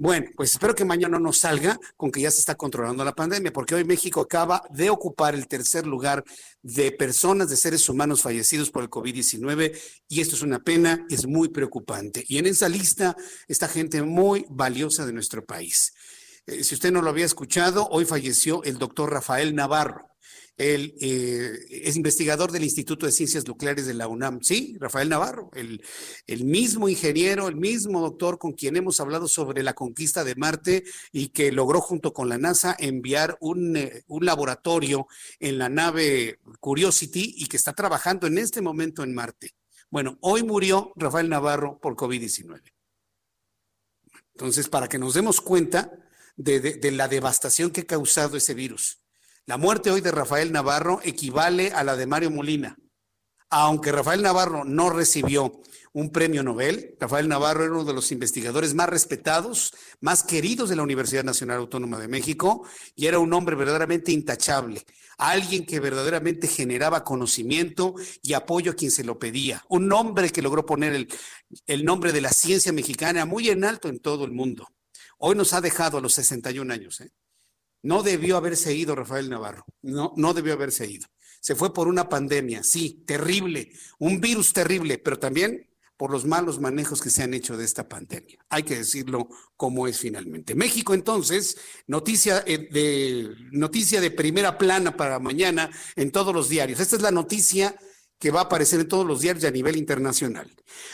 [0.00, 3.52] Bueno, pues espero que mañana no salga con que ya se está controlando la pandemia,
[3.52, 6.22] porque hoy México acaba de ocupar el tercer lugar
[6.62, 9.76] de personas, de seres humanos fallecidos por el COVID-19,
[10.06, 12.24] y esto es una pena, es muy preocupante.
[12.28, 13.16] Y en esa lista
[13.48, 15.92] está gente muy valiosa de nuestro país.
[16.46, 20.07] Eh, si usted no lo había escuchado, hoy falleció el doctor Rafael Navarro.
[20.58, 24.40] Él eh, es investigador del Instituto de Ciencias Nucleares de la UNAM.
[24.42, 25.80] Sí, Rafael Navarro, el,
[26.44, 30.82] mismo ingeniero, el mismo doctor con quien hemos hablado sobre la conquista de Marte
[31.12, 35.06] y que logró junto con la NASA enviar un, eh, laboratorio
[35.38, 39.54] en la nave Curiosity y que está trabajando en este momento en Marte.
[39.90, 42.62] Bueno, hoy murió Rafael Navarro por COVID-19.
[44.34, 45.92] Entonces, para que nos demos cuenta
[46.36, 49.00] de la devastación que ha causado ese virus.
[49.48, 52.76] La muerte hoy de Rafael Navarro equivale a la de Mario Molina.
[53.48, 55.62] Aunque Rafael Navarro no recibió
[55.94, 59.72] un premio Nobel, Rafael Navarro era uno de los investigadores más respetados,
[60.02, 64.84] más queridos de la Universidad Nacional Autónoma de México y era un hombre verdaderamente intachable,
[65.16, 70.42] alguien que verdaderamente generaba conocimiento y apoyo a quien se lo pedía, un hombre que
[70.42, 71.08] logró poner
[71.66, 74.68] el, nombre de la ciencia mexicana muy en alto en todo el mundo.
[75.16, 77.00] Hoy nos ha dejado a los 61 años.
[77.00, 77.12] ¿eh?
[77.82, 81.06] No debió haberse ido Rafael Navarro, no, no debió haberse ido.
[81.40, 85.68] Se fue por una pandemia, sí, terrible, un virus terrible, pero también
[85.98, 88.38] por los malos manejos que se han hecho de esta pandemia.
[88.48, 90.54] Hay que decirlo como es finalmente.
[90.54, 96.78] México, entonces, noticia de, noticia de primera plana para mañana en todos los diarios.
[96.78, 97.76] Esta es la noticia
[98.18, 100.50] que va a aparecer en todos los diarios a nivel internacional.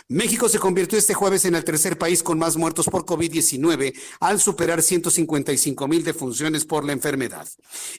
[0.09, 4.40] México se convirtió este jueves en el tercer país con más muertos por COVID-19 al
[4.40, 7.48] superar 155 mil defunciones por la enfermedad.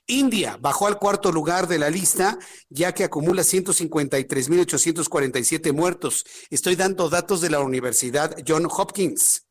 [0.08, 2.38] India bajó al cuarto lugar de la lista
[2.70, 6.26] ya que acumula 153 mil 847 muertos.
[6.50, 9.44] Estoy dando datos de la Universidad John Hopkins.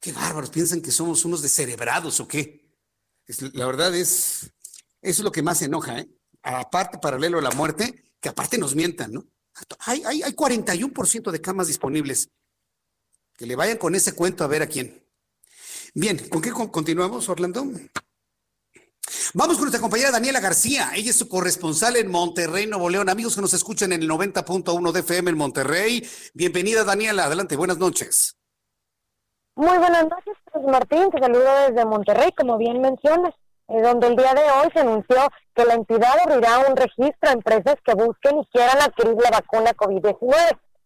[0.00, 2.66] Qué bárbaros, piensan que somos unos descerebrados o qué.
[3.52, 4.50] la verdad es,
[5.02, 6.08] eso es lo que más enoja, ¿eh?
[6.42, 9.26] Aparte, paralelo a la muerte, que aparte nos mientan, ¿no?
[9.80, 12.30] Hay, hay, hay 41% de camas disponibles.
[13.36, 15.04] Que le vayan con ese cuento a ver a quién.
[15.92, 17.70] Bien, ¿con qué continuamos, Orlando?
[19.34, 20.92] Vamos con nuestra compañera Daniela García.
[20.94, 23.08] Ella es su corresponsal en Monterrey, Nuevo León.
[23.08, 26.08] Amigos que nos escuchan en el 90.1 de FM en Monterrey.
[26.32, 27.24] Bienvenida, Daniela.
[27.24, 28.39] Adelante, buenas noches.
[29.60, 30.34] Muy buenas noches,
[30.66, 31.10] Martín.
[31.10, 33.34] Te saludo desde Monterrey, como bien mencionas,
[33.68, 35.18] eh, donde el día de hoy se anunció
[35.54, 39.72] que la entidad abrirá un registro a empresas que busquen y quieran adquirir la vacuna
[39.72, 40.34] COVID-19.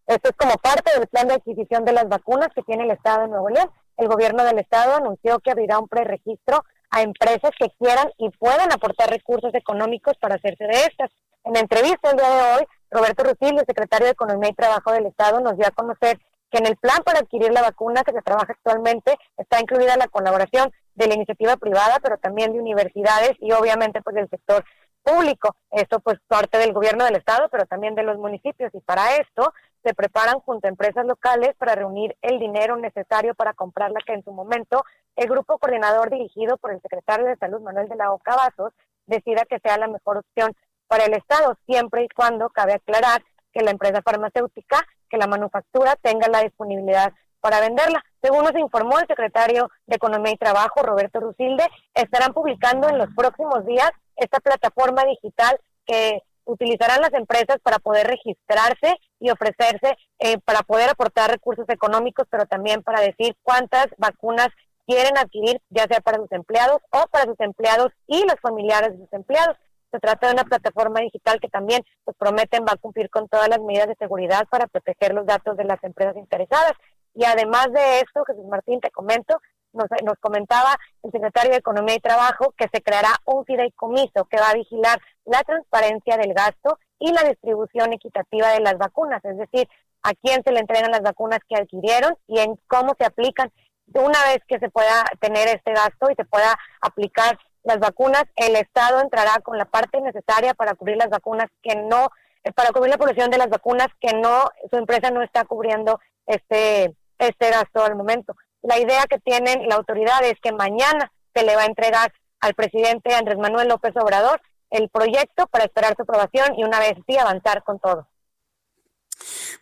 [0.07, 3.21] Esto es como parte del plan de adquisición de las vacunas que tiene el Estado
[3.21, 3.71] de Nuevo León.
[3.95, 8.73] El gobierno del Estado anunció que abrirá un preregistro a empresas que quieran y puedan
[8.73, 11.11] aportar recursos económicos para hacerse de estas.
[11.45, 15.39] En entrevista el día de hoy, Roberto Rutilio, secretario de Economía y Trabajo del Estado,
[15.39, 16.19] nos dio a conocer
[16.55, 20.07] que en el plan para adquirir la vacuna que se trabaja actualmente está incluida la
[20.07, 24.63] colaboración de la iniciativa privada, pero también de universidades y obviamente pues del sector
[25.03, 25.57] público.
[25.69, 29.53] Esto pues parte del gobierno del estado, pero también de los municipios y para esto
[29.83, 34.23] se preparan junto a empresas locales para reunir el dinero necesario para comprarla que en
[34.23, 34.85] su momento
[35.17, 38.71] el grupo coordinador dirigido por el secretario de Salud Manuel de la Oca Vasos
[39.07, 40.55] decida que sea la mejor opción
[40.87, 43.21] para el estado, siempre y cuando cabe aclarar
[43.51, 48.03] que la empresa farmacéutica, que la manufactura tenga la disponibilidad para venderla.
[48.21, 53.09] Según nos informó el secretario de Economía y Trabajo, Roberto Rusilde, estarán publicando en los
[53.15, 60.37] próximos días esta plataforma digital que utilizarán las empresas para poder registrarse y ofrecerse eh,
[60.39, 64.49] para poder aportar recursos económicos, pero también para decir cuántas vacunas
[64.87, 69.05] quieren adquirir, ya sea para sus empleados o para sus empleados y los familiares de
[69.05, 69.57] sus empleados.
[69.95, 73.47] Se trata de una plataforma digital que también pues, prometen va a cumplir con todas
[73.47, 76.73] las medidas de seguridad para proteger los datos de las empresas interesadas.
[77.13, 79.39] Y además de esto, Jesús Martín, te comento,
[79.71, 84.37] nos, nos comentaba el secretario de Economía y Trabajo que se creará un fideicomiso que
[84.37, 89.37] va a vigilar la transparencia del gasto y la distribución equitativa de las vacunas, es
[89.37, 89.69] decir,
[90.03, 93.49] a quién se le entregan las vacunas que adquirieron y en cómo se aplican.
[93.93, 98.55] Una vez que se pueda tener este gasto y se pueda aplicar las vacunas, el
[98.55, 102.09] Estado entrará con la parte necesaria para cubrir las vacunas que no,
[102.43, 105.99] eh, para cubrir la población de las vacunas que no, su empresa no está cubriendo
[106.27, 108.35] este, este gasto al momento.
[108.61, 112.53] La idea que tienen la autoridad es que mañana se le va a entregar al
[112.53, 114.39] presidente Andrés Manuel López Obrador
[114.69, 118.07] el proyecto para esperar su aprobación y una vez sí avanzar con todo.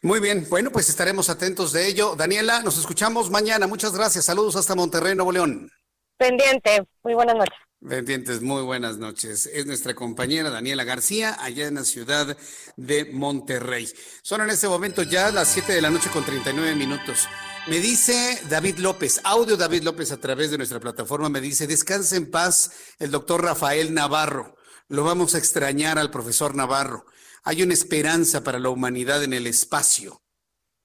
[0.01, 2.15] Muy bien, bueno, pues estaremos atentos de ello.
[2.17, 3.65] Daniela, nos escuchamos mañana.
[3.67, 4.25] Muchas gracias.
[4.25, 5.71] Saludos hasta Monterrey, Nuevo León.
[6.17, 6.87] Pendiente.
[7.03, 7.57] Muy buenas noches.
[7.87, 9.45] Pendientes, muy buenas noches.
[9.45, 12.37] Es nuestra compañera Daniela García, allá en la ciudad
[12.77, 13.89] de Monterrey.
[14.21, 17.27] Son en este momento ya las 7 de la noche con 39 minutos.
[17.67, 22.15] Me dice David López, audio David López a través de nuestra plataforma, me dice, descanse
[22.15, 24.55] en paz el doctor Rafael Navarro.
[24.87, 27.05] Lo vamos a extrañar al profesor Navarro.
[27.43, 30.23] Hay una esperanza para la humanidad en el espacio,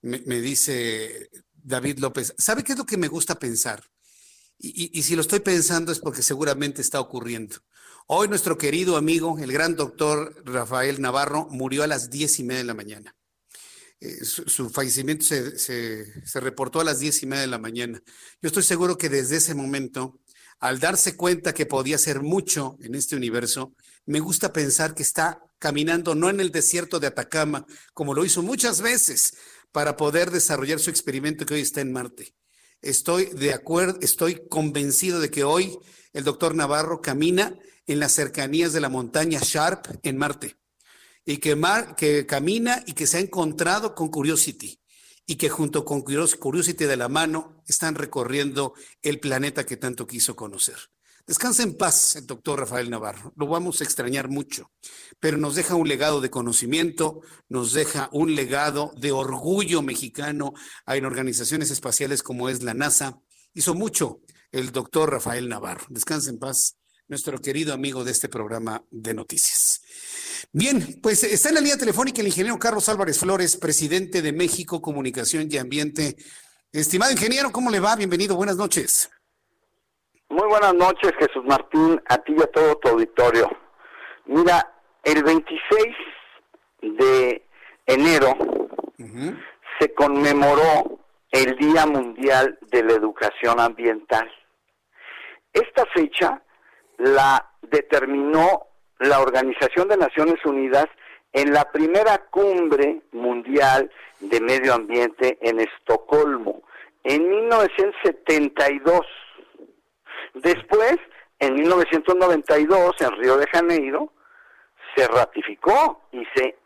[0.02, 2.34] me, dice David López.
[2.38, 3.84] ¿Sabe qué es lo que me gusta pensar?
[4.60, 7.56] Y, si lo estoy pensando es porque seguramente está ocurriendo.
[8.08, 12.58] Hoy nuestro querido amigo, el gran doctor Rafael Navarro, murió a las diez y media
[12.58, 13.14] de la mañana.
[14.00, 18.02] Eh, su, fallecimiento se, se, reportó a las diez y media de la mañana.
[18.42, 20.18] Yo estoy seguro que desde ese momento,
[20.58, 23.74] al darse cuenta que podía ser mucho en este universo,
[24.06, 27.64] me gusta pensar que está caminando no en el desierto de Atacama,
[27.94, 29.34] como lo hizo muchas veces,
[29.70, 32.34] para poder desarrollar su experimento que hoy está en Marte.
[32.80, 35.78] Estoy de acuerdo, estoy convencido de que hoy
[36.12, 40.56] el doctor Navarro camina en las cercanías de la montaña Sharp en Marte
[41.24, 44.80] y que, Mar, que camina y que se ha encontrado con Curiosity
[45.26, 50.36] y que junto con Curiosity de la mano están recorriendo el planeta que tanto quiso
[50.36, 50.76] conocer.
[51.28, 54.72] Descansa en paz el doctor Rafael Navarro, lo vamos a extrañar mucho,
[55.20, 60.54] pero nos deja un legado de conocimiento, nos deja un legado de orgullo mexicano
[60.86, 63.20] en organizaciones espaciales como es la NASA.
[63.52, 64.22] Hizo mucho
[64.52, 65.84] el doctor Rafael Navarro.
[65.90, 66.78] Descansa en paz,
[67.08, 69.82] nuestro querido amigo de este programa de noticias.
[70.50, 74.80] Bien, pues está en la línea telefónica el ingeniero Carlos Álvarez Flores, presidente de México
[74.80, 76.16] Comunicación y Ambiente.
[76.72, 77.96] Estimado ingeniero, ¿cómo le va?
[77.96, 79.10] Bienvenido, buenas noches.
[80.30, 83.48] Muy buenas noches, Jesús Martín, a ti y a todo tu auditorio.
[84.26, 85.96] Mira, el 26
[86.82, 87.46] de
[87.86, 88.34] enero
[89.78, 90.98] se conmemoró
[91.30, 94.30] el Día Mundial de la Educación Ambiental.
[95.54, 96.42] Esta fecha
[96.98, 98.66] la determinó
[98.98, 100.86] la Organización de Naciones Unidas
[101.32, 103.90] en la primera cumbre mundial
[104.20, 106.62] de medio ambiente en Estocolmo
[107.04, 109.06] en 1972.
[110.34, 110.96] Después,
[111.38, 114.12] en 1992, en Río de Janeiro,
[114.96, 116.56] se ratificó y se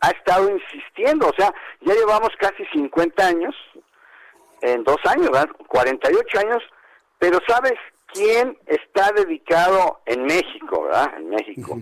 [0.00, 3.54] ha estado insistiendo, o sea, ya llevamos casi 50 años,
[4.60, 5.48] en dos años, ¿verdad?
[5.68, 6.62] 48 años,
[7.18, 7.74] pero ¿sabes
[8.12, 11.12] quién está dedicado en México, ¿verdad?
[11.18, 11.78] En México,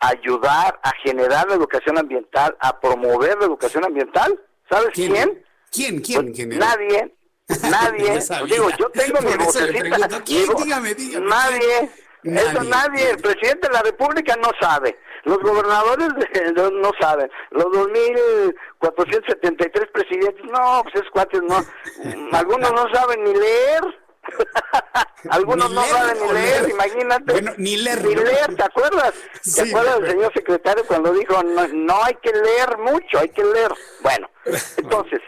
[0.00, 4.38] a ayudar a generar la educación ambiental, a promover la educación ambiental.
[4.70, 5.44] ¿Sabes quién?
[5.70, 6.00] ¿Quién?
[6.00, 6.32] ¿Quién?
[6.32, 6.48] ¿Quién?
[6.48, 7.15] Pues nadie.
[7.62, 8.18] Nadie.
[8.46, 10.08] Digo, yo tengo mi vocecita.
[10.24, 10.46] ¿Quién?
[10.56, 11.26] dígame, dígame.
[11.26, 11.90] Nadie.
[12.24, 16.08] Eso nadie, el presidente de la República no sabe, los gobernadores
[16.72, 21.64] no saben, los 2.473 presidentes, no, pues esos cuates no,
[22.36, 23.80] algunos no saben ni leer,
[25.30, 27.32] Algunos no saben ni leer, imagínate.
[27.32, 28.04] Bueno, ni leer.
[28.04, 29.12] Ni leer, ¿te acuerdas?
[29.42, 33.28] ¿Te Sí, acuerdas del señor secretario cuando dijo, no, no hay que leer mucho, hay
[33.28, 33.72] que leer?
[34.00, 34.28] Bueno,
[34.78, 35.20] entonces,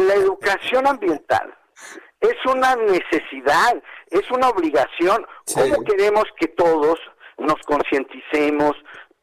[0.00, 1.54] la educación ambiental
[2.20, 5.26] es una necesidad, es una obligación.
[5.54, 6.98] ¿Cómo queremos que todos
[7.38, 8.72] nos concienticemos,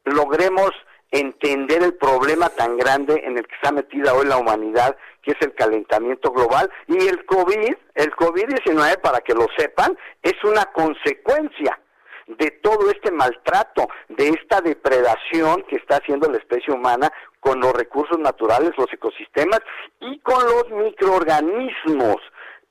[0.06, 0.72] logremos
[1.12, 5.38] entender el problema tan grande en el que está metida hoy la humanidad, que es
[5.41, 6.72] el calentamiento global?
[6.88, 11.80] Y el COVID, el COVID-19, para que lo sepan, es una consecuencia
[12.28, 17.74] de todo este maltrato, de esta depredación que está haciendo la especie humana con los
[17.74, 19.60] recursos naturales, los ecosistemas
[20.00, 22.18] y con los microorganismos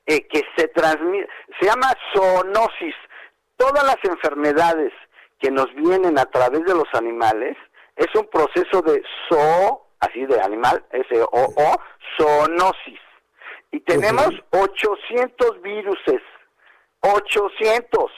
[0.05, 1.27] eh, que se transmiten,
[1.59, 2.95] se llama zoonosis.
[3.55, 4.91] Todas las enfermedades
[5.39, 7.55] que nos vienen a través de los animales
[7.95, 11.81] es un proceso de zoo, así de animal, S-O-O,
[12.17, 12.99] zoonosis.
[13.71, 16.21] Y tenemos 800 viruses,
[17.01, 18.11] 800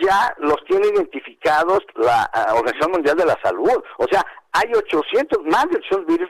[0.00, 3.82] ya los tiene identificados la ah, Organización Mundial de la Salud.
[3.98, 6.28] O sea, hay 800, más de 800 virus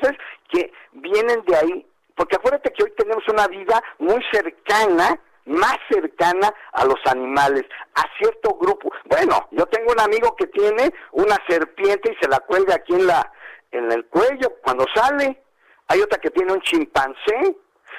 [0.51, 1.87] que vienen de ahí.
[2.15, 7.65] Porque acuérdate que hoy tenemos una vida muy cercana, más cercana a los animales,
[7.95, 8.93] a cierto grupo.
[9.07, 13.07] Bueno, yo tengo un amigo que tiene una serpiente y se la cuelga aquí en
[13.07, 13.33] la
[13.73, 15.43] en el cuello cuando sale.
[15.89, 17.57] Hay otra que tiene un chimpancé.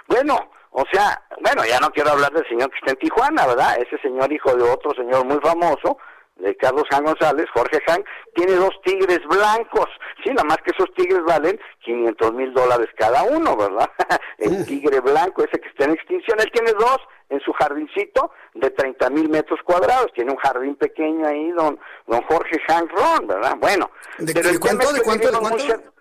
[0.07, 0.37] Bueno,
[0.71, 3.77] o sea, bueno, ya no quiero hablar del señor que está en Tijuana, ¿verdad?
[3.79, 5.97] Ese señor hijo de otro señor muy famoso,
[6.37, 8.03] de Carlos Jan González, Jorge Jan,
[8.33, 9.87] tiene dos tigres blancos.
[10.23, 13.89] Sí, nada más que esos tigres valen 500 mil dólares cada uno, ¿verdad?
[14.39, 16.97] El tigre blanco, ese que está en extinción, él tiene dos
[17.29, 20.07] en su jardincito de 30 mil metros cuadrados.
[20.15, 23.55] Tiene un jardín pequeño ahí, don, don Jorge Jan Ron, ¿verdad?
[23.59, 25.83] Bueno, ¿De- pero de cuánto, de cuánto, de vivimos muy cuánto?
[25.85, 25.91] cer-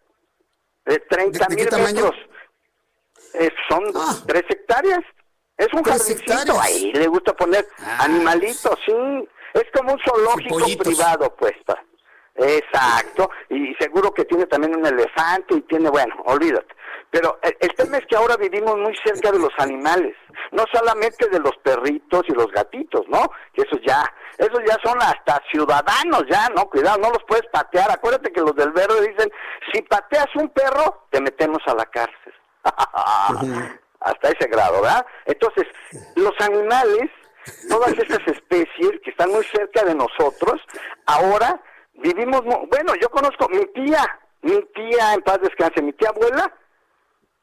[0.86, 2.10] De 30 ¿De- de qué mil tamaño?
[3.34, 3.84] Eh, son
[4.26, 5.00] tres hectáreas.
[5.56, 6.32] Es un jardincito.
[6.32, 6.56] hectáreas.
[6.56, 6.62] Ah.
[6.64, 7.66] Ahí le gusta poner
[7.98, 8.92] animalitos, sí.
[9.54, 11.54] Es como un zoológico privado, pues.
[12.36, 13.30] Exacto.
[13.50, 16.74] Y seguro que tiene también un elefante y tiene, bueno, olvídate.
[17.10, 20.14] Pero el, el tema es que ahora vivimos muy cerca de los animales.
[20.52, 23.30] No solamente de los perritos y los gatitos, ¿no?
[23.52, 24.02] Que esos ya,
[24.38, 26.66] esos ya son hasta ciudadanos, ya, ¿no?
[26.70, 27.90] Cuidado, no los puedes patear.
[27.90, 29.30] Acuérdate que los del verde dicen,
[29.72, 32.32] si pateas un perro, te metemos a la cárcel.
[34.00, 35.06] hasta ese grado, ¿verdad?
[35.26, 35.66] Entonces,
[36.16, 37.10] los animales,
[37.68, 40.60] todas estas especies que están muy cerca de nosotros,
[41.06, 41.60] ahora
[41.94, 46.52] vivimos, bueno, yo conozco mi tía, mi tía en paz descanse, mi tía abuela,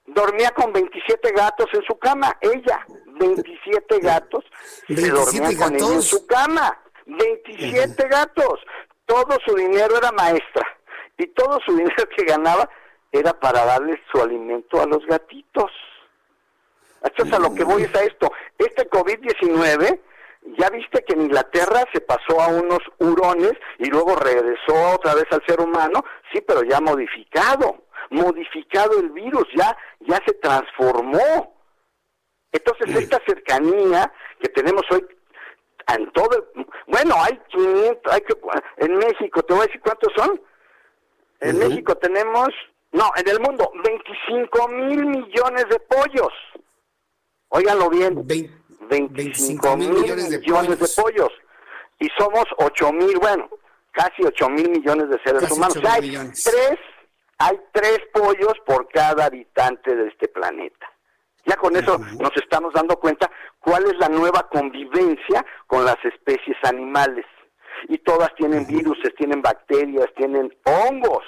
[0.08, 2.86] dormía con 27 gatos en su cama, ella,
[3.20, 4.44] 27 gatos,
[4.88, 8.60] se 27 dormían con ella en su cama, 27 gatos,
[9.06, 10.66] todo su dinero era maestra
[11.18, 12.70] y todo su dinero que ganaba
[13.12, 15.72] era para darles su alimento a los gatitos.
[17.04, 20.00] Entonces a lo que voy es a esto, este COVID-19,
[20.58, 25.26] ya viste que en Inglaterra se pasó a unos hurones y luego regresó otra vez
[25.32, 26.04] al ser humano,
[26.34, 31.54] sí, pero ya modificado, modificado el virus, ya, ya se transformó.
[32.52, 35.06] Entonces esta cercanía que tenemos hoy
[35.96, 38.36] en todo el- bueno, hay 500, hay que,
[38.78, 40.42] en México, te voy a decir cuántos son.
[41.40, 42.50] En México tenemos,
[42.92, 46.34] no, en el mundo, 25 mil millones de pollos.
[47.50, 48.26] Óiganlo bien.
[48.90, 51.32] 25 mil millones de, pollos.
[52.00, 53.50] Y somos 8 mil, bueno,
[53.92, 55.78] casi 8 mil millones de seres Casi humanos.
[55.78, 56.44] 8,000 hay millones.
[56.44, 56.80] tres,
[57.40, 60.88] hay tres pollos por cada habitante de este planeta.
[61.46, 66.58] Ya con eso nos estamos dando cuenta cuál es la nueva convivencia con las especies
[66.64, 67.26] animales.
[67.88, 71.24] Y todas tienen virus, tienen bacterias, tienen hongos.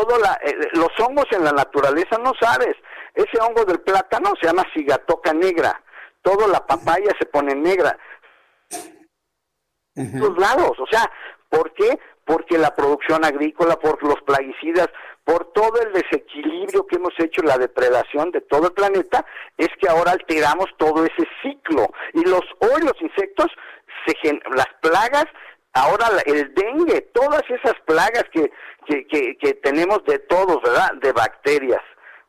[0.00, 2.76] Todo la, eh, los hongos en la naturaleza no sabes.
[3.14, 5.82] Ese hongo del plátano se llama cigatoca negra.
[6.22, 7.98] Toda la papaya se pone negra.
[9.94, 11.10] Los lados, o sea,
[11.48, 11.98] ¿por qué?
[12.24, 14.88] Porque la producción agrícola, por los plaguicidas,
[15.24, 19.26] por todo el desequilibrio que hemos hecho, la depredación de todo el planeta,
[19.56, 21.88] es que ahora alteramos todo ese ciclo.
[22.12, 23.48] Y los hoy los insectos,
[24.06, 25.26] se gen- las plagas,
[25.80, 28.50] ahora el dengue, todas esas plagas que,
[28.86, 30.92] que, que, que tenemos de todos, ¿verdad?
[31.00, 31.82] De bacterias.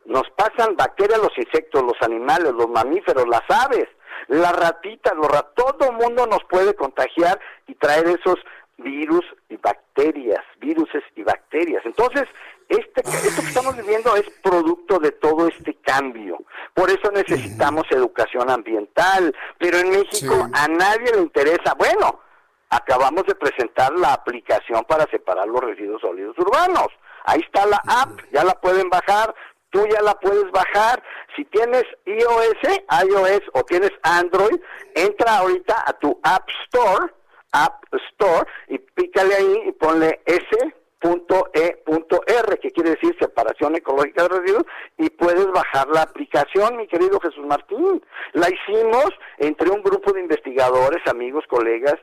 [0.06, 3.88] Nos pasan bacterias los insectos, los animales, los mamíferos, las aves,
[4.28, 8.36] las ratitas, los ra- todo mundo nos puede contagiar y traer esos
[8.78, 11.82] virus y bacterias, viruses y bacterias.
[11.86, 12.24] Entonces,
[12.70, 16.38] este, esto que estamos viviendo es producto de todo este cambio.
[16.74, 19.36] Por eso necesitamos educación ambiental.
[19.58, 21.74] Pero en México a nadie le interesa.
[21.78, 22.22] Bueno,
[22.70, 26.88] acabamos de presentar la aplicación para separar los residuos sólidos urbanos.
[27.26, 29.34] Ahí está la app, ya la pueden bajar.
[29.72, 31.04] tú ya la puedes bajar.
[31.36, 34.60] Si tienes iOS, iOS o tienes Android,
[34.96, 37.14] entra ahorita a tu App Store,
[37.52, 44.40] App Store, y pícale ahí y ponle S .e.r, que quiere decir separación ecológica de
[44.40, 44.66] residuos,
[44.98, 48.04] y puedes bajar la aplicación, mi querido Jesús Martín.
[48.34, 51.96] La hicimos entre un grupo de investigadores, amigos, colegas,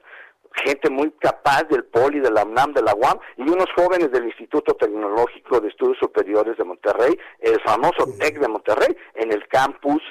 [0.64, 4.24] gente muy capaz del POLI, de la UNAM, de la UAM, y unos jóvenes del
[4.24, 10.02] Instituto Tecnológico de Estudios Superiores de Monterrey, el famoso TEC de Monterrey, en el campus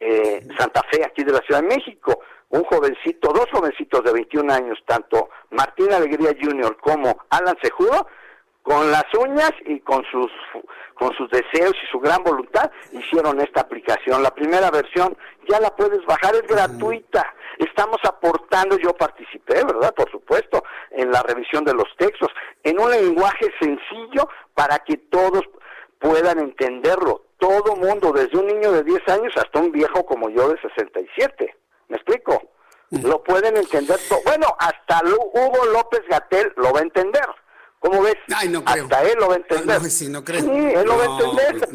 [0.00, 2.18] eh, Santa Fe, aquí de la Ciudad de México
[2.54, 6.76] un jovencito, dos jovencitos de 21 años, tanto Martín Alegría Jr.
[6.80, 8.06] como Alan Sejudo,
[8.64, 10.32] con las uñas y con sus
[10.94, 14.22] con sus deseos y su gran voluntad hicieron esta aplicación.
[14.22, 15.16] La primera versión
[15.48, 17.34] ya la puedes bajar, es gratuita.
[17.58, 19.92] Estamos aportando, yo participé, ¿verdad?
[19.94, 22.28] Por supuesto, en la revisión de los textos,
[22.62, 25.42] en un lenguaje sencillo para que todos
[25.98, 27.22] puedan entenderlo.
[27.38, 31.54] Todo mundo, desde un niño de 10 años hasta un viejo como yo de 67.
[31.88, 32.40] ¿Me explico?
[33.02, 33.98] Lo pueden entender.
[34.24, 37.26] Bueno, hasta Hugo López Gatel lo va a entender.
[37.84, 38.16] ¿Cómo ves?
[38.28, 39.90] Hasta él lo va a entender.
[39.90, 40.40] sí, no creo.
[40.40, 41.68] Sí, él lo va a entender.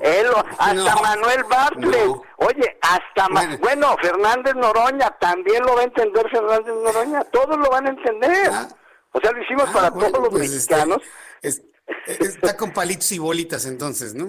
[0.00, 0.26] él
[0.58, 2.10] hasta Manuel Bartlett.
[2.36, 3.58] Oye, hasta bueno.
[3.58, 3.96] bueno.
[4.00, 7.24] Fernández Noroña también lo va a entender Fernández Noroña.
[7.24, 8.48] Todos lo van a entender.
[8.52, 8.68] Ah.
[9.10, 10.98] O sea, lo hicimos ah, para todos los pues mexicanos.
[11.42, 11.66] Este,
[12.06, 14.28] está con palitos y bolitas entonces, ¿no?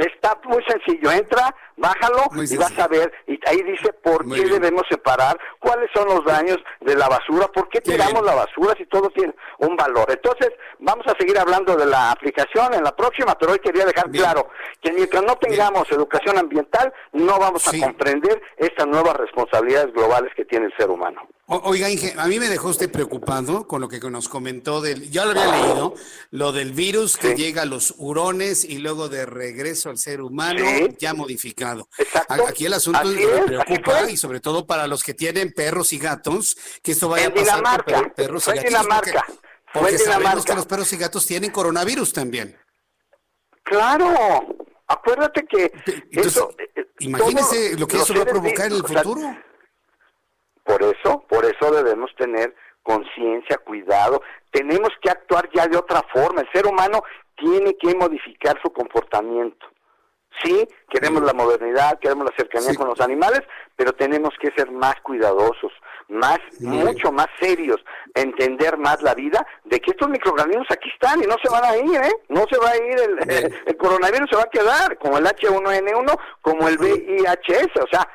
[0.00, 4.82] Está muy sencillo, entra, bájalo y vas a ver, y ahí dice por qué debemos
[4.88, 9.10] separar, cuáles son los daños de la basura, por qué tiramos la basura si todo
[9.10, 10.10] tiene un valor.
[10.10, 14.10] Entonces, vamos a seguir hablando de la aplicación en la próxima, pero hoy quería dejar
[14.10, 14.48] claro
[14.80, 20.46] que mientras no tengamos educación ambiental, no vamos a comprender estas nuevas responsabilidades globales que
[20.46, 21.28] tiene el ser humano.
[21.50, 25.24] Oiga, Inge, a mí me dejó usted preocupado con lo que nos comentó del, ya
[25.24, 25.94] lo había leído,
[26.30, 30.64] lo del virus que llega a los hurones y luego de regreso al ser humano
[30.98, 31.88] ya modificado.
[32.28, 36.56] Aquí el asunto me preocupa y sobre todo para los que tienen perros y gatos,
[36.82, 38.86] que esto vaya a pasar con perros y gatos.
[38.86, 39.12] Porque,
[39.72, 42.56] porque sabemos que los perros y gatos tienen coronavirus también.
[43.64, 44.14] Claro,
[44.86, 45.72] acuérdate que
[46.10, 49.36] eso, eh, imagínese lo que eso va a provocar en el futuro.
[50.70, 54.22] Por eso, por eso debemos tener conciencia, cuidado,
[54.52, 56.42] tenemos que actuar ya de otra forma.
[56.42, 57.02] El ser humano
[57.36, 59.66] tiene que modificar su comportamiento.
[60.44, 63.42] Sí, queremos la modernidad, queremos la cercanía con los animales,
[63.74, 65.72] pero tenemos que ser más cuidadosos,
[66.08, 67.84] más, mucho más serios,
[68.14, 71.76] entender más la vida de que estos microorganismos aquí están y no se van a
[71.76, 72.14] ir, ¿eh?
[72.28, 76.18] No se va a ir, el, el coronavirus se va a quedar, como el H1N1,
[76.40, 78.08] como el VIHS, o sea,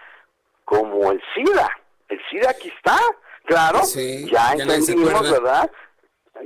[0.63, 1.69] como el SIDA.
[2.09, 2.99] El SIDA aquí está,
[3.45, 3.81] claro,
[4.31, 5.69] ya entendimos, ¿verdad?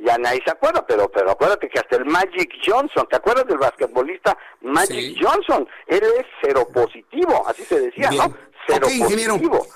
[0.06, 3.57] ya nadie se acuerda, pero pero acuérdate que hasta el Magic Johnson, ¿te acuerdas del
[3.57, 5.68] basquetbolista Magic Johnson?
[5.88, 8.36] Él es cero positivo, así se decía, ¿no?
[8.68, 9.68] Cero positivo.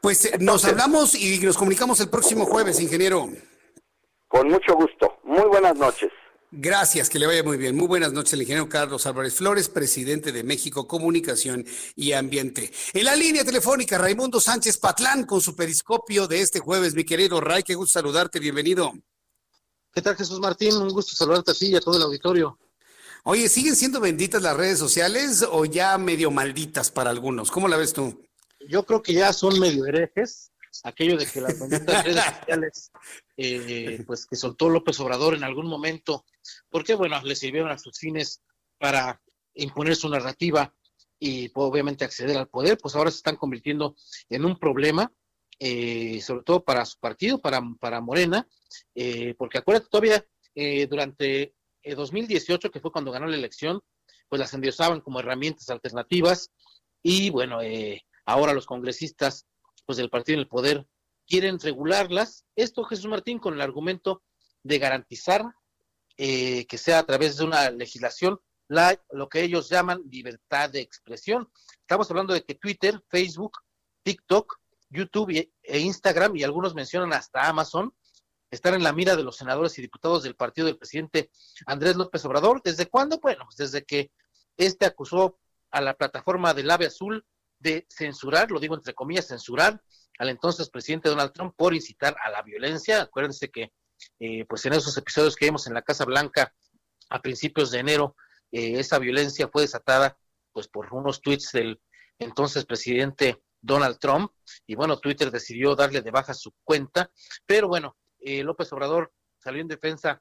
[0.00, 3.28] Pues eh, nos hablamos y nos comunicamos el próximo jueves, ingeniero.
[4.26, 5.18] Con mucho gusto.
[5.22, 6.10] Muy buenas noches.
[6.54, 7.74] Gracias, que le vaya muy bien.
[7.74, 11.64] Muy buenas noches, el ingeniero Carlos Álvarez Flores, presidente de México Comunicación
[11.96, 12.70] y Ambiente.
[12.92, 16.94] En la línea telefónica, Raimundo Sánchez Patlán con su periscopio de este jueves.
[16.94, 18.92] Mi querido Ray, qué gusto saludarte, bienvenido.
[19.94, 20.76] ¿Qué tal, Jesús Martín?
[20.76, 22.58] Un gusto saludarte a ti y a todo el auditorio.
[23.24, 27.50] Oye, ¿siguen siendo benditas las redes sociales o ya medio malditas para algunos?
[27.50, 28.26] ¿Cómo la ves tú?
[28.68, 30.51] Yo creo que ya son medio herejes,
[30.84, 32.92] aquello de que las benditas redes sociales,
[33.36, 36.24] eh, pues que soltó López Obrador en algún momento,
[36.70, 38.42] porque bueno, le sirvieron a sus fines
[38.78, 39.20] para
[39.54, 40.74] imponer su narrativa
[41.18, 43.96] y pues, obviamente acceder al poder, pues ahora se están convirtiendo
[44.28, 45.12] en un problema
[45.64, 48.48] eh, sobre todo para su partido, para, para Morena,
[48.96, 50.26] eh, porque acuérdate, todavía
[50.56, 51.54] eh, durante
[51.84, 53.80] 2018, que fue cuando ganó la elección,
[54.28, 56.50] pues las endiosaban como herramientas alternativas
[57.00, 57.58] y bueno,
[58.24, 59.46] ahora los congresistas
[59.86, 60.86] pues del partido en el poder
[61.26, 62.44] quieren regularlas.
[62.56, 64.22] Esto, Jesús Martín, con el argumento
[64.62, 65.44] de garantizar
[66.16, 68.38] que sea a través de una legislación
[68.68, 71.50] la, lo que ellos llaman libertad de expresión.
[71.80, 73.58] Estamos hablando de que Twitter, Facebook,
[74.04, 74.56] TikTok
[74.92, 77.94] YouTube e Instagram, y algunos mencionan hasta Amazon,
[78.50, 81.30] están en la mira de los senadores y diputados del partido del presidente
[81.66, 82.60] Andrés López Obrador.
[82.62, 83.18] ¿Desde cuándo?
[83.18, 84.12] Bueno, pues desde que
[84.58, 85.38] este acusó
[85.70, 87.24] a la plataforma del AVE Azul
[87.62, 89.80] de censurar, lo digo entre comillas, censurar
[90.18, 93.02] al entonces presidente Donald Trump por incitar a la violencia.
[93.02, 93.72] Acuérdense que,
[94.18, 96.52] eh, pues en esos episodios que vimos en la Casa Blanca
[97.08, 98.16] a principios de enero,
[98.50, 100.16] eh, esa violencia fue desatada,
[100.52, 101.80] pues por unos tweets del
[102.18, 104.32] entonces presidente Donald Trump.
[104.66, 107.10] Y bueno, Twitter decidió darle de baja su cuenta.
[107.46, 110.20] Pero bueno, eh, López Obrador salió en defensa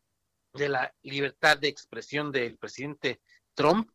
[0.53, 3.21] de la libertad de expresión del presidente
[3.53, 3.89] Trump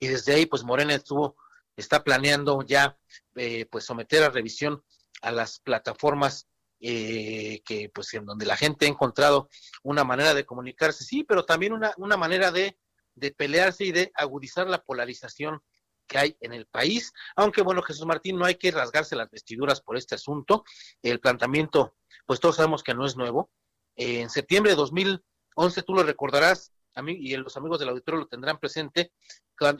[0.00, 1.36] y desde ahí pues Morena estuvo
[1.78, 2.98] está planeando ya
[3.36, 4.82] eh, pues someter a revisión
[5.22, 6.48] a las plataformas
[6.80, 9.48] eh, que pues en donde la gente ha encontrado
[9.82, 12.78] una manera de comunicarse, sí, pero también una, una manera de,
[13.14, 15.60] de pelearse y de agudizar la polarización
[16.06, 19.80] que hay en el país, aunque bueno, Jesús Martín, no hay que rasgarse las vestiduras
[19.80, 20.64] por este asunto,
[21.02, 21.96] el planteamiento,
[22.26, 23.50] pues todos sabemos que no es nuevo,
[23.94, 28.58] en septiembre de 2011, tú lo recordarás, a y los amigos del auditorio lo tendrán
[28.58, 29.12] presente,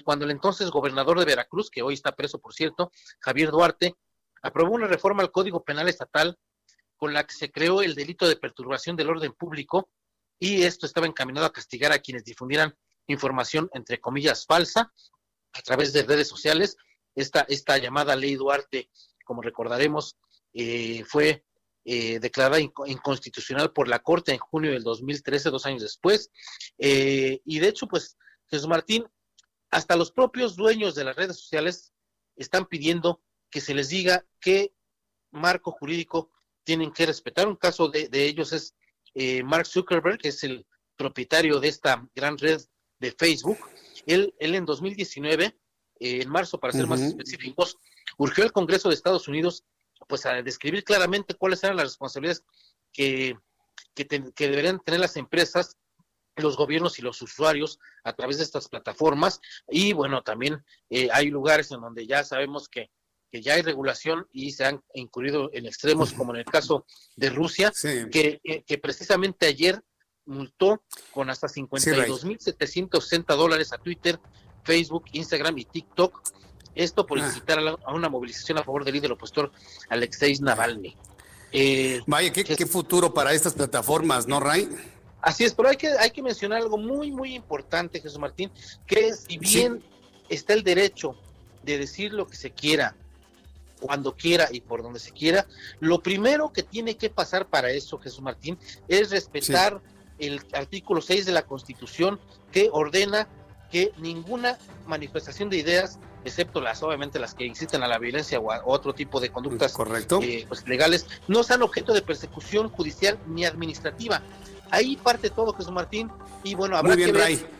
[0.04, 2.90] cuando el entonces gobernador de Veracruz, que hoy está preso, por cierto,
[3.20, 3.94] Javier Duarte,
[4.42, 6.38] aprobó una reforma al Código Penal Estatal
[6.96, 9.88] con la que se creó el delito de perturbación del orden público
[10.38, 12.76] y esto estaba encaminado a castigar a quienes difundieran
[13.06, 14.92] información, entre comillas, falsa
[15.52, 16.76] a través de redes sociales.
[17.14, 18.90] Esta, esta llamada ley Duarte,
[19.24, 20.16] como recordaremos,
[20.52, 21.44] eh, fue
[21.90, 26.30] eh, declarada inconstitucional por la Corte en junio del 2013, dos años después.
[26.76, 28.18] Eh, y de hecho, pues,
[28.50, 29.06] Jesús Martín,
[29.70, 31.94] hasta los propios dueños de las redes sociales
[32.36, 34.74] están pidiendo que se les diga qué
[35.30, 36.30] marco jurídico
[36.62, 37.48] tienen que respetar.
[37.48, 38.74] Un caso de, ellos es
[39.14, 42.60] eh, Mark Zuckerberg, que es el propietario de esta gran red
[42.98, 43.60] de Facebook.
[44.04, 45.54] Él, él en 2019, eh,
[46.20, 47.78] en marzo para ser más específicos,
[48.18, 49.64] urgió al Congreso de Estados Unidos
[50.08, 52.44] pues a describir claramente cuáles eran las responsabilidades
[52.92, 53.36] que,
[53.94, 55.76] que, que deberían tener las empresas
[56.42, 61.30] los gobiernos y los usuarios a través de estas plataformas y bueno también eh, hay
[61.30, 62.90] lugares en donde ya sabemos que,
[63.30, 66.86] que, ya hay regulación y se han incurrido en extremos como en el caso
[67.16, 67.72] de Rusia
[68.10, 69.82] que, que, precisamente ayer
[70.26, 74.20] multó con hasta 52.760 dólares a Twitter,
[74.62, 76.20] Facebook, Instagram y TikTok.
[76.78, 77.26] Esto por ah.
[77.26, 79.50] incitar a, una movilización a favor del líder opositor
[79.90, 80.96] Alexei Navalny.
[81.50, 84.68] Eh, Vaya, ¿qué, ¿qué, futuro para estas plataformas, ¿no, Ray?
[85.20, 88.52] Así es, pero hay que, hay que mencionar algo muy, muy importante, Jesús Martín,
[88.86, 89.82] que si bien
[90.28, 91.16] está el derecho
[91.64, 92.94] de decir lo que se quiera,
[93.80, 95.48] cuando quiera y por donde se quiera,
[95.80, 98.56] lo primero que tiene que pasar para eso, Jesús Martín,
[98.86, 99.80] es respetar
[100.20, 102.20] el artículo 6 de la Constitución
[102.52, 103.26] que ordena
[103.70, 108.52] que ninguna manifestación de ideas, excepto las obviamente las que inciten a la violencia o
[108.52, 110.20] a otro tipo de conductas Correcto.
[110.22, 114.22] Eh, pues, legales, no sean objeto de persecución judicial ni administrativa.
[114.70, 116.10] Ahí parte todo, Jesús Martín,
[116.44, 117.58] y bueno, habrá que ver.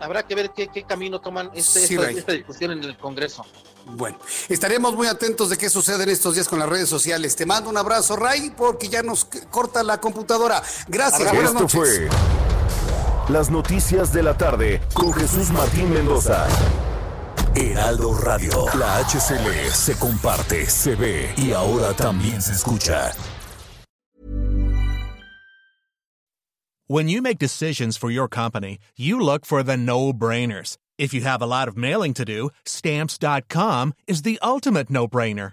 [0.00, 3.44] Habrá que ver qué, camino toman este, esta, discusión en el Congreso.
[3.84, 4.16] Bueno,
[4.48, 7.34] estaremos muy atentos de qué sucede en estos días con las redes sociales.
[7.34, 10.62] Te mando un abrazo, Ray, porque ya nos corta la computadora.
[10.86, 11.32] Gracias.
[11.32, 12.08] Esto fue
[13.28, 16.46] las noticias de la tarde con Jesús Martín Mendoza.
[17.54, 18.66] Heraldo Radio.
[18.78, 23.12] La HCL se comparte, se ve y ahora también se escucha.
[26.86, 30.78] When you make decisions for your company, you look for the no-brainers.
[30.96, 35.52] If you have a lot of mailing to do, stamps.com is the ultimate no-brainer.